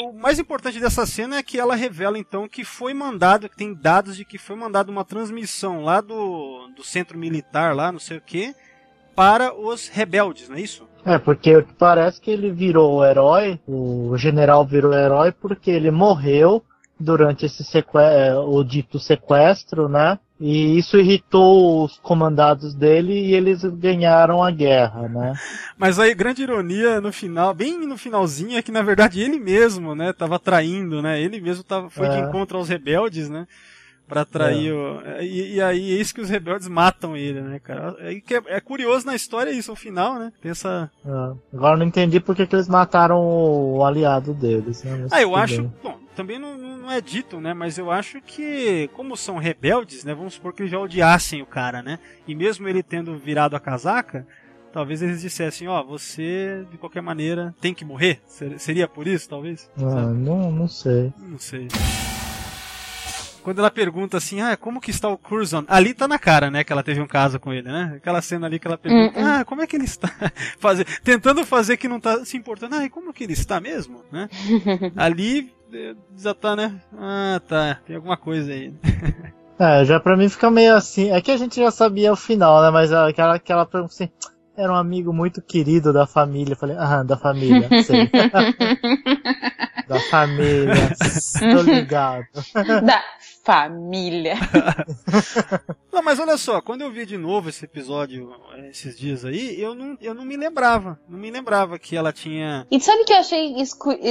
[0.00, 3.74] O mais importante dessa cena é que ela revela então que foi mandado, que tem
[3.74, 8.18] dados de que foi mandada uma transmissão lá do, do centro militar, lá, não sei
[8.18, 8.54] o que,
[9.16, 10.86] para os rebeldes, não é isso?
[11.04, 16.62] É, porque parece que ele virou herói, o general virou herói porque ele morreu
[16.98, 17.98] durante esse seque...
[17.98, 20.18] é, o dito sequestro, né?
[20.40, 25.32] E isso irritou os comandados dele e eles ganharam a guerra, né?
[25.76, 29.96] Mas aí, grande ironia no final, bem no finalzinho, é que na verdade ele mesmo,
[29.96, 31.20] né, tava traindo, né?
[31.20, 32.20] Ele mesmo tava, foi de É.
[32.20, 33.46] encontro aos rebeldes, né?
[34.06, 35.02] Pra trair o.
[35.20, 37.94] E, e aí, eis que os rebeldes matam ele, né, cara?
[37.98, 40.32] É, é, é curioso na história isso, o final, né?
[40.40, 40.90] Tem essa.
[41.04, 41.10] É.
[41.54, 44.82] Agora eu não entendi porque que eles mataram o aliado deles.
[44.82, 44.96] Né?
[45.02, 45.60] Mas Ah, eu acho.
[45.62, 45.72] bem.
[45.82, 47.54] Bom, também não, não é dito, né?
[47.54, 50.12] Mas eu acho que, como são rebeldes, né?
[50.12, 51.98] Vamos supor que eles já odiassem o cara, né?
[52.26, 54.26] E mesmo ele tendo virado a casaca,
[54.72, 58.20] talvez eles dissessem: Ó, você, de qualquer maneira, tem que morrer.
[58.26, 59.70] Ser- Seria por isso, talvez?
[59.78, 61.12] Ah, não, não sei.
[61.18, 61.68] Não sei.
[63.42, 65.64] Quando ela pergunta assim, ah, como que está o Curzon?
[65.68, 67.94] Ali tá na cara, né, que ela teve um caso com ele, né?
[67.96, 69.26] Aquela cena ali que ela pergunta, Hum, hum.
[69.26, 70.08] ah, como é que ele está?
[70.58, 74.02] Fazer, tentando fazer que não tá se importando, ah, e como que ele está mesmo,
[74.12, 74.28] né?
[74.96, 75.50] Ali
[76.16, 76.80] já tá, né?
[76.96, 78.72] Ah, tá, tem alguma coisa aí.
[79.60, 81.10] É, já pra mim fica meio assim.
[81.10, 82.70] É que a gente já sabia o final, né?
[82.70, 84.08] Mas aquela, aquela pergunta assim.
[84.56, 86.52] Era um amigo muito querido da família.
[86.52, 88.08] Eu falei, ah, da família, sei.
[89.88, 90.92] da família,
[91.52, 92.26] tô ligado.
[92.84, 93.02] da
[93.48, 94.34] família.
[95.90, 98.30] Não, mas olha só, quando eu vi de novo esse episódio
[98.68, 101.00] esses dias aí, eu não, eu não me lembrava.
[101.08, 102.66] Não me lembrava que ela tinha.
[102.70, 103.56] E sabe que eu achei,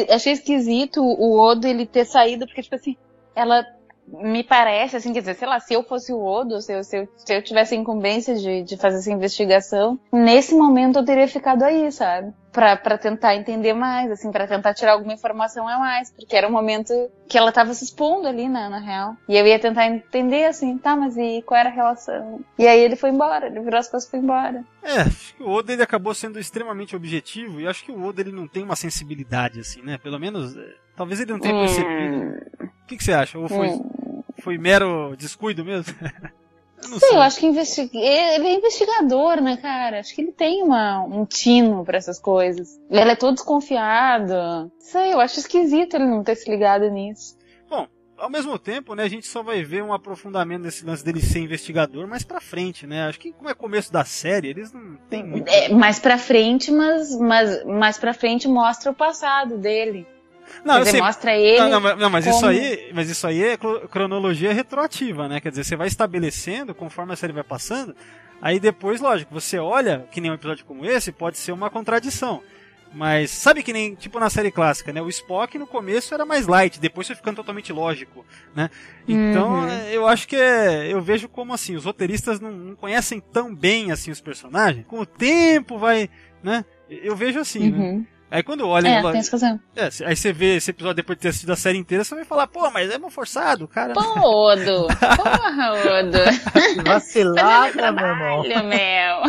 [0.09, 2.97] achei esquisito o Odo ele ter saído, porque, tipo assim,
[3.35, 3.63] ela
[4.07, 6.97] me parece, assim, quer dizer, sei lá, se eu fosse o Odo, se eu, se
[6.97, 11.27] eu, se eu tivesse a incumbência de, de fazer essa investigação, nesse momento eu teria
[11.27, 12.33] ficado aí, sabe?
[12.57, 16.51] Pra tentar entender mais, assim, pra tentar tirar alguma informação a mais, porque era um
[16.51, 16.91] momento
[17.29, 19.15] que ela tava se expondo ali, né, na real.
[19.29, 22.39] E eu ia tentar entender, assim, tá, mas e qual era a relação?
[22.57, 24.63] E aí ele foi embora, ele virou as costas e foi embora.
[24.81, 28.21] É, acho que o Oda ele acabou sendo extremamente objetivo e acho que o Oda
[28.21, 29.99] ele não tem uma sensibilidade assim, né?
[29.99, 32.37] Pelo menos, eh, talvez ele não tenha percebido.
[32.59, 33.37] O que, que você acha?
[33.37, 34.23] Ou foi, Hum.
[34.41, 35.93] foi mero descuido mesmo?
[36.83, 37.17] eu não Sei, sei.
[37.17, 39.99] eu acho que ele é investigador, né, cara?
[39.99, 42.79] Acho que ele tem uma, um tino pra essas coisas.
[42.89, 44.71] Ele é todo desconfiado.
[44.79, 47.35] Sei, eu acho esquisito ele não ter se ligado nisso.
[47.69, 47.87] Bom,
[48.17, 51.39] ao mesmo tempo, né, a gente só vai ver um aprofundamento desse lance dele ser
[51.39, 53.07] investigador mais pra frente, né?
[53.07, 55.47] Acho que como é começo da série, eles não tem muito.
[55.49, 60.07] É, mais pra frente, mas, mas mais pra frente mostra o passado dele.
[60.65, 61.01] Não, Quer eu dizer, sei.
[61.01, 61.59] mostra ele.
[61.61, 65.27] Não, não, mas- não, mas isso como- aí, mas isso aí é cro- cronologia retroativa,
[65.27, 65.39] né?
[65.39, 67.95] Quer dizer, você vai estabelecendo conforme a série vai passando.
[68.41, 72.41] Aí depois, lógico, você olha, que nem um episódio como esse, pode ser uma contradição.
[72.93, 75.01] Mas sabe que nem, tipo na série clássica, né?
[75.01, 78.25] O Spock no começo era mais light, depois foi ficando totalmente lógico,
[78.55, 78.69] né?
[79.05, 79.67] Então, Uhum.
[79.69, 83.53] é, eu acho que é, eu vejo como assim, os roteiristas não, não conhecem tão
[83.53, 84.85] bem assim os personagens.
[84.87, 86.09] Com o tempo vai,
[86.41, 86.63] né?
[86.89, 88.05] Eu vejo assim, né?
[88.29, 89.59] Aí quando olha, É, ela- tem essa razão.
[89.75, 92.25] é, aí você vê esse episódio depois de ter assistido a série inteira, você vai
[92.25, 93.93] falar, pô, mas é mal forçado, cara.
[93.93, 94.87] Pô, Odo!
[95.15, 96.17] Porra, Odo!
[96.85, 98.39] Vacilada, meu irmão.
[98.41, 99.21] Olha, meu!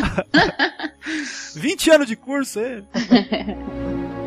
[1.55, 2.83] 20 anos de curso, é.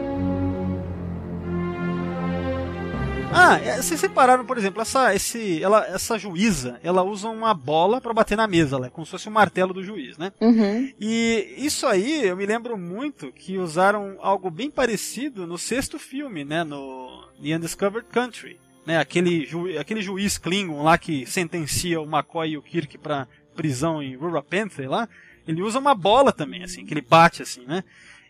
[3.34, 8.02] Ah, é, vocês separaram, por exemplo, essa, esse, ela, essa juíza, ela usa uma bola
[8.02, 10.32] pra bater na mesa, ela é como se fosse o martelo do juiz, né?
[10.42, 10.92] Uhum.
[11.00, 16.44] E isso aí, eu me lembro muito que usaram algo bem parecido no sexto filme,
[16.44, 16.64] né?
[16.64, 18.60] No The Undiscovered Country.
[18.84, 23.28] Né, aquele, ju, aquele juiz Klingon lá que sentencia o McCoy e o Kirk pra
[23.56, 25.08] prisão em Rura Panther lá,
[25.48, 27.84] ele usa uma bola também, assim, que ele bate assim, né?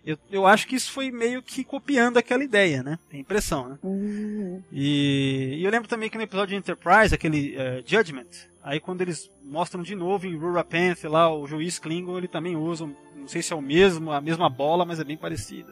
[0.06, 2.98] Eu, eu acho que isso foi meio que copiando aquela ideia, né?
[3.10, 3.78] Tem impressão, né?
[3.84, 4.62] Uhum.
[4.72, 8.26] E, e eu lembro também que no episódio de Enterprise, aquele eh, Judgment,
[8.64, 12.56] aí quando eles mostram de novo em Rura Panther lá, o juiz Klingon, ele também
[12.56, 15.72] usa, um- não sei se é o mesmo, a mesma bola, mas é bem parecida.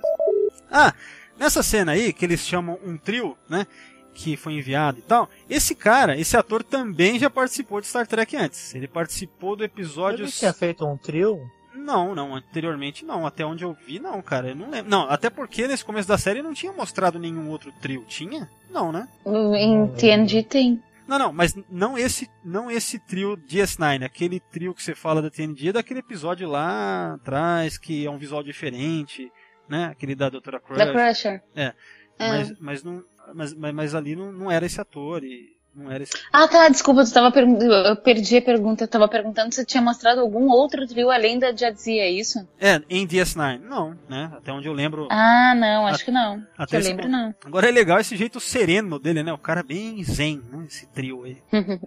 [0.69, 0.93] Ah,
[1.37, 3.65] nessa cena aí, que eles chamam um trio, né?
[4.13, 5.27] Que foi enviado e tal.
[5.49, 8.75] Esse cara, esse ator também já participou de Star Trek antes.
[8.75, 10.25] Ele participou do episódio.
[10.25, 11.39] Ele tinha feito um trio?
[11.79, 13.25] Não, não, anteriormente não.
[13.25, 14.49] Até onde eu vi, não, cara.
[14.49, 14.89] Eu não lembro.
[14.89, 18.03] Não, até porque nesse começo da série não tinha mostrado nenhum outro trio.
[18.07, 18.49] Tinha?
[18.69, 19.07] Não, né?
[19.25, 20.83] Em TNG tem.
[21.07, 25.29] Não, não, mas não esse, não esse trio DS9, aquele trio que você fala da
[25.31, 29.31] TNG é daquele episódio lá atrás que é um visual diferente,
[29.67, 29.85] né?
[29.85, 30.77] Aquele da Doutora Crush.
[30.77, 31.41] Da Crusher.
[31.55, 31.73] É.
[32.19, 32.29] É.
[32.29, 33.03] Mas, mas, não,
[33.33, 36.13] mas, mas, mas ali não, não era esse ator e não era esse.
[36.31, 38.83] Ah, tá, desculpa, tu tava pergun- eu perdi a pergunta.
[38.83, 42.47] Eu tava perguntando se tinha mostrado algum outro trio além da Jadzia, é isso?
[42.59, 44.31] É, em DS9, não, né?
[44.35, 45.07] Até onde eu lembro.
[45.09, 46.43] Ah, não, acho que não.
[46.57, 47.33] Até eu lembro, não.
[47.45, 49.33] Agora é legal esse jeito sereno dele, né?
[49.33, 50.65] O cara bem zen, né?
[50.67, 51.37] Esse trio aí.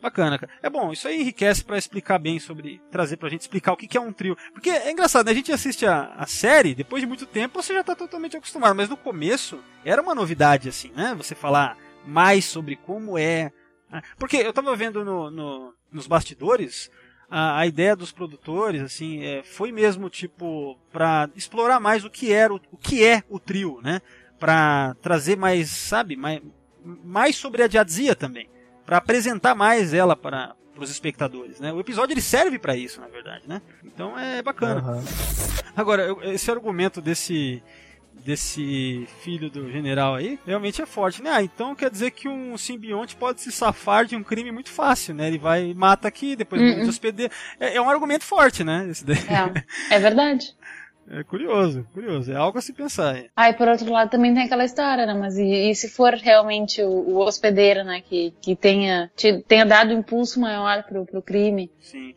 [0.00, 0.52] Bacana, cara.
[0.62, 2.80] É bom, isso aí enriquece pra explicar bem sobre.
[2.90, 4.36] trazer pra gente explicar o que, que é um trio.
[4.52, 5.32] Porque é engraçado, né?
[5.32, 8.76] A gente assiste a, a série, depois de muito tempo você já tá totalmente acostumado.
[8.76, 11.14] Mas no começo era uma novidade, assim, né?
[11.18, 11.76] Você falar
[12.08, 13.52] mais sobre como é.
[13.90, 14.02] né?
[14.18, 16.90] Porque eu tava vendo no, no- nos bastidores.
[17.30, 22.32] A, a ideia dos produtores, assim, é, foi mesmo tipo pra explorar mais o que
[22.32, 24.00] era o, o que é o trio, né?
[24.38, 26.40] Pra trazer mais, sabe, mais,
[26.82, 28.48] mais sobre a Jadzia também
[28.86, 31.70] para apresentar mais ela para os espectadores, né?
[31.70, 33.60] O episódio ele serve para isso, na verdade, né?
[33.84, 34.80] Então é bacana.
[34.80, 35.04] Aham.
[35.76, 37.62] Agora, eu- esse argumento desse
[38.24, 41.30] desse filho do general aí realmente é forte, né?
[41.30, 45.14] Ah, então quer dizer que um simbionte pode se safar de um crime muito fácil,
[45.14, 45.28] né?
[45.28, 47.32] Ele vai e mata aqui, depois muda de hospedeiro.
[47.58, 48.90] É, é um argumento forte, né?
[49.90, 50.54] É, é verdade.
[51.10, 52.30] É curioso, curioso.
[52.30, 53.16] É algo a se pensar.
[53.16, 53.28] é.
[53.34, 55.14] Ah, e por outro lado também tem aquela história, né?
[55.14, 58.02] Mas e, e se for realmente o, o hospedeiro, né?
[58.02, 61.70] Que, que tenha, te- tenha dado impulso maior pro, pro crime.
[61.80, 62.14] Sim.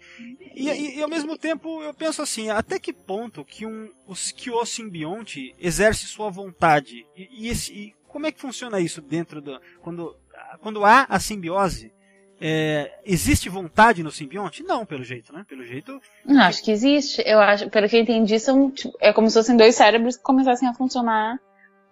[0.53, 4.31] E, e- e ao mesmo tempo eu penso assim, até que ponto que, um, os,
[4.31, 7.05] que o simbionte exerce sua vontade?
[7.15, 9.57] E, e esse- e como é que funciona isso dentro do.
[9.81, 10.17] Quando,
[10.59, 11.93] quando há a simbiose,
[12.41, 14.63] é, existe vontade no simbionte?
[14.63, 15.45] Não, pelo jeito, né?
[15.47, 16.01] Pelo jeito.
[16.25, 17.21] Não, acho que existe.
[17.23, 20.23] Eu acho, pelo que eu entendi, são, tipo, é como se fossem dois cérebros que
[20.23, 21.39] começassem a funcionar.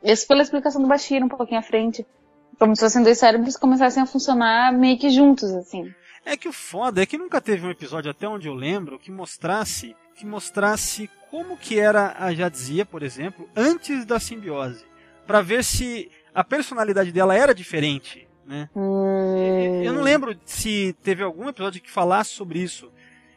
[0.03, 2.03] Isso pela explicação do Bashir um pouquinho à frente.
[2.57, 5.93] Como se fossem dois cérebros que começassem a funcionar meio que juntos, assim.
[6.26, 9.11] É que o foda é que nunca teve um episódio, até onde eu lembro, que
[9.11, 14.84] mostrasse que mostrasse como que era a Jadzia, por exemplo, antes da simbiose.
[15.26, 18.67] Pra ver se a personalidade dela era diferente, né?
[18.76, 22.91] Hum, Eu não lembro se teve algum episódio que falasse sobre isso,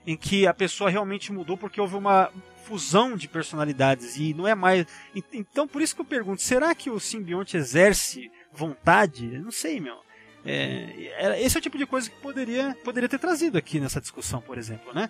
[0.06, 2.30] em que a pessoa realmente mudou porque houve uma
[2.64, 4.86] fusão de personalidades e não é mais.
[5.32, 9.34] Então, por isso que eu pergunto: será que o simbionte exerce vontade?
[9.34, 9.96] Eu não sei, meu.
[10.44, 14.00] É, era- esse é o tipo de coisa que poderia, poderia ter trazido aqui nessa
[14.00, 15.08] discussão, por exemplo, né?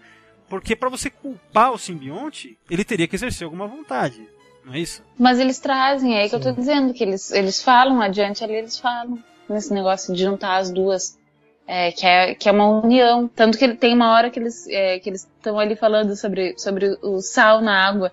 [0.48, 4.28] Porque para você culpar o simbionte, ele teria que exercer alguma vontade,
[4.64, 5.02] não é isso?
[5.18, 8.54] Mas eles trazem, é aí que eu tô dizendo, que eles, eles falam, adiante ali
[8.56, 9.22] eles falam,
[9.52, 11.18] nesse negócio de juntar as duas,
[11.66, 13.28] é, que, é, que é uma união.
[13.28, 16.58] Tanto que ele tem uma hora que eles é, que eles estão ali falando sobre,
[16.58, 18.10] sobre o sal na água,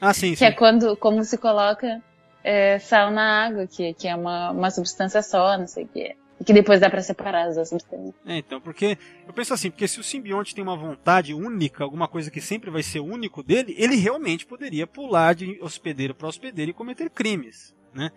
[0.00, 0.44] Ah, sim, que sim.
[0.44, 2.02] é quando, como se coloca
[2.42, 6.02] é, sal na água, que, que é uma, uma substância só, não sei o que
[6.02, 6.14] é.
[6.38, 8.14] E que depois dá pra separar as duas substâncias.
[8.26, 12.06] É, então, porque eu penso assim, porque se o simbionte tem uma vontade única, alguma
[12.06, 16.70] coisa que sempre vai ser único dele, ele realmente poderia pular de hospedeiro para hospedeiro
[16.72, 18.10] e cometer crimes, né?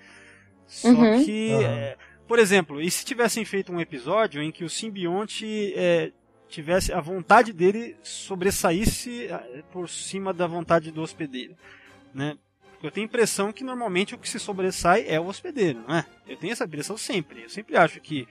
[0.67, 1.23] Só Uhum.
[1.23, 1.63] que, Aham.
[1.63, 1.97] é,
[2.29, 6.11] por exemplo, e se tivessem feito um episódio em que o simbionte é,
[6.47, 11.55] tivesse a vontade dele sobressaísse é, por cima da vontade do hospedeiro,
[12.13, 12.37] né?
[12.71, 15.95] Porque eu tenho a impressão que normalmente o que se sobressai é o hospedeiro, não
[15.95, 16.05] é?
[16.27, 17.45] Eu tenho essa impressão sempre.
[17.45, 18.27] Eu sempre acho que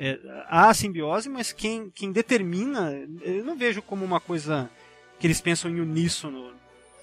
[0.00, 0.18] é,
[0.48, 4.70] há simbiose, mas quem, quem determina, eu não vejo como uma coisa
[5.20, 6.54] que eles pensam em uníssono.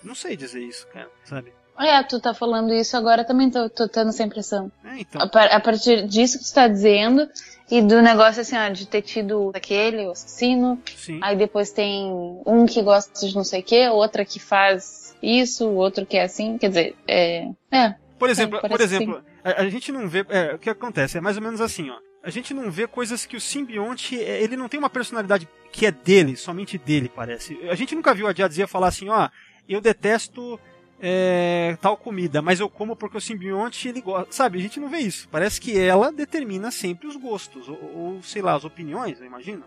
[0.04, 1.54] Não sei dizer isso, cara, sabe?
[1.80, 4.72] É, tu tá falando isso agora, também tô, tô tendo essa impressão.
[4.84, 5.22] É, então.
[5.22, 7.28] A, a partir disso que tu tá dizendo,
[7.72, 11.20] e do negócio assim, ó, de ter tido aquele, o assassino, Sim.
[11.22, 12.12] aí depois tem
[12.46, 16.24] um que gosta de não sei o que, outra que faz isso, outro que é
[16.24, 17.48] assim, quer dizer, é.
[17.72, 17.96] É.
[18.18, 20.26] Por exemplo, parece por exemplo a, a gente não vê.
[20.30, 21.18] é, o que acontece?
[21.18, 21.98] É mais ou menos assim, ó.
[22.22, 24.22] A gente não vê coisas que o simbionte.
[24.22, 27.58] é, Ele não tem uma personalidade que é dele, somente dele, parece.
[27.70, 29.30] A gente nunca viu a Jadzia falar assim, ó,
[29.68, 30.60] eu detesto
[31.02, 34.32] é, tal comida, mas eu como porque o simbionte ele gosta.
[34.32, 35.28] Sabe, a gente não vê isso.
[35.30, 39.64] Parece que ela determina sempre os gostos, ou, ou, sei lá, as opiniões, eu imagino.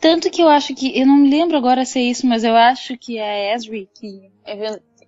[0.00, 2.54] Tanto que eu acho que, eu não me lembro agora se é isso, mas eu
[2.54, 4.30] acho que é a Esri que,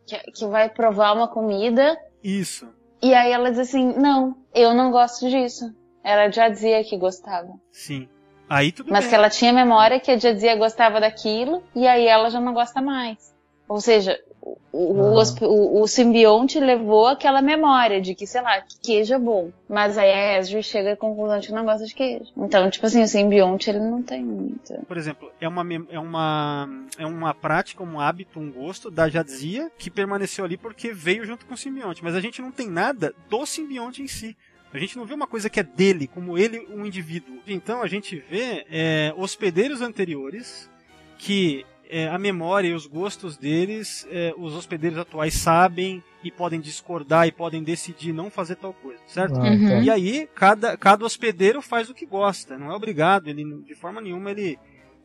[0.06, 2.66] que, que vai provar uma comida, Isso.
[3.02, 5.74] e aí ela diz assim, não, eu não gosto disso.
[6.02, 7.52] Ela já dizia que gostava.
[7.70, 8.08] Sim.
[8.48, 9.10] Aí tudo Mas bem.
[9.10, 12.80] que ela tinha memória que a Jadzia gostava daquilo e aí ela já não gosta
[12.80, 13.34] mais.
[13.66, 18.78] Ou seja, o, o, o- o simbionte levou aquela memória de que, sei lá, que
[18.82, 19.50] queijo é bom.
[19.68, 22.26] Mas aí a Ezra chega à conclusão de que não gosta de queijo.
[22.36, 24.80] Então, tipo assim, o simbionte ele não tem muita.
[24.86, 26.68] Por exemplo, é uma, é uma,
[26.98, 31.46] é uma prática, um hábito, um gosto da Jadzia que permaneceu ali porque veio junto
[31.46, 32.04] com o simbionte.
[32.04, 34.36] Mas a gente não tem nada do simbionte em si.
[34.72, 37.38] A gente não vê uma coisa que é dele, como ele, um indivíduo.
[37.46, 40.68] Então a gente vê é, hospedeiros anteriores
[41.16, 41.64] que
[41.94, 47.28] é, a memória e os gostos deles, é, os hospedeiros atuais sabem e podem discordar
[47.28, 49.36] e podem decidir não fazer tal coisa, certo?
[49.36, 49.80] Uhum.
[49.80, 54.00] E aí, cada, cada hospedeiro faz o que gosta, não é obrigado, ele de forma
[54.00, 54.58] nenhuma ele,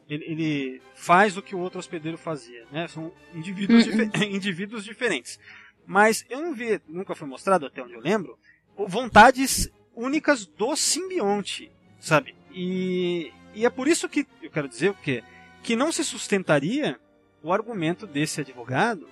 [0.10, 2.88] ele, ele faz o que o outro hospedeiro fazia, né?
[2.88, 4.10] São indivíduos, Uhum.
[4.34, 5.40] indivíduos diferentes.
[5.86, 8.36] Mas eu não vi, nunca foi mostrado até onde eu lembro,
[8.76, 12.34] vontades únicas do simbionte, sabe?
[12.52, 15.24] E, e é por isso que eu quero dizer o quê?
[15.64, 17.00] Que não se sustentaria
[17.44, 19.08] o argumento desse advogado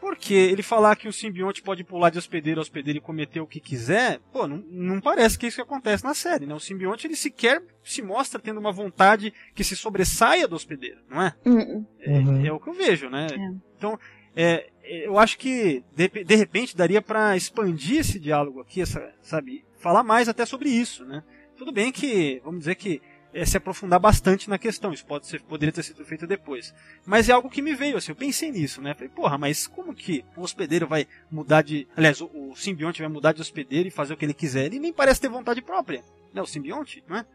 [0.00, 3.46] porque ele falar que o simbionte pode pular de hospedeiro a hospedeiro e cometer o
[3.46, 6.54] que quiser, pô, não, não parece que é isso que acontece na série, né?
[6.54, 11.20] O simbionte ele sequer se mostra tendo uma vontade que se sobressaia do hospedeiro, não
[11.22, 11.34] é?
[11.44, 12.46] Hum, É, Uhum.
[12.46, 13.26] é o que eu vejo, né?
[13.30, 13.36] É.
[13.76, 13.98] Então,
[14.34, 19.66] é, eu acho que de, de repente daria pra expandir esse diálogo aqui, essa, sabe?
[19.76, 21.22] Falar mais até sobre isso, né?
[21.58, 23.02] Tudo bem que, vamos dizer que
[23.32, 26.74] é, se aprofundar bastante na questão, isso pode ser, poderia ter sido feito depois.
[27.06, 28.94] Mas é algo que me veio, assim, eu pensei nisso, né?
[28.94, 31.86] Falei, porra, mas como que o hospedeiro vai mudar de.
[31.96, 34.66] Aliás, o, o simbionte vai mudar de hospedeiro e fazer o que ele quiser?
[34.66, 36.02] Ele nem parece ter vontade própria,
[36.34, 36.42] né?
[36.42, 37.26] O simbionte, não é?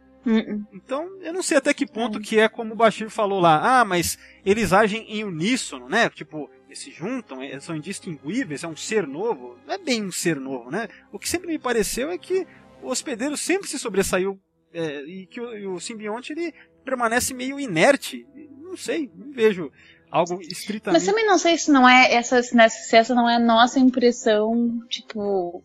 [0.74, 3.80] Então, eu não sei até que ponto que é como o Bashir falou lá.
[3.82, 6.10] Ah, mas eles agem em uníssono, né?
[6.10, 9.56] Tipo, eles se juntam, eh, são indistinguíveis, é um ser novo.
[9.68, 10.90] Não é bem um ser novo, né?
[11.12, 12.48] O que sempre me pareceu é que
[12.82, 14.40] o hospedeiro sempre se sobressaiu
[14.76, 16.54] eh, e que o, o simbionte ele
[16.84, 18.26] permanece meio inerte.
[18.62, 19.72] Não sei, não vejo
[20.12, 21.06] algo Mas estritamente.
[21.06, 25.62] também não sei se não é essa, se essa não é a nossa impressão, tipo,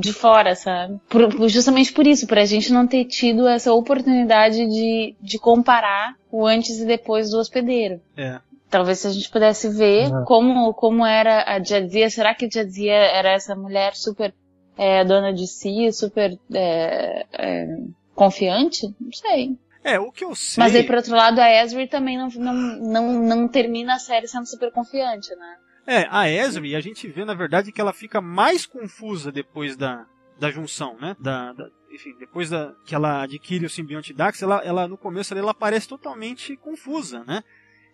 [0.00, 0.98] de fora, sabe?
[1.08, 6.46] Por- justamente por isso, pra gente não ter tido essa oportunidade de, de comparar o
[6.46, 8.00] antes e depois do hospedeiro.
[8.16, 8.40] É.
[8.68, 10.24] Talvez se a gente pudesse ver Uhum.
[10.24, 14.34] como, como era a Jadzia, será que a Jadzia era essa mulher super
[14.76, 17.76] é, dona de si, super é, é,
[18.14, 18.94] confiante?
[19.00, 19.56] Não sei.
[19.82, 20.62] É, o que eu sei.
[20.64, 24.26] Mas aí, por outro lado, a Ezri também não, não, não, não termina a série
[24.26, 25.56] sendo super confiante, né?
[25.86, 30.06] É, a Esri, a gente vê na verdade que ela fica mais confusa depois da,
[30.38, 31.14] da junção, né?
[31.20, 35.32] Da, da- enfim, depois da, que ela adquire o simbionte Dax, ela, ela no começo
[35.34, 37.44] ali, ela parece totalmente confusa, né?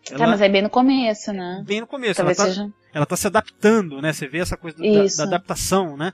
[0.07, 1.63] Tá, Ela, mas é bem no começo, né?
[1.67, 2.73] bem no começo, ela Talvez tá, seja.
[2.95, 4.13] ela tá se adaptando, né?
[4.13, 6.13] Você vê essa coisa da, da adaptação, né?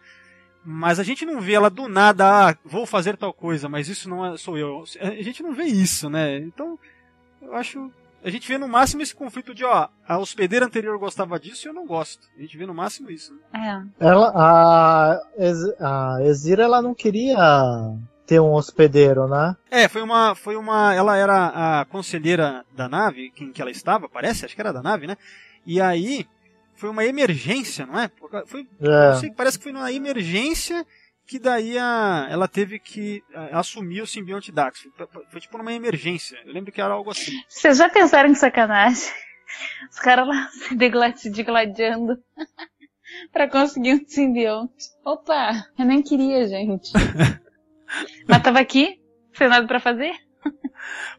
[0.69, 4.09] Mas a gente não vê ela do nada, ah, vou fazer tal coisa, mas isso
[4.09, 4.83] não é, sou eu.
[5.01, 6.39] A gente não vê isso, né?
[6.39, 6.77] Então,
[7.41, 7.89] eu acho.
[8.25, 11.71] A gente vê no máximo esse conflito de, ó, a hospedeira anterior gostava disso e
[11.71, 12.27] eu não gosto.
[12.37, 13.33] A gente vê no máximo isso.
[13.53, 13.87] né?
[14.01, 14.05] É.
[14.09, 17.39] Ela, a, Ez- a Ezira, ela não queria
[18.27, 19.55] ter um hospedeiro, né?
[19.71, 24.09] É, foi uma, foi uma, ela era a conselheira da nave, em que ela estava,
[24.09, 25.17] parece, acho que era da nave, né?
[25.65, 26.27] E aí
[26.77, 28.11] foi uma emergência, não é?
[28.47, 29.11] Foi, É.
[29.11, 30.87] não sei, parece que foi numa emergência
[31.27, 34.87] que daí a, ela teve que a, assumir o simbionte Dax.
[34.97, 36.39] Foi, foi tipo numa emergência.
[36.45, 37.33] Eu lembro que era algo assim.
[37.49, 39.11] Vocês já pensaram em sacanagem?
[39.91, 42.17] Os caras lá se degladi- degladiando
[43.33, 44.73] pra conseguir um simbionte.
[45.05, 46.91] Opa, eu nem queria, gente.
[48.29, 49.01] Mas tava aqui,
[49.33, 50.13] sem nada pra fazer.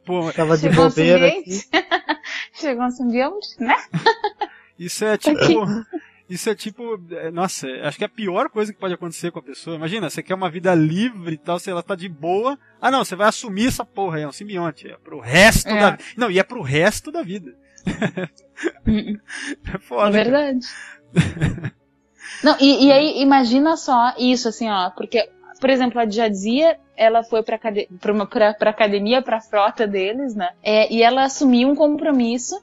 [0.06, 1.52] Pô, Tava de Chegou um bobeira aqui.
[1.52, 1.88] simbionte.
[2.54, 3.76] Chegou um simbionte, né?
[4.80, 5.66] Isso é tipo.
[6.30, 9.40] Isso é tipo, é, nossa, acho que é a pior coisa que pode acontecer com
[9.40, 9.78] a pessoa.
[9.78, 12.60] Imagina, você quer uma vida livre e tal, se ela tá de boa.
[12.82, 14.90] Ah, não, você vai assumir essa porra aí, é um simbionte.
[14.90, 15.80] É pro resto É.
[15.80, 16.04] da vida.
[16.18, 17.56] Não, e é pro resto da vida.
[17.86, 18.28] é
[19.74, 20.12] É foda.
[20.12, 20.24] cara.
[20.24, 20.66] verdade.
[22.44, 25.30] Não, e, e aí, imagina só isso, assim, ó, porque,
[25.60, 30.50] por exemplo, a Jadzia, ela foi pra, pra, pra, pra academia, pra frota deles, né?
[30.62, 32.62] É, e ela assumiu um compromisso,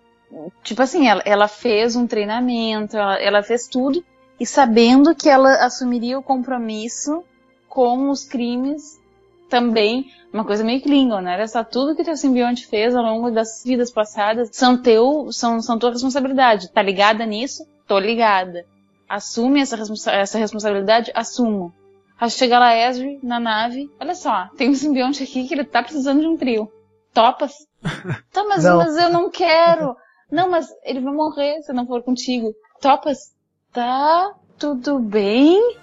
[0.63, 4.05] tipo assim, ela, ela fez um treinamento, ela, ela fez tudo,
[4.39, 7.25] e sabendo que ela assumiria o compromisso
[7.69, 9.01] com os crimes
[9.49, 11.35] também, uma coisa meio Klingon, né?
[11.35, 15.61] Olha só, tudo que teu simbionte fez ao longo das vidas passadas são teu, são,
[15.63, 16.71] são tua responsabilidade.
[16.73, 17.65] Tá ligada nisso?
[17.87, 18.65] Tô ligada.
[19.09, 21.13] Assume essa, responsa- essa responsabilidade?
[21.15, 21.73] Assumo.
[22.19, 25.83] Aí chega lá Ezri na nave, olha só, tem um simbionte aqui que ele tá
[25.83, 26.71] precisando de um trio.
[27.13, 27.53] Topas?
[28.33, 29.97] Tá, mas, mas eu não quero.
[30.35, 32.53] Não, mas ele vai morrer se não for contigo.
[32.81, 33.33] Topas?
[33.73, 35.61] Tá, tudo bem.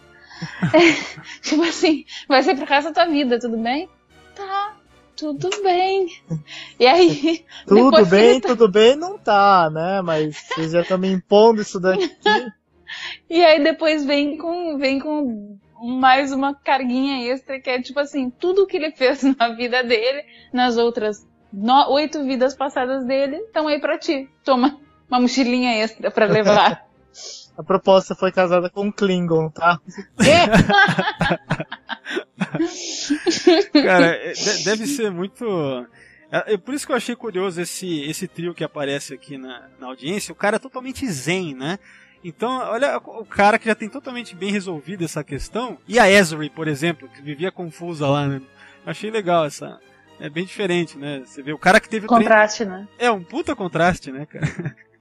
[1.41, 3.87] tipo assim, vai ser pro resto da tua vida, tudo bem?
[4.35, 4.75] Tá,
[5.15, 6.07] tudo bem.
[6.77, 10.01] E aí, Tudo bem, tá- tudo bem, não tá, né?
[10.01, 12.09] Mas vocês já estão me impondo isso daqui.
[13.29, 18.29] E aí depois vem com, vem com mais uma carguinha extra que é tipo assim,
[18.29, 23.67] tudo que ele fez na vida dele, nas outras no- oito vidas passadas dele, estão
[23.67, 24.29] aí pra ti.
[24.43, 24.77] Toma
[25.09, 26.85] uma mochilinha extra pra levar.
[27.57, 29.79] A proposta foi casada com um Klingon, tá?
[33.73, 35.45] Cara, é, de- deve ser muito.
[36.31, 39.67] É, é por isso que eu achei curioso esse, esse trio que aparece aqui na,
[39.79, 40.31] na audiência.
[40.31, 41.77] O cara é totalmente zen, né?
[42.23, 45.77] Então, olha o cara que já tem totalmente bem resolvido essa questão.
[45.87, 48.41] E a Ezri, por exemplo, que vivia confusa lá, né?
[48.85, 49.79] Achei legal essa.
[50.21, 51.23] É bem diferente, né?
[51.25, 52.87] Você vê o cara que teve o treino- Contraste, né?
[52.97, 54.45] é um puta contraste, né, cara?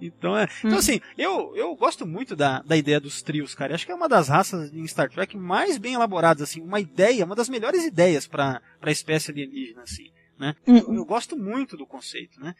[0.00, 0.46] Então, é.
[0.58, 0.76] Então, Hum.
[0.78, 3.70] assim, eu, eu gosto muito da, da ideia dos trios, cara.
[3.72, 6.60] Eu acho que é uma das raças em Star Trek mais bem elaboradas, assim.
[6.60, 10.54] Uma ideia, uma das melhores ideias pra, pra espécie alienígena, assim, né?
[10.66, 12.54] Hum, Eu gosto muito do conceito, né?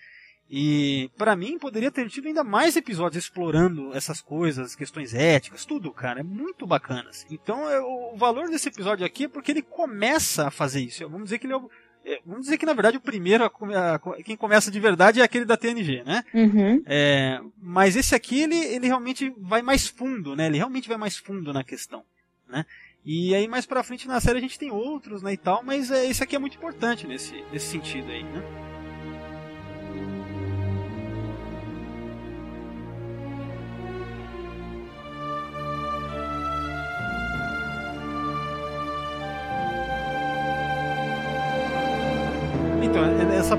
[0.48, 5.90] E pra mim poderia ter tido ainda mais episódios explorando essas coisas, questões éticas, tudo,
[5.92, 6.20] cara.
[6.20, 7.10] É muito bacana.
[7.10, 7.26] assim.
[7.30, 11.02] Então eu- o valor desse episódio aqui é porque ele começa a fazer isso.
[11.08, 11.68] Vamos dizer que ele é o,
[12.26, 15.44] Vamos dizer que na verdade o primeiro, a a- quem começa de verdade é aquele
[15.44, 16.24] da TNG, né?
[16.34, 16.82] Uhum.
[16.86, 20.46] É, mas esse aqui ele, ele realmente vai mais fundo, né?
[20.46, 22.02] Ele realmente vai mais fundo na questão,
[22.48, 22.66] né?
[23.04, 25.90] E aí mais pra frente na série a gente tem outros, né, e tal, mas
[25.90, 28.42] é, esse aqui é muito importante nesse, nesse sentido aí, né?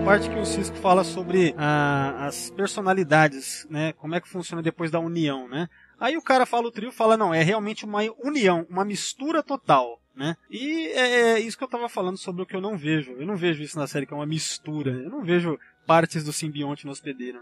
[0.05, 3.91] Parte que o Cisco fala sobre ah, as personalidades, né?
[3.93, 5.67] Como é que funciona depois da união, né?
[5.99, 9.99] Aí o cara fala, o trio fala, não, é realmente uma união, uma mistura total,
[10.15, 10.37] né?
[10.47, 13.13] E é, é isso que eu tava falando sobre o que eu não vejo.
[13.13, 14.91] Eu não vejo isso na série, que é uma mistura.
[14.91, 15.57] Eu não vejo
[15.87, 17.41] partes do simbionte no hospedeiro.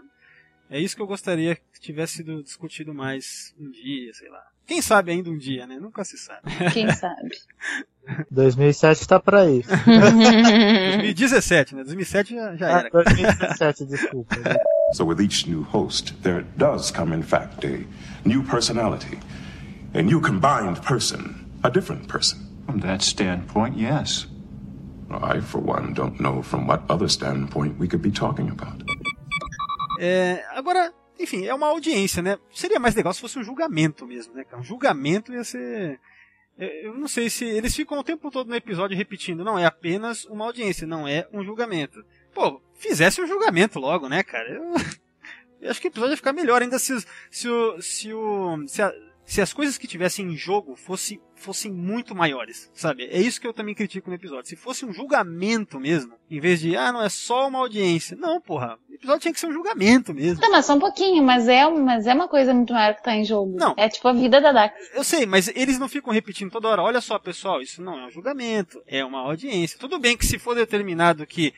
[0.70, 4.42] É isso que eu gostaria que tivesse sido discutido mais um dia, sei lá.
[4.66, 5.78] Quem sabe ainda um dia, né?
[5.78, 6.40] Nunca se sabe.
[6.72, 7.36] Quem sabe?
[8.30, 9.68] 2007 tá pra isso.
[9.68, 11.84] 2017, né?
[11.84, 12.90] 2007 já, já Ah, era.
[12.90, 14.36] 2017, desculpa.
[14.94, 17.84] So with each new host, there does come, in fact, a
[18.28, 19.18] new personality,
[19.94, 22.38] a new combined person, a different person.
[22.66, 24.26] From that standpoint, yes.
[25.10, 28.82] I, for one, don't know from what other standpoint we could be talking about.
[30.00, 32.38] É, agora, enfim, é uma audiência, né?
[32.52, 34.44] Seria mais legal se fosse um julgamento mesmo, né?
[34.54, 35.98] Um julgamento ia ser.
[36.58, 37.44] é, Eu não sei se.
[37.44, 41.26] Eles ficam o tempo todo no episódio repetindo, não é apenas uma audiência, não é
[41.32, 42.04] um julgamento.
[42.32, 44.48] Pô, fizesse um julgamento logo, né, cara?
[44.50, 44.72] Eu,
[45.62, 46.94] eu acho que o episódio ia ficar melhor ainda se,
[47.30, 48.92] se, o, se, o, se, a-
[49.24, 53.04] se as coisas que tivessem em jogo fosse, fossem muito maiores, sabe?
[53.04, 54.48] É isso que eu também critico no episódio.
[54.48, 58.16] Se fosse um julgamento mesmo, em vez de, ah, não, é só uma audiência.
[58.16, 60.40] Não, porra, o episódio tinha que ser um julgamento mesmo.
[60.40, 63.14] Tá, mas só um pouquinho, mas é, mas é uma coisa muito maior que tá
[63.14, 63.56] em jogo.
[63.58, 63.74] Não.
[63.78, 64.74] É tipo a vida da Dax.
[64.92, 66.82] Eu sei, mas eles não ficam repetindo toda hora.
[66.82, 69.78] Olha só, pessoal, isso não é um julgamento, é uma audiência.
[69.78, 71.54] Tudo bem que se for determinado que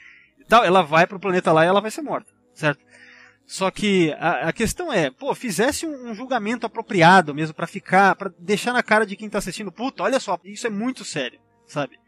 [0.49, 2.86] tal, ela vai pro planeta lá e ela vai ser morta, certo?
[3.47, 8.17] Só que a, a questão é, pô, fizesse um, um julgamento apropriado mesmo pra ficar,
[8.17, 11.39] pra deixar na cara de quem tá assistindo, puta, olha só, isso é muito sério,
[11.67, 11.99] sabe?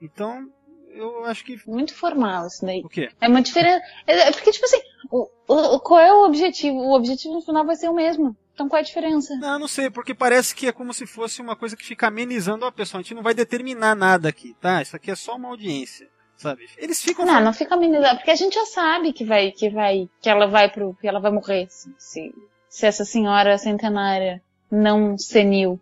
[0.00, 0.48] Então,
[0.94, 2.80] eu acho que Muito formal isso daí.
[2.84, 3.10] o quê?
[3.20, 3.82] É uma diferença.
[4.06, 4.80] É é porque, tipo assim,
[5.10, 6.76] o, o, qual é o objetivo?
[6.76, 8.36] O objetivo no final vai ser o mesmo.
[8.54, 9.34] Então qual é a diferença?
[9.34, 12.64] Não, não sei, porque parece que é como se fosse uma coisa que fica amenizando
[12.64, 13.00] a pessoa.
[13.00, 14.80] A gente não vai determinar nada aqui, tá?
[14.80, 16.68] Isso aqui é só uma audiência, sabe?
[16.76, 20.08] Eles ficam Não, não fica amenizado, porque a gente já sabe que vai, que vai,
[20.20, 22.34] que ela vai pro, que ela vai morrer, se, se,
[22.68, 25.80] se essa senhora centenária não senil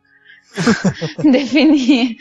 [1.18, 2.16] definir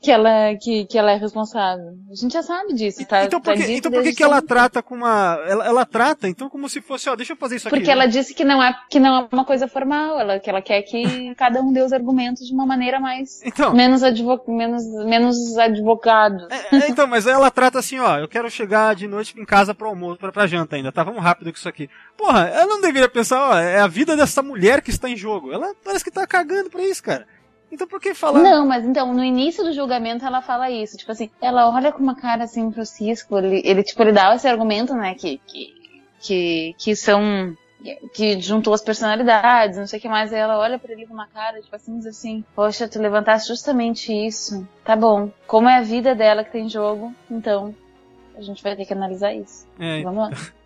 [0.00, 1.96] que ela, que, que ela é responsável.
[2.10, 3.24] A gente já sabe disso, tá?
[3.24, 5.38] então tá por que, dito então por que, que ela trata com uma.
[5.46, 7.76] Ela, ela trata, então, como se fosse, ó, deixa eu fazer isso aqui.
[7.76, 10.62] Porque ela disse que não é, que não é uma coisa formal, ela, que ela
[10.62, 13.74] quer que cada um dê os argumentos de uma maneira mais, Então.
[13.74, 16.46] menos, advo, menos, menos advogado.
[16.50, 19.74] É, é, então, mas ela trata assim, ó, eu quero chegar de noite em casa
[19.74, 21.02] pro almoço, pra, pra janta ainda, tá?
[21.02, 21.90] Vamos rápido com isso aqui.
[22.16, 25.52] Porra, ela não deveria pensar, ó, é a vida dessa mulher que está em jogo.
[25.52, 27.26] Ela parece que tá cagando pra isso, cara.
[27.70, 28.40] Então por que falar?
[28.40, 32.02] Não, mas então, no início do julgamento ela fala isso, tipo assim, ela olha com
[32.02, 35.74] uma cara assim pro Cisco, ele, ele tipo, ele dá esse argumento, né, que, que,
[36.20, 37.54] que, que são,
[38.14, 41.12] que juntou as personalidades, não sei o que mais, aí ela olha pra ele com
[41.14, 45.76] uma cara, tipo assim, diz assim, poxa, tu levantaste justamente isso, tá bom, como é
[45.76, 47.74] a vida dela que tem em jogo, então,
[48.34, 49.66] a gente vai ter que analisar isso.
[49.78, 50.30] É, Vamos lá.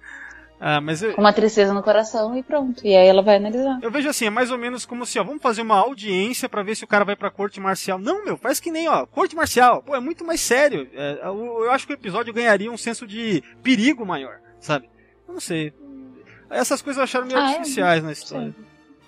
[0.65, 3.81] ah, eu, Com uma tristeza no coração e pronto, e aí ela vai analisar.
[3.83, 6.63] eu vejo assim, é mais ou menos como se, ó, vamos fazer uma audiência pra
[6.63, 7.99] ver se o cara vai pra corte marcial.
[7.99, 9.83] Não, meu, faz que nem, ó, corte marcial.
[9.83, 10.89] Pô, é muito mais sério.
[10.95, 14.89] É, eu, eu acho que o episódio ganharia um senso de perigo maior, sabe?
[15.27, 15.73] Eu não sei.
[16.49, 17.57] Essas coisas eu acharam meio Ah, é?
[17.57, 18.55] artificiais na história.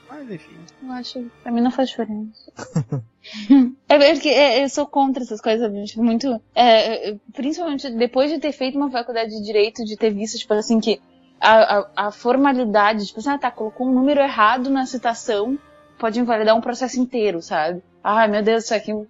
[0.09, 0.57] Mas enfim.
[0.83, 1.31] Eu acho.
[1.43, 2.53] Pra mim não faz diferença.
[3.89, 6.41] é porque é, eu sou contra essas coisas, tipo, muito.
[6.55, 10.53] é, é, principalmente depois de ter feito uma faculdade de direito, de ter visto, tipo
[10.55, 11.01] assim, que
[11.49, 15.59] a, a, formalidade, tipo assim, ah, tá, colocou um número errado na citação,
[15.99, 17.83] pode invalidar um processo inteiro, sabe?
[18.03, 18.93] Ai, meu Deus, isso aqui.
[18.93, 19.09] uh,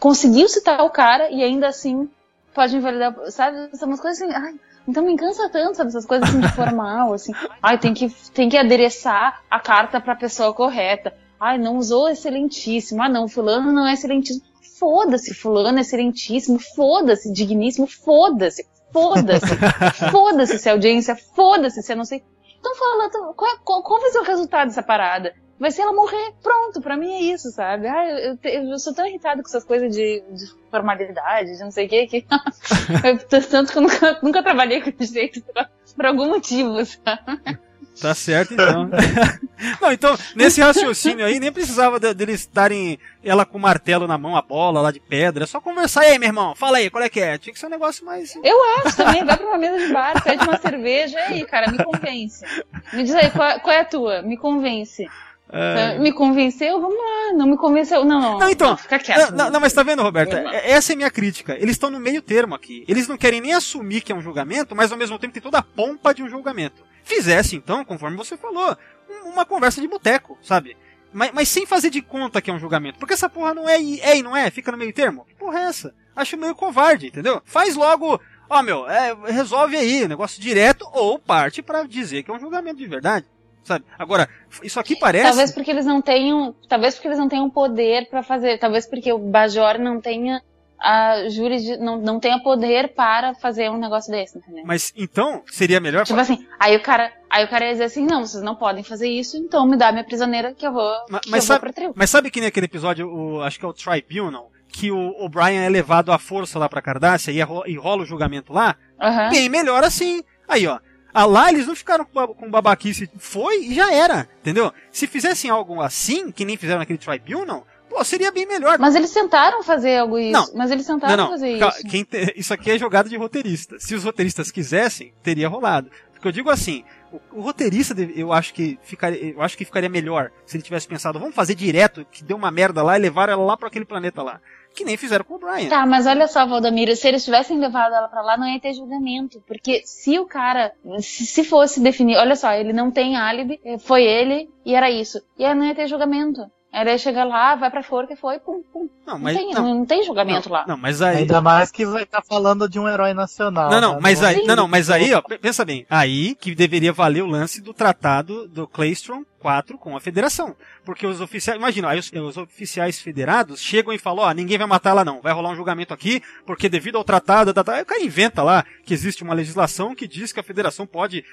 [0.00, 2.08] Conseguiu citar o cara e ainda assim
[2.54, 3.76] pode invalidar, sabe?
[3.76, 4.34] São umas coisas assim.
[4.34, 4.54] Ai,
[4.86, 5.88] então me cansa tanto, sabe?
[5.88, 7.32] Essas coisas assim de formal, assim.
[7.62, 11.14] Ai, tem que, tem que adereçar a carta pra pessoa correta.
[11.38, 13.02] Ai, não usou excelentíssimo.
[13.02, 14.44] Ah, não, fulano não é excelentíssimo.
[14.78, 16.58] Foda-se, fulano é excelentíssimo.
[16.58, 17.86] Foda-se, digníssimo.
[17.86, 18.66] Foda-se.
[18.92, 19.56] Foda-se.
[20.10, 21.16] Foda-se se é audiência.
[21.16, 22.22] Foda-se se eu não sei.
[22.58, 25.34] Então fala, então, qual, qual, qual vai ser o resultado dessa parada?
[25.58, 26.34] Vai ser ela morrer.
[26.42, 27.86] Pronto, pra mim é isso, sabe?
[27.86, 31.70] Ah, eu, eu, eu sou tão irritada com essas coisas de, de formalidade, de não
[31.70, 32.26] sei o que, que
[33.04, 37.60] eu, tanto que eu nunca, nunca trabalhei com direito por, por algum motivo, sabe?
[38.00, 38.88] Tá certo, então.
[39.80, 44.16] não, então, nesse raciocínio aí, nem precisava de- deles darem ela com o martelo na
[44.16, 45.44] mão, a bola lá de pedra.
[45.44, 46.54] É só conversar aí, meu irmão.
[46.54, 47.36] Fala aí, qual é que é?
[47.36, 48.34] Tinha que ser um negócio mais.
[48.42, 48.56] Eu
[48.86, 51.82] acho também, vai pra uma mesa de bar, pede uma cerveja, e aí, cara, me
[51.82, 52.44] convence.
[52.92, 54.22] Me diz aí, qual, qual é a tua?
[54.22, 55.06] Me convence.
[55.52, 55.98] É.
[55.98, 56.80] Me convenceu?
[56.80, 57.36] Vamos lá.
[57.36, 58.04] Não me convenceu?
[58.04, 58.38] Não, não.
[58.38, 58.76] Não, então.
[58.76, 59.32] Fica quieto.
[59.34, 60.12] Não, não, mas tá vendo, lá.
[60.54, 61.54] É- Essa é a minha crítica.
[61.58, 62.84] Eles estão no meio termo aqui.
[62.86, 65.58] Eles não querem nem assumir que é um julgamento, mas ao mesmo tempo tem toda
[65.58, 66.88] a pompa de um julgamento.
[67.14, 68.76] Fizesse, então, conforme você falou,
[69.08, 70.76] um- uma conversa de boteco, sabe?
[71.12, 72.98] Mas, mas sem fazer de conta que é um julgamento.
[72.98, 75.24] Porque essa porra não é e é e não é, fica no meio termo.
[75.24, 75.92] Que porra é essa?
[76.14, 77.42] Acho meio covarde, entendeu?
[77.44, 82.34] Faz logo, ó meu, é, resolve aí, negócio direto, ou parte pra dizer que é
[82.34, 83.26] um julgamento de verdade.
[83.64, 83.84] Sabe?
[83.98, 84.28] Agora,
[84.62, 85.24] isso aqui parece.
[85.26, 89.12] Talvez porque eles não tenham, talvez porque eles não tenham poder pra fazer, talvez porque
[89.12, 90.40] o Bajor não tenha
[90.80, 94.64] a jurisdi não, não tenha poder para fazer um negócio desse, entendeu?
[94.66, 96.06] Mas então, seria melhor.
[96.06, 98.82] Tipo assim, aí o cara, aí o cara ia dizer assim, não, vocês não podem
[98.82, 101.54] fazer isso, então me dá minha prisioneira que eu vou, Ma- que mas, eu vou
[101.54, 101.92] sabe, pra tribo.
[101.96, 105.64] mas sabe que nem aquele episódio, o, acho que é o Tribunal, que o O'Brien
[105.64, 108.76] é levado à força lá pra Cardassia e, ro- e rola o julgamento lá?
[109.00, 109.28] Aham.
[109.30, 110.22] Bem melhor assim.
[110.48, 110.78] Aí, ó.
[111.12, 113.10] Ah, lá eles não ficaram com babaquice.
[113.18, 114.28] Foi e já era.
[114.40, 114.72] Entendeu?
[114.92, 118.78] Se fizessem algo assim, que nem fizeram naquele Tribunal, pô, seria bem melhor.
[118.78, 120.32] Mas eles tentaram fazer algo isso.
[120.32, 120.46] Não.
[120.54, 121.30] Mas eles tentaram não, não.
[121.32, 121.88] fazer isso.
[121.90, 123.78] Quem te- Isso aqui é jogada de roteirista.
[123.78, 125.90] Se os roteiristas quisessem, teria rolado.
[126.12, 129.88] Porque eu digo assim, o, o roteirista, eu acho que ficaria, eu acho que ficaria
[129.88, 133.30] melhor se ele tivesse pensado, vamos fazer direto, que deu uma merda lá e levar
[133.30, 134.38] ela lá para aquele planeta lá.
[134.74, 135.68] Que nem fizeram com o Brian.
[135.68, 138.72] Tá, mas olha só, Valdemiro, se eles tivessem levado ela pra lá, não ia ter
[138.74, 139.42] julgamento.
[139.46, 143.78] Porque se o cara, se, se fosse definir, olha só, ele não tem álibi, eh,
[143.78, 145.20] foi ele e era isso.
[145.38, 146.42] E aí não ia ter julgamento.
[146.72, 148.88] Ela ia chegar lá, vai pra forca e foi, pum, pum.
[149.04, 150.64] Não, Não, mas tem, não, não, tem julgamento não, lá.
[150.68, 153.68] não, mas aí Ainda mais que vai estar falando de um herói nacional.
[153.68, 153.98] Não, não, né?
[154.00, 154.46] mas aí, Sim.
[154.46, 155.84] não, não, mas aí, ó, pe- pensa bem.
[155.90, 160.54] Aí que deveria valer o lance do tratado do Claystrom 4 com a federação.
[160.84, 164.66] Porque os oficiais, imagina, aí os, os oficiais federados chegam e falam, ó, ninguém vai
[164.68, 167.82] matar ela não, vai rolar um julgamento aqui, porque devido ao tratado, tá, tá, aí
[167.82, 171.24] o cara inventa lá que existe uma legislação que diz que a federação pode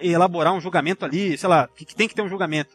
[0.00, 2.70] elaborar um julgamento ali, sei lá, que, que tem que ter um julgamento.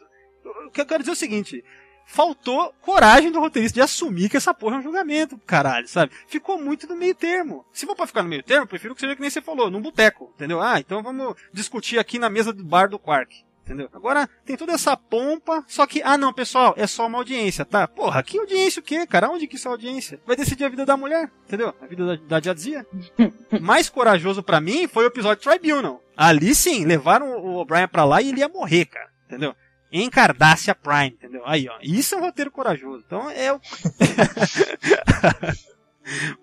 [0.66, 1.64] O que eu quero dizer é o seguinte,
[2.06, 6.12] faltou coragem do roteirista de assumir que essa porra é um julgamento, caralho, sabe?
[6.26, 7.64] Ficou muito no meio termo.
[7.72, 9.80] Se for pra ficar no meio termo, prefiro que seja que nem você falou, num
[9.80, 10.60] boteco, entendeu?
[10.60, 13.44] Ah, então vamos discutir aqui na mesa do bar do Quark.
[13.64, 13.88] Entendeu?
[13.92, 17.86] Agora, tem toda essa pompa, só que, ah não, pessoal, é só uma audiência, tá?
[17.86, 19.30] Porra, que audiência o quê, cara?
[19.30, 20.20] Onde que isso é audiência?
[20.26, 21.72] Vai decidir a vida da mulher, entendeu?
[21.80, 22.84] A vida da, da Jadzia.
[23.60, 26.02] Mais corajoso pra mim foi o episódio Tribunal.
[26.16, 29.54] Ali sim, levaram o O'Brien pra lá e ele ia morrer, cara, entendeu?
[29.92, 31.42] Em Cardácia Prime, entendeu?
[31.44, 31.74] Aí, ó.
[31.82, 33.04] Isso é um roteiro corajoso.
[33.06, 33.60] Então é o.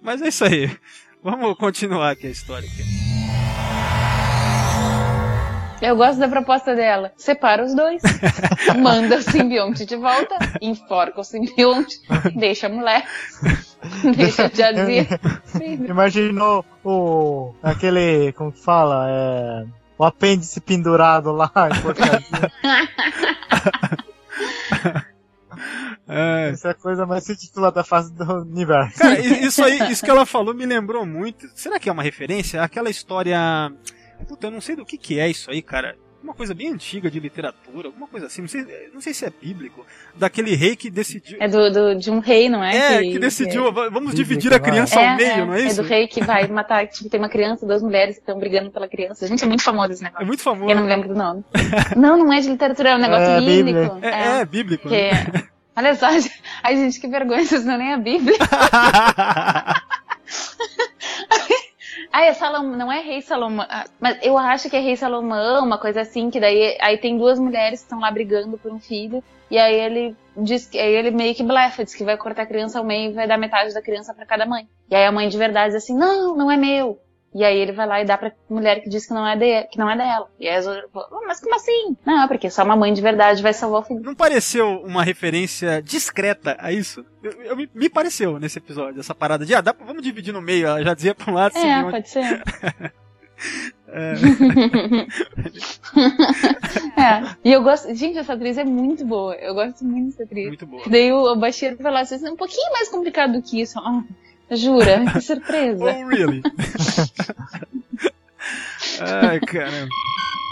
[0.02, 0.70] Mas é isso aí.
[1.24, 2.70] Vamos continuar aqui a história.
[2.70, 2.84] Aqui.
[5.82, 7.12] Eu gosto da proposta dela.
[7.16, 8.02] Separa os dois,
[8.78, 12.02] manda o simbionte de volta, enforca o simbionte,
[12.36, 13.06] deixa a mulher,
[14.16, 15.08] deixa a tiazinha.
[15.88, 17.54] Imaginou o.
[17.64, 18.34] aquele.
[18.34, 19.08] como que fala?
[19.10, 19.79] É.
[20.00, 21.52] O apêndice pendurado lá.
[26.12, 26.50] É.
[26.50, 28.98] Essa é a coisa mais ridícula da face do universo.
[28.98, 31.48] Cara, isso aí, isso que ela falou me lembrou muito.
[31.54, 32.64] Será que é uma referência?
[32.64, 33.38] Aquela história.
[34.28, 35.96] Puta, eu não sei do que que é isso aí, cara.
[36.22, 38.42] Uma coisa bem antiga de literatura, alguma coisa assim.
[38.42, 39.86] Não sei, não sei se é bíblico.
[40.16, 41.38] Daquele rei que decidiu.
[41.40, 42.98] É do, do- de um rei, não é?
[42.98, 45.82] É, que decidiu, va- vamos dividir a criança É, ao meio, não é isso?
[45.82, 48.88] do rei que vai matar, tipo, tem uma criança, duas mulheres que estão brigando pela
[48.88, 49.26] criança.
[49.28, 50.28] Gente, é muito famoso esse É negócio.
[50.28, 50.70] muito famoso.
[50.70, 51.44] Eu não me lembro do nome.
[51.96, 53.94] não, não é de literatura, é um negócio É, bíblico.
[53.96, 54.10] Bíblia.
[54.12, 54.90] É, é bíblico.
[54.90, 55.10] Que né?
[55.12, 56.08] é- Olha só,
[56.62, 58.38] ai gente, que vergonha, vocês não nem a Bíblia.
[62.12, 65.64] Ah, é Salomão, não é rei Salomão, ah, mas eu acho que é rei Salomão,
[65.64, 68.80] uma coisa assim, que daí aí tem duas mulheres que estão lá brigando por um
[68.80, 72.44] filho, e aí ele diz que aí ele meio que blefa, diz que vai cortar
[72.44, 74.68] a criança ao meio e vai dar metade da criança pra cada mãe.
[74.90, 77.00] E aí a mãe de verdade diz assim: "Não, não é meu".
[77.34, 79.64] E aí ele vai lá e dá pra mulher que diz que não é, de,
[79.68, 80.28] que não é dela.
[80.40, 81.96] E aí as outras falam, "Oh, mas como assim?
[82.06, 84.02] Não, porque só uma mãe de verdade vai salvar o filho.
[84.02, 87.06] Não pareceu uma referência discreta a isso?
[87.22, 90.34] Eu, eu- me, me pareceu nesse episódio, essa parada de, ah, dá, pra- vamos dividir
[90.34, 91.92] no meio, ela já dizia pra um lado, É, outro.
[91.92, 92.42] pode ser.
[93.92, 94.14] É.
[96.98, 97.36] É.
[97.44, 97.94] E eu gosto.
[97.96, 99.34] Gente, essa atriz é muito boa.
[99.36, 100.48] Eu gosto muito dessa atriz.
[100.48, 100.84] Muito boa.
[100.88, 103.80] Daí o, o Bashir falou assim: um pouquinho mais complicado do que isso.
[104.52, 105.06] Jura?
[105.12, 105.84] Que surpresa.
[105.84, 106.42] Oh, really?
[109.02, 109.90] Ai, caramba.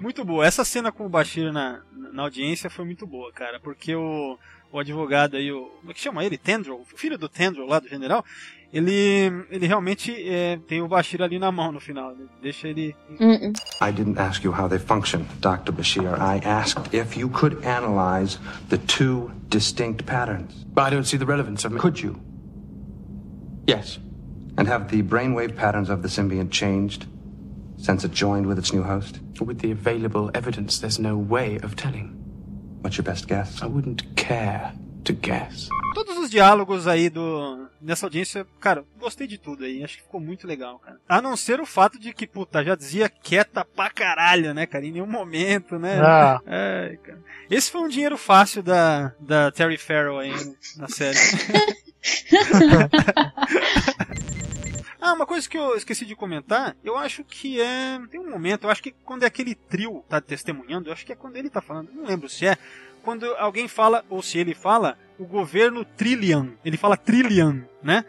[0.02, 0.46] Muito boa.
[0.46, 1.82] Essa cena com o Bashir na,
[2.14, 4.38] na audiência foi muito boa, cara, porque o,
[4.72, 5.66] o advogado aí, o.
[5.80, 6.38] Como é que chama ele?
[6.38, 8.24] Tendril, o filho do Tendril lá do general,
[8.72, 12.12] ele, ele realmente é, tem o Bashir ali na mão no final.
[12.12, 12.26] né?
[12.42, 12.96] Deixa ele.
[13.20, 13.54] Hum, hum.
[13.82, 15.72] I didn't ask you how they function, Dr.
[15.72, 16.04] Bashir.
[16.14, 18.38] I asked if you could analyze
[18.70, 20.64] the two distinct patterns.
[20.68, 21.80] But I don't see the relevance of it.
[21.80, 22.20] Could you?
[23.68, 24.00] Yes.
[24.58, 27.06] And have the brainwave patterns of the symbiont changed
[27.78, 29.20] since it joined with its new host?
[29.40, 32.16] With the available evidence, there's no way of telling.
[32.82, 33.62] What's your best guess?
[33.62, 34.74] I wouldn't care
[35.04, 35.70] to guess.
[35.94, 39.84] Todos os diálogos aí do nessa audiência, cara, gostei de tudo aí.
[39.84, 41.00] Acho que ficou muito legal, cara.
[41.08, 44.86] A não ser o fato de que, puta, já dizia quieta pra caralho, né, cara?
[44.86, 46.00] Em nenhum momento, né?
[46.02, 46.40] Ah.
[47.04, 47.20] Cara.
[47.50, 50.34] Esse foi um dinheiro fácil da, da Terry Farrell aí
[50.78, 51.18] na série.
[55.00, 58.00] Ah, uma coisa que eu esqueci de comentar, eu acho que é.
[58.10, 61.14] Tem um momento, eu acho que quando é aquele trio tá testemunhando, eu acho que
[61.14, 62.58] é quando ele tá falando, não lembro se é.
[63.04, 66.50] Quando alguém fala, ou se ele fala, o governo Trillian.
[66.66, 68.04] Ele fala Trillian, né?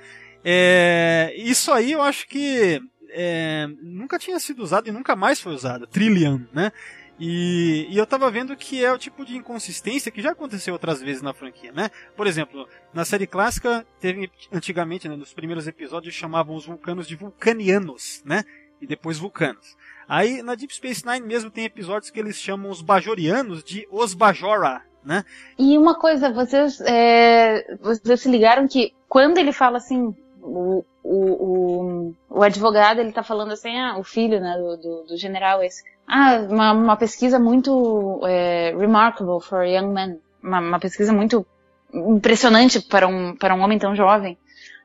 [0.44, 5.54] É, isso aí eu acho que é, nunca tinha sido usado e nunca mais foi
[5.54, 5.86] usado.
[5.86, 6.72] Trillian, né?
[7.19, 11.01] E, e eu tava vendo que é o tipo de inconsistência que já aconteceu outras
[11.03, 11.90] vezes na franquia, né?
[12.16, 17.16] Por exemplo, na série clássica, teve antigamente, né, nos primeiros episódios, chamavam os vulcanos de
[17.16, 18.45] vulcanianos, né?
[18.81, 19.77] E depois vulcanos.
[20.09, 24.15] Aí na Deep Space Nine mesmo tem episódios que eles chamam os bajorianos de os
[24.15, 25.24] Bajora, né?
[25.59, 31.15] E uma coisa, vocês, é, vocês se ligaram que quando ele fala assim, o, o,
[31.15, 35.62] o, o advogado, ele tá falando assim, ah, o filho, né, do, do, do general
[35.62, 35.82] esse.
[36.09, 40.16] Ah, uma, uma pesquisa muito é, remarkable for a young man.
[40.43, 41.47] Uma, uma pesquisa muito
[41.93, 44.39] impressionante para um, para um homem tão jovem.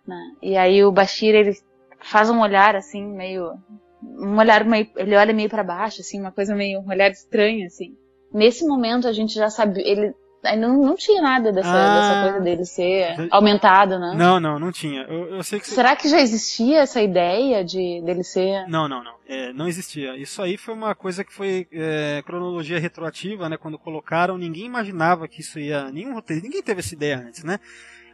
[0.05, 0.31] Né?
[0.41, 1.57] E aí o Bashir, ele
[2.01, 3.53] faz um olhar assim, meio...
[4.01, 4.89] Um olhar meio...
[4.97, 6.81] Ele olha meio para baixo, assim, uma coisa meio...
[6.81, 7.95] Um olhar estranho, assim.
[8.33, 9.81] Nesse momento a gente já sabia...
[9.87, 10.13] Ele
[10.43, 11.95] aí não, não tinha nada dessa, Ah.
[11.99, 14.13] dessa coisa dele ser aumentado, né?
[14.15, 15.03] Não, não, não tinha.
[15.03, 18.67] Eu, eu sei que Será que já existia essa ideia de dele ser...
[18.67, 19.13] Não, não, não.
[19.27, 20.15] É, não existia.
[20.17, 23.57] Isso aí foi uma coisa que foi é, cronologia retroativa, né?
[23.57, 25.89] Quando colocaram, ninguém imaginava que isso ia.
[25.91, 27.59] Nenhum roteiro, ninguém teve essa ideia antes, né?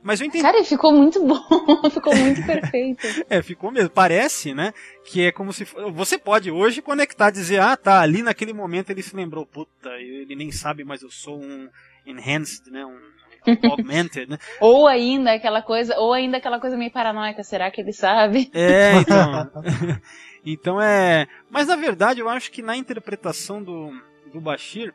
[0.01, 0.43] Mas eu entendi.
[0.43, 1.41] Cara, ficou muito bom,
[1.91, 3.05] ficou muito perfeito.
[3.29, 3.89] É, ficou mesmo.
[3.89, 4.73] Parece, né?
[5.03, 5.65] Que é como se.
[5.93, 10.35] Você pode hoje conectar, dizer, ah, tá, ali naquele momento ele se lembrou, puta, ele
[10.35, 11.67] nem sabe, mas eu sou um
[12.05, 12.85] enhanced, né?
[12.85, 12.99] Um
[13.71, 14.37] augmented, né?
[14.59, 18.49] Ou ainda aquela coisa, ou ainda aquela coisa meio paranoica, será que ele sabe?
[18.53, 19.51] É, então.
[20.45, 21.27] então é.
[21.49, 23.91] Mas na verdade eu acho que na interpretação do,
[24.31, 24.93] do Bashir,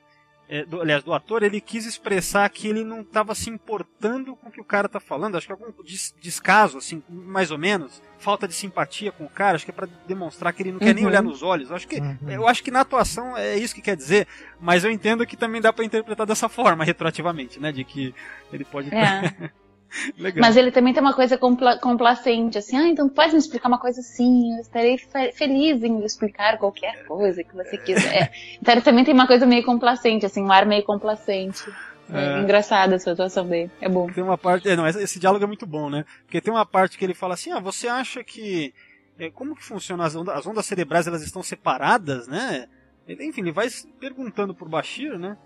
[0.48, 4.48] é, do, aliás, do ator, ele quis expressar que ele não estava se importando com
[4.48, 5.36] o que o cara tá falando.
[5.36, 8.02] Acho que algum des, descaso, assim, mais ou menos.
[8.18, 9.56] Falta de simpatia com o cara.
[9.56, 11.10] Acho que é para demonstrar que ele não quer nem Uhum.
[11.10, 11.72] olhar nos olhos.
[11.72, 12.18] Acho que, Uhum.
[12.30, 14.26] eu acho que na atuação é isso que quer dizer.
[14.60, 17.72] Mas eu entendo que também dá para interpretar dessa forma, retroativamente, né?
[17.72, 18.14] De que
[18.52, 18.94] ele pode.
[18.94, 19.50] É.
[20.18, 20.40] Legal.
[20.40, 23.78] Mas ele também tem uma coisa compla- complacente, assim, ah, então pode me explicar uma
[23.78, 28.32] coisa assim, eu estarei fe- feliz em explicar qualquer coisa que você quiser.
[28.60, 31.62] Então ele também tem uma coisa meio complacente, assim, um ar meio complacente.
[32.12, 32.40] É, É.
[32.40, 34.10] engraçada essa atuação dele, é bom.
[34.12, 34.68] Tem uma parte.
[34.68, 36.04] É, não, esse, esse diálogo é muito bom, né?
[36.26, 38.74] Porque tem uma parte que ele fala assim: ah, você acha que.
[39.18, 41.06] é, como que funciona as ondas, as ondas cerebrais?
[41.06, 42.66] Elas estão separadas, né?
[43.08, 45.38] Ele, enfim, ele vai perguntando pro Bashir, né?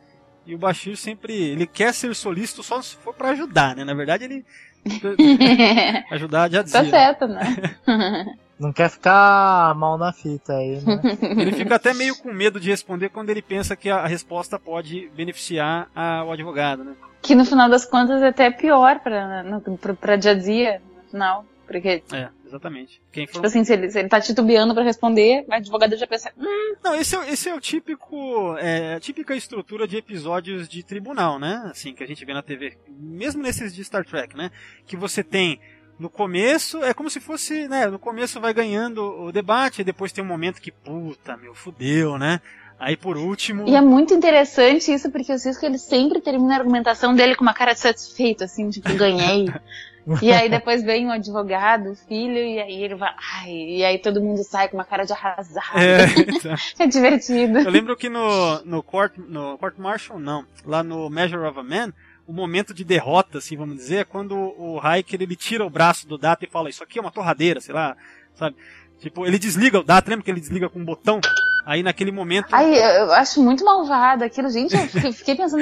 [0.49, 1.35] E o Bashir sempre.
[1.35, 3.85] Ele quer ser solícito só se for pra ajudar, né?
[3.85, 4.45] Na verdade, ele.
[6.11, 6.73] ajudar a Jadzia.
[6.73, 6.91] tá né?
[6.91, 7.41] certo, né?
[8.59, 11.01] Não quer ficar mal na fita aí, né?
[11.23, 14.59] Ele fica até meio com medo de responder quando ele pensa que a a resposta
[14.59, 16.95] pode beneficiar a- o advogado, né?
[17.23, 21.45] que no final das contas é até pior pra, no- pra, pra Jadzia, no final.
[21.67, 23.01] Porque, É, exatamente.
[23.13, 23.35] Quem for...
[23.35, 26.75] tipo assim, se ele, se ele tá titubeando pra responder, a advogada já pensa, hum,
[26.83, 31.39] Não, esse é, esse é o típico, é, a típica estrutura de episódios de tribunal,
[31.39, 31.63] né?
[31.71, 32.77] Assim, que a gente vê na TV.
[32.89, 34.51] Mesmo nesses de Star Trek, né?
[34.87, 35.61] Que você tem
[35.99, 37.87] no começo, é como se fosse, né?
[37.87, 42.17] No começo vai ganhando o debate, e depois tem um momento que, puta, meu, fudeu,
[42.17, 42.41] né?
[42.79, 43.69] Aí por último.
[43.69, 47.43] E é muito interessante isso, porque o Cisco ele sempre termina a argumentação dele com
[47.43, 49.47] uma cara de satisfeito, assim, tipo, ganhei.
[50.23, 53.15] e aí depois vem o advogado, o filho, e aí ele vai.
[53.35, 55.79] Ai, e aí todo mundo sai com uma cara de arrasado.
[55.79, 56.05] É,
[56.37, 56.55] então.
[56.79, 57.59] É divertido.
[57.59, 61.63] Eu lembro que no, no Court, no Court Martial, não, lá no Measure of a
[61.63, 61.93] Man,
[62.27, 66.07] o momento de derrota, assim, vamos dizer, é quando o Hiker ele tira o braço
[66.07, 67.97] do Data e fala, isso aqui é uma torradeira, sei lá,
[68.35, 68.55] sabe?
[69.01, 71.21] Tipo, ele desliga o Data, lembra que ele desliga com um botão?
[71.69, 72.47] Aí naquele momento.
[72.51, 74.49] Ai, eu acho muito malvado aquilo.
[74.49, 75.61] Gente, eu fiquei- pensando,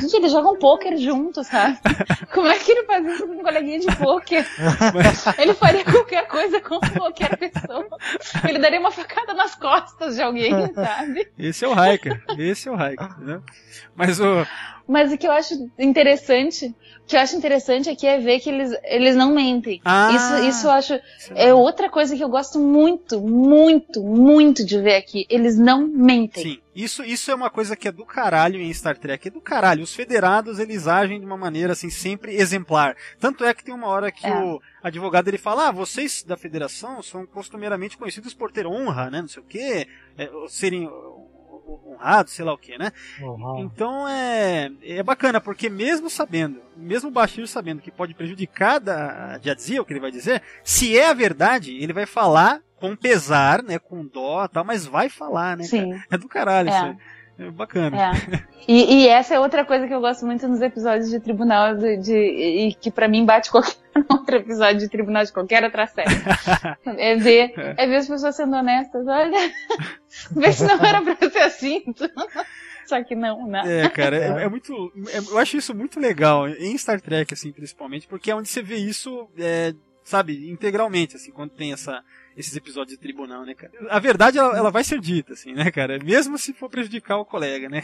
[0.00, 1.76] gente, eles jogam pôquer juntos, sabe?
[2.32, 4.46] Como é que ele faz isso com um coleguinha de pôquer?
[5.36, 7.88] Ele faria qualquer coisa com qualquer pessoa.
[8.48, 11.28] Ele daria uma facada nas costas de alguém, sabe?
[11.36, 13.40] Esse é o Hiker, esse é o Hiker, né?
[13.96, 14.46] Mas o.
[14.88, 18.48] Mas o que eu acho interessante, o que eu acho interessante aqui é ver que
[18.48, 19.82] eles, eles não mentem.
[19.84, 20.98] Ah, isso, isso eu acho
[21.34, 25.26] é outra coisa que eu gosto muito, muito, muito de ver aqui.
[25.28, 26.42] Eles não mentem.
[26.42, 29.28] Sim, isso, isso é uma coisa que é do caralho em Star Trek.
[29.28, 29.82] É do caralho.
[29.82, 32.96] Os federados, eles agem de uma maneira, assim, sempre exemplar.
[33.20, 34.34] Tanto é que tem uma hora que É.
[34.34, 39.20] o advogado ele fala, ah, vocês da federação são costumeiramente conhecidos por ter honra, né,
[39.20, 39.86] não sei o quê,
[40.16, 40.88] é, serem
[41.86, 42.92] honrados, sei lá o que, né?
[43.20, 43.60] Uhum.
[43.60, 49.38] Então é, é bacana, porque mesmo sabendo, mesmo o Bashir sabendo que pode prejudicar a
[49.42, 53.62] Jadzia, o que ele vai dizer, se é a verdade, ele vai falar com pesar,
[53.62, 55.64] né, com dó e tal, mas vai falar, né?
[55.64, 55.90] Sim.
[55.90, 56.04] cara?
[56.12, 56.72] É do caralho É.
[56.72, 56.96] isso aí.
[57.38, 57.96] É bacana.
[57.96, 58.42] É.
[58.66, 61.96] E, e essa é outra coisa que eu gosto muito nos episódios de tribunal de,
[61.98, 62.14] de-
[62.68, 63.76] e que pra mim bate qualquer
[64.10, 66.08] outro episódio de tribunal de qualquer outra série.
[66.98, 69.06] É ver, é ver as pessoas sendo honestas.
[69.06, 69.38] Olha,
[70.32, 71.84] vê se não era pra ser assim.
[72.86, 73.84] Só que não, né?
[73.84, 74.92] É, cara, é, é muito.
[75.12, 78.62] é- eu acho isso muito legal, em Star Trek, assim, principalmente, porque é onde você
[78.62, 79.74] vê isso, é,
[80.08, 82.02] sabe, integralmente, assim, quando tem essa,
[82.36, 83.72] esses episódios de tribunal, né, cara?
[83.90, 85.98] A verdade, ela, ela vai ser dita, assim, né, cara?
[86.02, 87.82] Mesmo se for prejudicar o colega, né?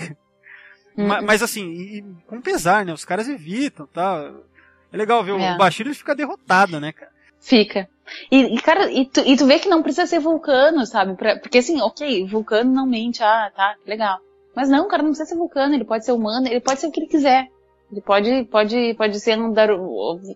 [0.97, 1.07] Uhum.
[1.25, 2.93] Mas, assim, e- com pesar, né?
[2.93, 4.45] Os caras evitam, tal.
[4.93, 5.55] É legal ver É.
[5.55, 7.11] o Bashir ele fica derrotado, né, cara?
[7.41, 7.89] Fica.
[8.31, 11.17] E, e, cara, e tu, e tu vê que não precisa ser vulcano, sabe?
[11.17, 14.19] Pra- porque assim, ok, vulcano não mente, ah, tá, legal.
[14.55, 16.93] Mas não, cara, não precisa ser vulcano, ele pode ser humano, ele pode ser o
[16.93, 17.49] que ele quiser.
[17.91, 19.69] Ele pode, pode, pode ser um dar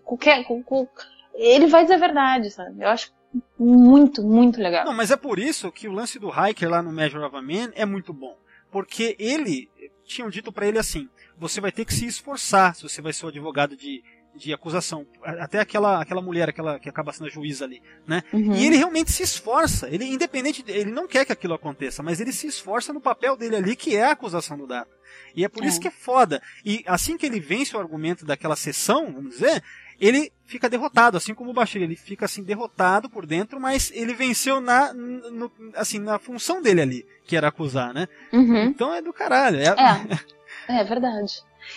[0.03, 0.87] qualquer, qual- qual-
[1.33, 2.81] ele vai dizer a verdade, sabe?
[2.83, 3.11] Eu acho
[3.57, 4.85] muito, muito legal.
[4.85, 7.41] Não, mas é por isso que o lance do Hiker lá no Measure of a
[7.41, 8.37] Man é muito bom.
[8.71, 9.69] Porque ele,
[10.05, 13.25] tinham dito pra ele assim, você vai ter que se esforçar se você vai ser
[13.25, 14.03] o advogado de,
[14.35, 15.07] de acusação.
[15.23, 18.21] Até aquela, aquela mulher, aquela que acaba sendo a juíza ali, né?
[18.31, 18.53] Uhum.
[18.53, 19.87] E ele realmente se esforça.
[19.89, 23.35] Ele, independente, de- ele não quer que aquilo aconteça, mas ele se esforça no papel
[23.35, 24.91] dele ali, que é a acusação do Data.
[25.35, 25.81] E é por isso É.
[25.81, 26.39] que é foda.
[26.63, 29.63] E assim que ele vence o argumento daquela sessão, vamos dizer,
[29.99, 31.81] ele fica derrotado, assim como o Bashir.
[31.81, 36.81] Ele fica assim derrotado por dentro, mas ele venceu na, no- assim, na função dele
[36.81, 38.07] ali, que era acusar, né?
[38.33, 38.63] Uhum.
[38.65, 39.59] Então é do caralho.
[39.59, 39.65] É,
[40.67, 41.33] É, é verdade.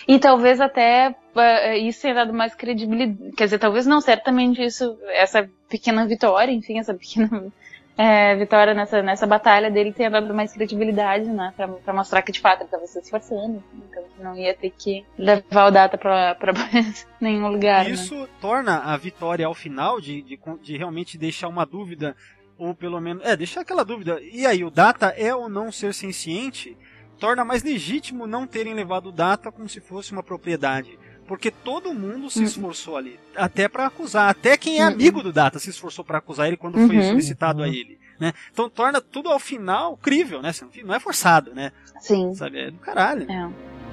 [0.07, 3.31] E talvez até eh, isso tenha dado mais credibilidade.
[3.35, 7.51] Quer dizer, talvez não, certamente isso, essa pequena vitória, enfim, essa pequena
[7.97, 11.53] eh, vitória nessa, nessa batalha dele tenha dado mais credibilidade, né?
[11.55, 13.63] Pra, pra mostrar que de fato ele estava se esforçando.
[13.73, 16.53] Então que não ia ter que levar o data pra, pra
[17.21, 17.85] nenhum lugar.
[17.85, 17.91] né?
[17.91, 22.15] Isso torna a vitória ao final de, de, de realmente deixar uma dúvida,
[22.57, 23.23] ou pelo menos.
[23.25, 24.19] É, deixar aquela dúvida.
[24.21, 26.77] E aí, o Data é ou não ser senciente?
[27.19, 30.99] torna mais legítimo não terem levado o Data como se fosse uma propriedade.
[31.27, 32.45] Porque todo mundo se Uhum.
[32.45, 34.93] esforçou ali, até pra acusar, até quem é Uhum.
[34.93, 37.09] amigo do Data se esforçou pra acusar ele quando foi Uhum.
[37.09, 38.33] solicitado a ele, né?
[38.51, 40.49] Então torna tudo ao final crível, né?
[40.49, 41.71] Assim, Não é forçado, né?
[41.99, 42.33] Sim.
[42.35, 43.25] Sabe, é do caralho.
[43.31, 43.35] É.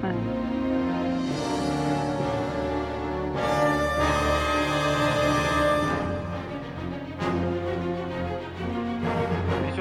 [0.07, 0.40] é.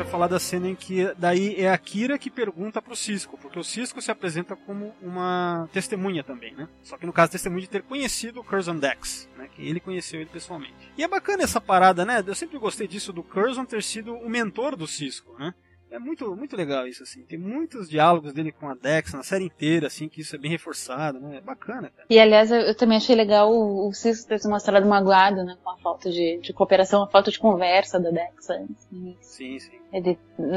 [0.02, 3.58] Vai falar da cena em que daí é a Kira que pergunta pro Cisco, porque
[3.58, 6.68] o Cisco se apresenta como uma testemunha também, né?
[6.82, 9.46] Só que no caso testemunha de ter conhecido o Curzon Dex, né?
[9.54, 10.74] Que ele conheceu ele pessoalmente.
[10.96, 12.24] E é bacana essa parada, né?
[12.26, 15.52] Eu sempre gostei disso do Curzon ter sido o mentor do Cisco, né?
[15.90, 17.24] É muito, muito legal isso, assim.
[17.24, 20.50] Tem muitos diálogos dele com a Dex na série inteira, assim, que isso é bem
[20.50, 21.38] reforçado, né?
[21.38, 22.06] É bacana, cara.
[22.08, 25.58] E aliás, eu, eu também achei legal o, o Cisco ter se mostrado magoado, né?
[25.62, 28.88] Com a falta de, de cooperação, a falta de conversa da Dex antes.
[28.92, 29.14] né?
[29.20, 29.79] Sim, sim.
[29.92, 30.16] Ele,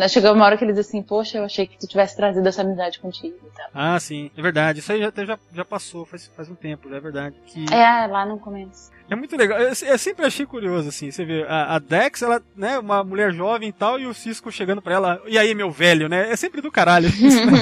[0.09, 2.61] chegou uma hora que ele diz assim, poxa, eu achei que tu tivesse trazido essa
[2.61, 3.67] amizade contigo e tal.
[3.73, 4.29] Ah, sim.
[4.37, 4.79] É verdade.
[4.79, 7.35] Isso aí já, já, já passou, faz, faz um tempo, é verdade.
[7.47, 7.65] Que...
[7.73, 8.91] É, lá no começo.
[9.09, 9.59] É muito legal.
[9.59, 11.09] Eu, eu sempre achei curioso, assim.
[11.11, 14.51] Você vê, a, a Dex, ela, né, uma mulher jovem e tal, e o Cisco
[14.51, 16.31] chegando pra ela, e aí, meu velho, né?
[16.31, 17.57] É sempre do caralho isso, né?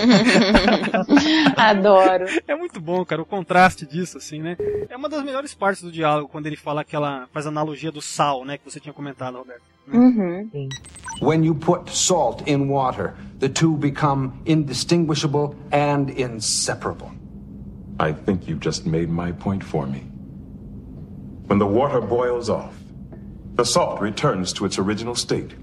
[1.56, 2.26] Adoro.
[2.48, 4.58] É muito bom, cara, o contraste disso, assim, né?
[4.90, 7.28] É uma das melhores partes do diálogo, quando ele fala aquela.
[7.34, 8.58] faz a analogia do sal, né?
[8.58, 9.72] Que você tinha comentado, Roberto.
[9.90, 10.72] Uhum.
[11.20, 17.12] When you put salt in water, the two become indistinguishable and inseparable.
[18.00, 20.00] I think you've just made my point for me.
[21.48, 22.74] When the water boils off,
[23.56, 25.54] the salt returns to its original state.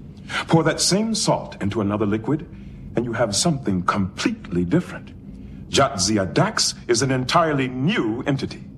[0.47, 2.47] Pour that same salt into another liquid,
[2.95, 5.15] and you have something completely different.
[5.69, 8.68] Jadzia Dax is an entirely new entity.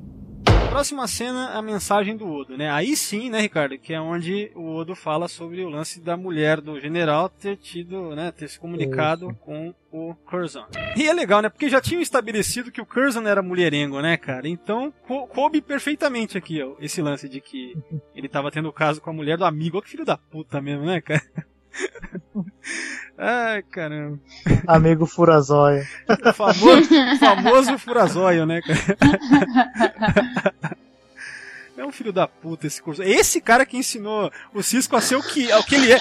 [0.70, 2.72] Próxima cena, a mensagem do Odo, né?
[2.72, 3.78] Aí sim, né, Ricardo?
[3.78, 8.16] Que é onde o Odo fala sobre o lance da mulher do general ter tido,
[8.16, 10.66] né, ter se comunicado com o Curzon.
[10.96, 11.50] E é legal, né?
[11.50, 14.48] Porque já tinham estabelecido que o Curzon era mulherengo, né, cara?
[14.48, 17.78] Então, co coube perfeitamente aqui, ó, esse lance de que
[18.16, 19.76] ele tava tendo caso com a mulher do amigo.
[19.78, 21.22] Olha que filho da puta mesmo, né, cara?
[23.23, 24.19] Ai, caramba.
[24.65, 25.88] Amigo Furazóia.
[26.34, 26.89] famoso,
[27.19, 30.53] famoso furazóio, né, cara?
[31.77, 33.03] É um filho da puta esse curso.
[33.03, 35.99] É esse cara que ensinou o Cisco a ser o que, o que ele é.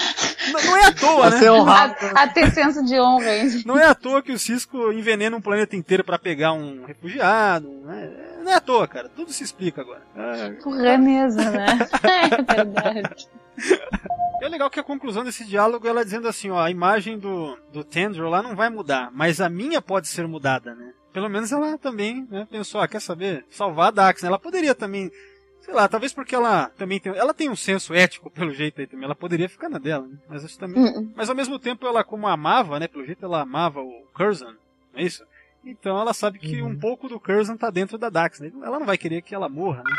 [0.51, 1.39] Não, não é à toa, né?
[2.15, 3.63] A, a ter senso de honra, hein?
[3.65, 7.67] Não é à toa que o Cisco envenena um planeta inteiro pra pegar um refugiado.
[7.85, 8.11] Né?
[8.43, 9.09] Não é à toa, cara.
[9.09, 10.01] Tudo se explica agora.
[10.15, 11.65] Ah, Porra, é mesmo, né?
[12.03, 13.27] É verdade.
[14.41, 17.55] É legal que a conclusão desse diálogo é ela dizendo assim, ó, a imagem do,
[17.71, 20.93] do Tendril lá não vai mudar, mas a minha pode ser mudada, né?
[21.13, 23.45] Pelo menos ela também né, pensou, ah, quer saber?
[23.51, 24.29] Salvar a Dax, né?
[24.29, 25.11] Ela poderia também,
[25.59, 28.87] sei lá, talvez porque ela também tem, ela tem um senso ético pelo jeito aí
[28.87, 30.17] também, ela poderia ficar na dela, né?
[30.27, 31.11] Mas acho também, Hum.
[31.15, 32.87] mas ao mesmo tempo ela como amava, né?
[32.87, 34.53] Pelo jeito ela amava o Curzon,
[34.93, 35.23] não é isso?
[35.63, 38.51] Então ela sabe que um pouco do Curzon tá dentro da Dax, né?
[38.63, 39.93] Ela não vai querer que ela morra, né?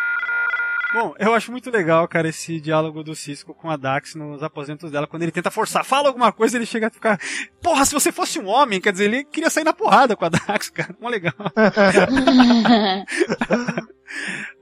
[0.92, 4.90] Bom, eu acho muito legal, cara, esse diálogo do Cisco com a Dax nos aposentos
[4.90, 7.18] dela, quando ele tenta forçar, fala alguma coisa, ele chega a ficar,
[7.62, 10.28] porra, se você fosse um homem, quer dizer, ele queria sair na porrada com a
[10.28, 11.32] Dax, cara, mó legal.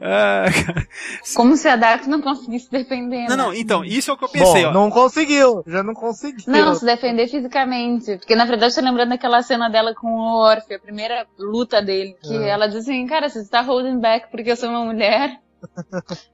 [0.01, 0.44] Ah.
[1.35, 3.23] Como se a Dax não conseguisse defender.
[3.28, 3.36] Não, né?
[3.36, 4.73] não, então, isso é o que eu pensei, Bom, ó.
[4.73, 6.44] não conseguiu, já não conseguiu.
[6.47, 8.16] Não, se defender fisicamente.
[8.19, 11.82] Porque na verdade eu tô lembrando daquela cena dela com o Orfe, a primeira luta
[11.82, 12.16] dele.
[12.23, 12.48] Que É.
[12.48, 15.36] ela diz assim, cara, você tá holding back porque eu sou uma mulher.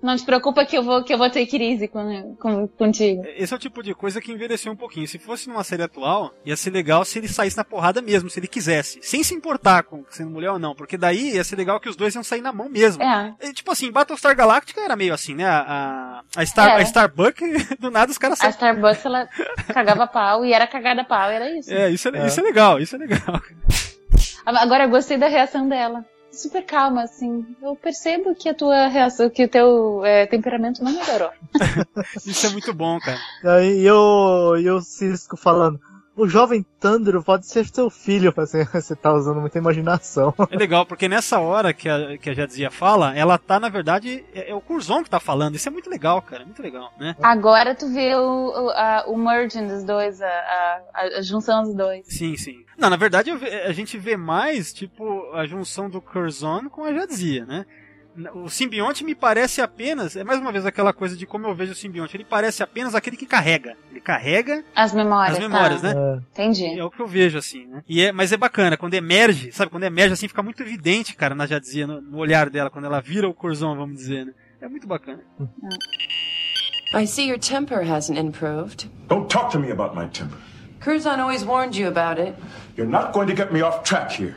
[0.02, 3.22] Não te preocupa que eu vou, que eu vou ter crise com, com, contigo.
[3.36, 5.06] Esse é o tipo de coisa que envelheceu um pouquinho.
[5.06, 8.38] Se fosse numa série atual, ia ser legal se ele saísse na porrada mesmo, se
[8.38, 8.98] ele quisesse.
[9.02, 10.74] Sem se importar com sendo mulher ou não.
[10.74, 13.02] Porque daí ia ser legal que os dois iam sair na mão mesmo.
[13.02, 13.34] É.
[13.42, 15.46] E, tipo assim, Battlestar Galactica era meio assim, né?
[15.46, 16.78] A, a, a, Star, Era.
[16.78, 17.40] a Starbuck,
[17.78, 19.28] do nada os caras A Starbucks, ela
[19.72, 21.72] cagava pau e era cagada pau, era isso.
[21.72, 23.40] É, isso é, isso é legal, isso é legal.
[24.44, 26.04] Agora eu gostei da reação dela.
[26.36, 27.56] Super calma, assim.
[27.62, 31.30] Eu percebo que a tua reação, que o teu é, temperamento não melhorou.
[32.26, 33.64] Isso é muito bom, cara.
[33.64, 35.80] E o, e o Cisco falando,
[36.16, 38.32] o jovem Tandro pode ser seu filho.
[38.36, 40.34] Assim, você tá usando muita imaginação.
[40.50, 44.24] É legal, porque nessa hora que a, que a Jadzia fala, ela tá, na verdade,
[44.34, 45.54] é, é o Curzon que tá falando.
[45.54, 46.44] Isso é muito legal, cara.
[46.44, 47.14] Muito legal, né?
[47.22, 51.74] Agora tu vê o, o, a, o merging dos dois, a, a, a junção dos
[51.74, 52.06] dois.
[52.06, 52.64] Sim, sim.
[52.78, 57.44] Não, na verdade a gente vê mais, tipo, a junção do Curzon com a Jadzia,
[57.44, 57.66] né?
[58.34, 61.72] O simbionte me parece apenas, é mais uma vez aquela coisa de como eu vejo
[61.72, 63.76] o simbionte, ele parece apenas aquele que carrega.
[63.90, 65.36] Ele carrega As memórias.
[65.36, 65.94] as memórias, tá.
[65.94, 66.22] né?
[66.32, 66.78] Entendi.
[66.78, 67.82] É o que eu vejo, assim, né?
[67.88, 69.70] E é, mas é bacana, quando emerge, sabe?
[69.70, 73.00] Quando emerge, assim, fica muito evidente, cara, na Jadzia, no, no olhar dela, quando ela
[73.00, 74.32] vira o Curzon, vamos dizer, né?
[74.60, 75.22] É muito bacana.
[76.94, 78.88] I see your temper hasn't improved.
[79.08, 80.38] Don't talk to me about my temper.
[80.80, 82.34] Curzon always warned you about it.
[82.76, 84.36] You're not going to get me off track here.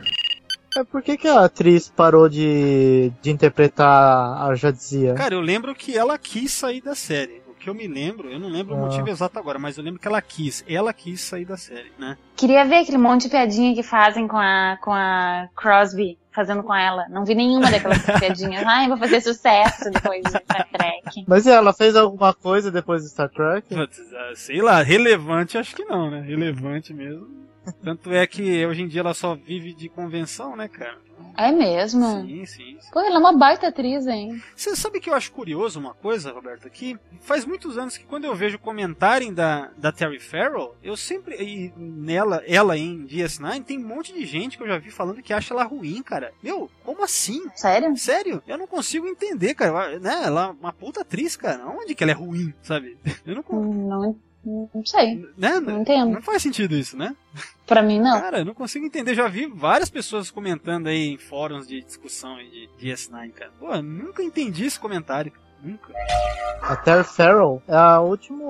[0.76, 5.14] É por que, que a atriz parou de, de interpretar a Jadzia?
[5.14, 7.40] Cara, eu lembro que ela quis sair da série.
[7.48, 8.80] O que eu me lembro, eu não lembro o Ah.
[8.86, 10.64] motivo exato agora, mas eu lembro que ela quis.
[10.68, 12.16] Ela quis sair da série, né?
[12.36, 16.74] Queria ver aquele monte de piadinha que fazem com a, com a Crosby, fazendo com
[16.74, 17.06] ela.
[17.10, 18.64] Não vi nenhuma daquelas piadinhas.
[18.66, 21.24] Ai, vou fazer sucesso depois de Star Trek.
[21.28, 23.66] Mas ela fez alguma coisa depois de Star Trek?
[23.74, 26.22] Ah, Sei lá, relevante acho que não, né?
[26.22, 27.28] Relevante mesmo.
[27.82, 30.98] Tanto é que hoje em dia ela só vive de convenção, né, cara?
[31.36, 32.22] É mesmo?
[32.22, 32.76] Sim, sim.
[32.80, 32.90] sim.
[32.92, 34.42] Pô, ela é uma baita atriz, hein?
[34.54, 36.98] Você sabe que eu acho curioso uma coisa, Roberto, aqui?
[37.20, 41.36] Faz muitos anos que quando eu vejo comentarem da, da Terry Farrell, eu sempre.
[41.36, 45.22] E nela, ela em DS9, tem um monte de gente que eu já vi falando
[45.22, 46.32] que acha ela ruim, cara.
[46.42, 47.48] Meu, como assim?
[47.54, 47.96] Sério?
[47.96, 48.42] Sério?
[48.46, 49.98] Eu não consigo entender, cara.
[49.98, 50.22] Né?
[50.24, 51.66] Ela é uma puta atriz, cara.
[51.66, 52.98] Onde que ela é ruim, sabe?
[53.24, 55.26] Eu não, Não, não sei.
[55.36, 55.60] né?
[55.60, 56.12] Não entendo.
[56.12, 57.14] Não faz sentido isso, né?
[57.66, 58.20] Pra mim, não.
[58.20, 59.14] Cara, eu não consigo entender.
[59.14, 63.52] Já vi várias pessoas comentando aí em fóruns de discussão de DS9, cara.
[63.58, 65.32] Pô, eu nunca entendi esse comentário.
[65.62, 65.92] Nunca.
[66.62, 68.44] A Terry Farrell, a última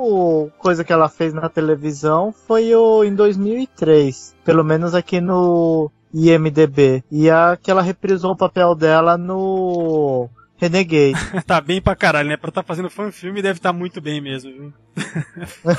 [0.58, 7.02] coisa que ela fez na televisão foi o em 2003, pelo menos aqui no IMDB.
[7.10, 10.28] E a que ela reprisou o papel dela no
[10.61, 11.15] Renegade.
[11.47, 12.37] tá bem pra caralho, né?
[12.37, 14.74] Pra tá fazendo fanfilme deve estar muito bem mesmo, viu?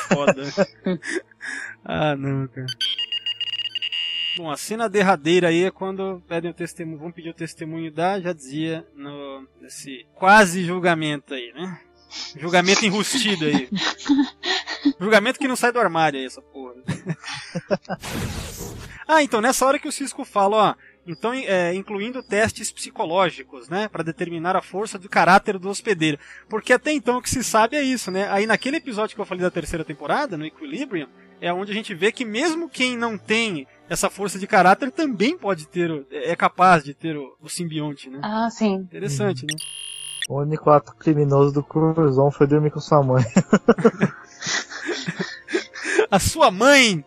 [0.09, 0.43] Foda.
[1.85, 2.65] ah, não, cara.
[4.37, 8.19] Bom, a cena derradeira aí é quando pedem o testemunho, vão pedir o testemunho da,
[8.19, 11.79] já dizia, no, nesse quase julgamento aí, né?
[12.37, 13.69] Julgamento enrustido aí.
[14.99, 16.75] julgamento que não sai do armário aí, essa porra.
[19.07, 20.75] ah, então nessa hora que o Cisco fala, ó,
[21.05, 26.19] então, é, incluindo testes psicológicos, né, para determinar a força do caráter do hospedeiro.
[26.47, 28.27] Porque até então o que se sabe é isso, né?
[28.29, 31.07] Aí naquele episódio que eu falei da terceira temporada, no Equilibrium,
[31.41, 35.35] é onde a gente vê que mesmo quem não tem essa força de caráter também
[35.37, 38.19] pode ter, o- é capaz de ter o, o simbionte, né?
[38.21, 38.75] Ah, sim.
[38.75, 39.55] Interessante, né?
[40.29, 43.23] O único ato criminoso do Cruzon foi dormir com sua mãe.
[46.09, 47.03] A sua mãe!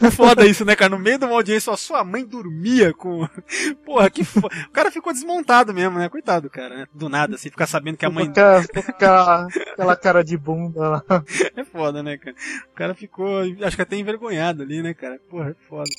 [0.00, 0.90] É Foda isso, né, cara?
[0.90, 3.28] No meio de uma audiência, a sua mãe dormia com.
[3.84, 4.40] Porra, que fo...
[4.46, 6.08] O cara ficou desmontado mesmo, né?
[6.08, 6.86] Coitado, do cara, né?
[6.94, 8.28] Do nada, assim, ficar sabendo que a mãe.
[8.28, 11.04] Aquela, aquela, aquela cara de bunda lá.
[11.56, 12.36] É foda, né, cara?
[12.70, 15.18] O cara ficou, acho que até envergonhado ali, né, cara?
[15.28, 15.90] Porra, é foda.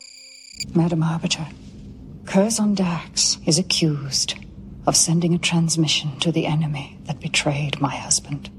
[0.73, 1.45] Madam Arbiter,
[2.25, 4.35] Curzon Dax is accused
[4.85, 8.49] of sending a transmission to the enemy that betrayed my husband.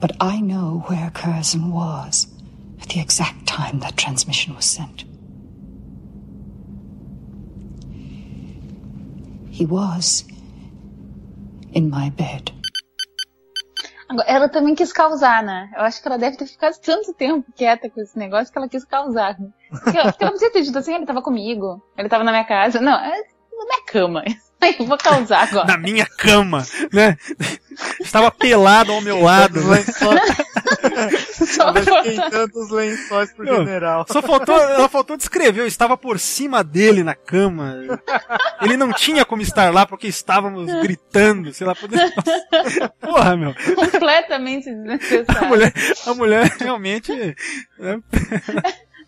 [0.00, 2.26] But I know where Curzon was
[2.80, 5.04] at the exact time that transmission was sent.
[9.50, 10.24] He was
[11.72, 12.52] in my bed.
[14.26, 15.70] Ela também quis causar, né?
[15.76, 18.68] Eu acho que ela deve ter ficado tanto tempo quieta com esse negócio que ela
[18.68, 19.38] quis causar.
[19.38, 19.50] né?
[19.70, 22.80] Porque, porque ela podia ter dito assim, ele tava comigo, ele tava na minha casa.
[22.80, 23.10] Não, é
[23.52, 24.24] na minha cama.
[24.78, 25.66] Eu vou causar agora.
[25.66, 27.16] Na minha cama, né?
[28.00, 29.60] Estava pelado ao meu lado.
[29.64, 29.82] Né?
[31.46, 34.04] Só esquentando os lençóis pro Não, general.
[34.10, 37.76] Só faltou, ela faltou descrever, eu estava por cima dele na cama.
[38.60, 42.12] Ele não tinha como estar lá porque estávamos gritando, sei lá, poder...
[43.00, 43.54] Porra, meu.
[43.74, 45.48] completamente A desnecessário.
[45.48, 45.72] mulher,
[46.06, 47.12] a mulher realmente.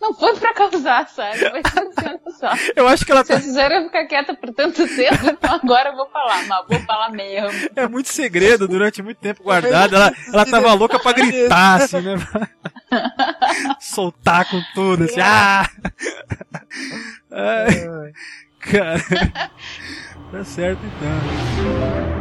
[0.03, 1.39] Não foi pra causar, sabe?
[1.39, 1.61] Foi
[2.33, 2.51] só.
[2.75, 3.35] Eu acho que ela tá.
[3.35, 6.79] Vocês fizeram eu ficar quieta por tanto tempo, então agora eu vou falar, mas vou
[6.81, 7.69] falar mesmo.
[7.73, 9.95] É muito segredo durante muito tempo guardado.
[9.95, 12.15] Ela, ela tava louca pra gritar, assim, né?
[13.79, 15.21] Soltar com tudo, assim.
[15.21, 15.69] Ah!
[17.31, 18.11] Ai,
[18.59, 19.01] cara.
[20.33, 22.13] Tá certo então.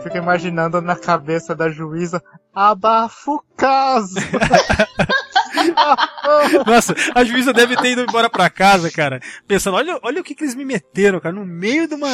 [0.00, 2.22] Eu fico imaginando na cabeça da juíza,
[2.54, 4.14] abafa o caso.
[6.66, 9.20] Nossa, a juíza deve ter ido embora pra casa, cara.
[9.46, 11.34] Pensando, olha, olha o que, que eles me meteram, cara.
[11.34, 12.08] No meio de uma.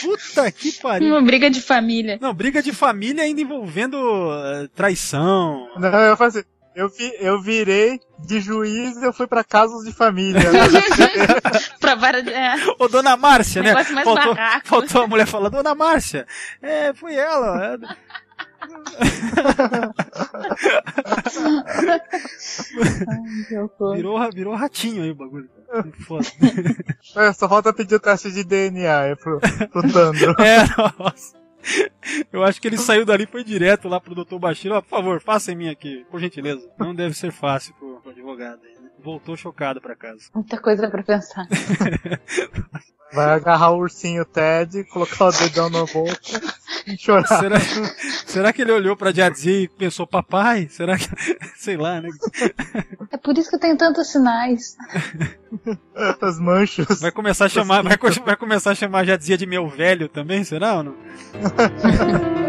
[0.00, 1.08] Puta que pariu.
[1.08, 2.16] Uma briga de família.
[2.18, 3.98] Não, briga de família ainda envolvendo
[4.32, 5.68] eh, traição.
[5.76, 6.44] Não, eu falei assim,
[6.74, 10.40] eu, vi, eu virei de juiz e eu fui pra casos de família.
[11.80, 12.30] pra vara de.
[12.32, 12.54] É.
[12.78, 13.70] Ô, dona Márcia, né?
[13.70, 14.68] Negócio mais Faltou, barraco.
[14.68, 16.26] faltou a mulher falar, dona Márcia,
[16.62, 17.74] é, foi ela.
[17.74, 18.12] é-
[23.94, 25.48] virou, virou ratinho aí o bagulho.
[26.06, 26.26] Foda.
[27.16, 29.40] É, só falta pedir o teste de DNA aí pro,
[29.70, 30.34] pro Tandro.
[30.42, 30.58] É,
[30.98, 31.41] nossa.
[32.32, 34.38] Eu acho que ele saiu dali e foi direto lá pro Dr.
[34.38, 34.72] Bashir.
[34.72, 36.68] Ó, por favor, faça em mim aqui, por gentileza.
[36.78, 38.90] Não deve ser fácil pro, pro advogado aí, né?
[38.98, 40.30] Voltou chocado pra casa.
[40.34, 41.46] Muita coisa pra pensar.
[43.12, 46.18] Vai agarrar o ursinho Ted, colocar o dedão na boca
[46.86, 47.40] e chorar.
[47.40, 47.60] Será,
[48.26, 50.68] será que ele olhou pra Jadzia e pensou, papai?
[50.70, 51.08] Será que.
[51.56, 52.08] Sei lá, né?
[53.10, 54.76] É por isso que tem tantos sinais.
[55.94, 57.00] Tantas manchas.
[57.00, 60.42] Vai começar a chamar, vai, vai começar a chamar a Jadzia de meu velho também,
[60.42, 60.96] será ou não?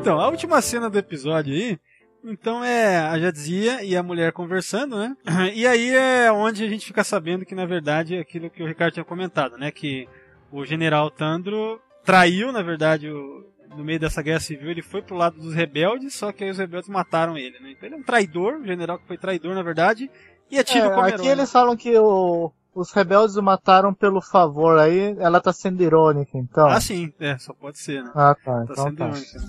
[0.00, 1.78] Então, a última cena do episódio aí,
[2.24, 5.16] então é a Jadzia e a mulher conversando, né?
[5.54, 8.66] E aí é onde a gente fica sabendo que na verdade é aquilo que o
[8.66, 9.70] Ricardo tinha comentado, né?
[9.70, 10.08] Que
[10.52, 13.44] o general Tandro traiu, na verdade, o,
[13.76, 16.58] no meio dessa guerra civil, ele foi pro lado dos rebeldes, só que aí os
[16.58, 17.70] rebeldes mataram ele, né?
[17.72, 20.10] Então ele é um traidor, um general que foi traidor, na verdade,
[20.50, 21.28] e é tido É, como aqui herói.
[21.28, 26.36] eles falam que o- os rebeldes o mataram pelo favor, aí ela tá sendo irônica,
[26.36, 26.68] então.
[26.68, 28.10] Ah, sim, é, só pode ser, né?
[28.14, 29.04] Ah, tá, Tá então sendo tá.
[29.08, 29.38] irônica.
[29.38, 29.44] né?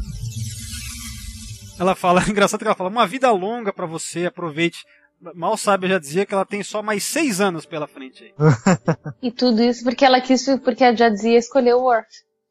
[1.81, 4.85] Ela fala, engraçado que ela fala, uma vida longa pra você, aproveite.
[5.35, 8.33] Mal sabe, eu já dizia que ela tem só mais seis anos pela frente aí.
[9.21, 12.07] E tudo isso porque ela quis, porque a Jadzia escolheu o Worf.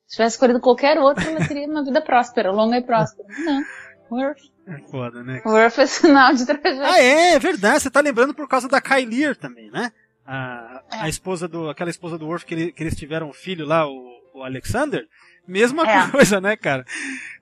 [0.06, 3.28] Se tivesse escolhido qualquer outro, ela teria uma vida próspera, longa e próspera.
[3.38, 3.62] Não.
[4.10, 4.40] Worf.
[4.66, 5.40] É foda, né?
[5.44, 6.82] Worf é sinal de tragédia.
[6.84, 7.80] Ah, é, é verdade.
[7.82, 9.92] Você tá lembrando por causa da Kylier também, né?
[10.26, 13.66] A, a esposa do, aquela esposa do Worf que, ele- que eles tiveram um filho
[13.66, 13.92] lá, o,
[14.34, 15.04] o Alexander.
[15.50, 16.08] Mesma É.
[16.10, 16.84] coisa, né, cara?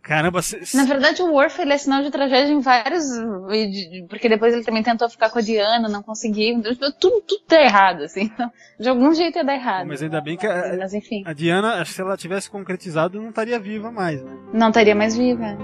[0.02, 3.04] Caramba, cê, Na verdade, o Worf ele é sinal de tragédia em vários.
[4.08, 6.62] Porque depois ele também tentou ficar com a Diana, não conseguiu.
[6.62, 8.22] Tudo, tudo tá errado, assim.
[8.22, 9.86] Então, de algum jeito ia dar errado.
[9.86, 13.20] mas ainda bem que a, Mas enfim, a Diana, acho que se ela tivesse concretizado,
[13.20, 14.32] não estaria viva mais, né?
[14.52, 15.58] não estaria mais viva.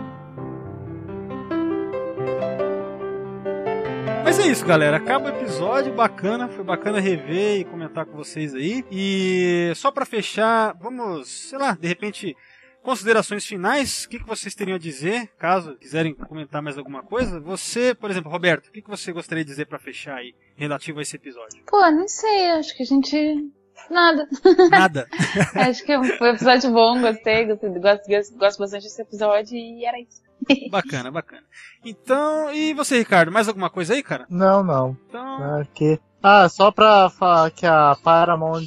[4.25, 4.97] Mas é isso, galera.
[4.97, 6.49] Acaba o episódio, bacana.
[6.49, 8.83] Foi bacana rever e comentar com vocês aí.
[8.91, 12.35] E só pra fechar, vamos, sei lá, de repente,
[12.83, 14.05] considerações finais.
[14.05, 17.39] O que, que vocês teriam a dizer, caso quiserem comentar mais alguma coisa?
[17.39, 21.01] Você, por exemplo, Roberto, o que, que você gostaria de dizer pra fechar aí, relativo
[21.01, 21.63] a esse episódio?
[21.67, 23.51] Pô, não sei, acho que a gente.
[23.91, 24.27] Nada.
[24.71, 25.07] Nada.
[25.55, 29.85] acho que foi um episódio bom, gostei, gostei gosto, gosto, gosto bastante desse episódio e
[29.85, 30.24] era isso.
[30.71, 31.43] bacana, bacana.
[31.85, 34.27] Então, e você, Ricardo, mais alguma coisa aí, cara?
[34.29, 34.97] Não, não.
[35.09, 35.61] Então.
[35.61, 36.01] É que...
[36.23, 38.62] Ah, só pra falar que a Paramount,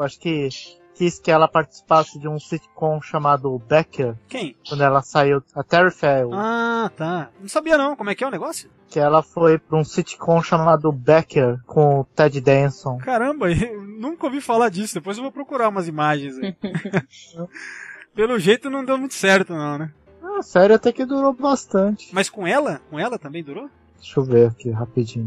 [0.00, 0.48] acho que
[0.94, 4.54] quis que ela participasse de um sitcom chamado Becker, Quem?
[4.68, 7.30] quando ela saiu, a Terry Farrell, Ah, tá.
[7.40, 7.96] Não sabia não.
[7.96, 8.70] Como é que é o negócio?
[8.90, 12.98] que ela foi pra um sitcom chamado Becker com o Ted Danson.
[12.98, 14.94] Caramba, eu nunca ouvi falar disso.
[14.94, 16.56] Depois eu vou procurar umas imagens aí.
[18.14, 19.92] Pelo jeito não deu muito certo, não, né?
[20.40, 22.08] A série até que durou bastante.
[22.12, 22.80] Mas com ela?
[22.90, 23.68] Com ela também durou?
[24.00, 25.26] Deixa eu ver aqui rapidinho.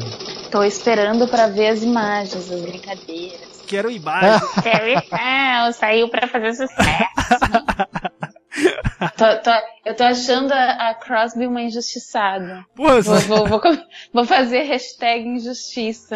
[0.51, 3.61] Tô esperando pra ver as imagens, as brincadeiras.
[3.67, 4.41] Quero imagens.
[4.63, 7.53] Terry Farrell saiu pra fazer sucesso.
[9.17, 12.65] Tô- tô- eu tô achando a, a Crosby uma injustiçada.
[12.75, 13.61] Porra, Vou, vou, vou,
[14.13, 16.15] vou fazer hashtag injustiça.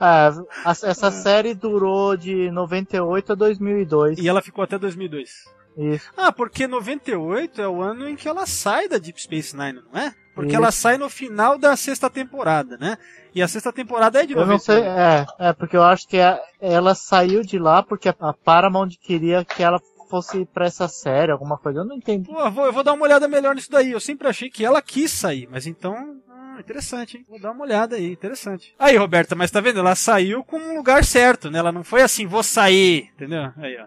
[0.00, 0.30] Ah,
[0.64, 4.18] a- essa série durou de 98 a 2002.
[4.18, 5.30] E ela ficou até 2002.
[5.76, 6.10] Isso.
[6.16, 10.00] Ah, porque 98 é o ano em que ela sai da Deep Space Nine, não
[10.00, 10.14] é?
[10.34, 10.56] Porque Isso.
[10.56, 12.98] ela sai no final da sexta temporada, né?
[13.34, 14.64] E a sexta temporada é de Eu não 98.
[14.64, 18.32] sei, é, é porque eu acho que a- ela saiu de lá porque a, a
[18.32, 19.80] Paramount queria que ela
[20.10, 21.80] fosse pra essa série, alguma coisa.
[21.80, 22.28] Eu não entendi.
[22.30, 23.90] Pô, eu vou, eu vou dar uma olhada melhor nisso daí.
[23.92, 26.16] Eu sempre achei que ela quis sair, mas então.
[26.56, 27.24] Ah, interessante, hein?
[27.28, 28.74] Vou dar uma olhada aí, interessante.
[28.78, 29.80] Aí, Roberta, mas tá vendo?
[29.80, 31.58] Ela saiu com um lugar certo, né?
[31.58, 33.52] Ela não foi assim, vou sair, entendeu?
[33.56, 33.86] Aí, ó.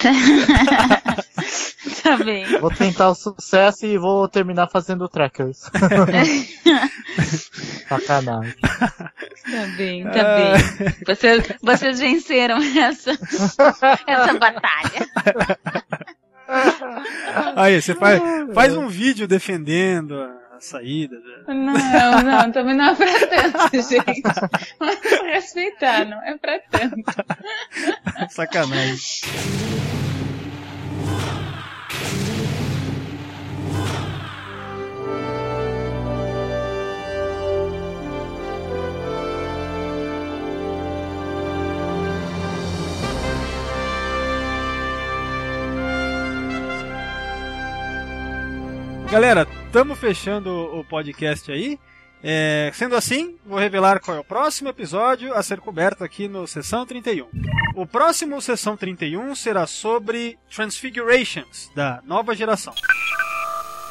[2.02, 2.44] Tá bem.
[2.58, 5.70] Vou tentar o sucesso e vou terminar fazendo trackers.
[7.88, 8.54] Sacanagem.
[8.60, 10.94] Tá bem, tá bem.
[11.06, 13.12] Vocês, vocês venceram essa,
[14.06, 15.08] essa batalha.
[17.56, 18.20] Aí, você faz,
[18.54, 20.26] faz um vídeo defendendo
[20.64, 21.16] saída.
[21.16, 21.54] né?
[21.54, 24.22] Não, não, também não é pra tanto, gente.
[24.78, 24.96] Vamos
[25.32, 27.04] respeitar, não é pra tanto.
[28.30, 29.20] Sacanagem.
[49.10, 51.80] Galera, estamos fechando o podcast aí.
[52.22, 56.46] É, sendo assim, vou revelar qual é o próximo episódio a ser coberto aqui no
[56.46, 57.26] Sessão 31.
[57.74, 62.72] O próximo Sessão 31 será sobre Transfigurations, da nova geração.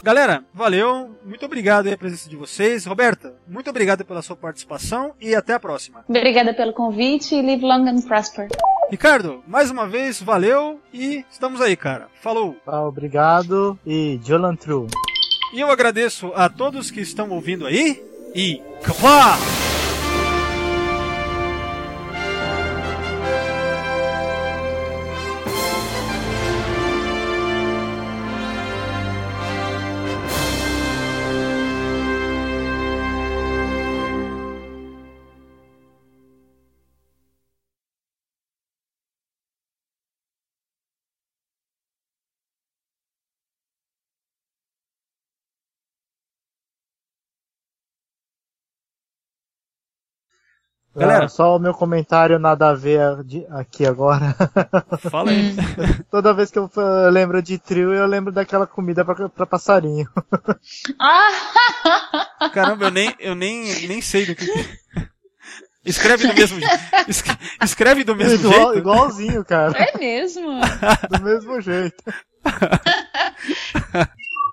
[0.02, 1.14] Galera, valeu.
[1.26, 2.86] Muito obrigado aí a presença de vocês.
[2.86, 6.06] Roberta, muito obrigado pela sua participação e até a próxima.
[6.08, 8.48] Obrigada pelo convite e live long and prosper.
[8.90, 12.08] Ricardo, mais uma vez, valeu e estamos aí, cara.
[12.22, 12.56] Falou.
[12.66, 14.88] Ah, obrigado e Jolan True.
[15.52, 18.04] E eu agradeço a todos que estão ouvindo aí
[18.36, 19.38] e kapá!
[51.00, 54.36] Galera, só o meu comentário nada a ver de- aqui agora.
[55.10, 55.56] Fala aí.
[56.12, 56.70] Toda vez que eu
[57.12, 60.08] lembro de trio, eu lembro daquela comida pra, pra passarinho.
[61.00, 62.50] Ah!
[62.54, 64.46] Caramba, eu nem, eu nem, nem sei do que.
[65.86, 66.76] Escreve do mesmo jeito.
[67.08, 67.24] Es-
[67.64, 68.78] Escreve do mesmo Igual- jeito.
[68.78, 69.74] igualzinho, cara.
[69.82, 70.60] É mesmo?
[71.10, 72.04] Do mesmo jeito.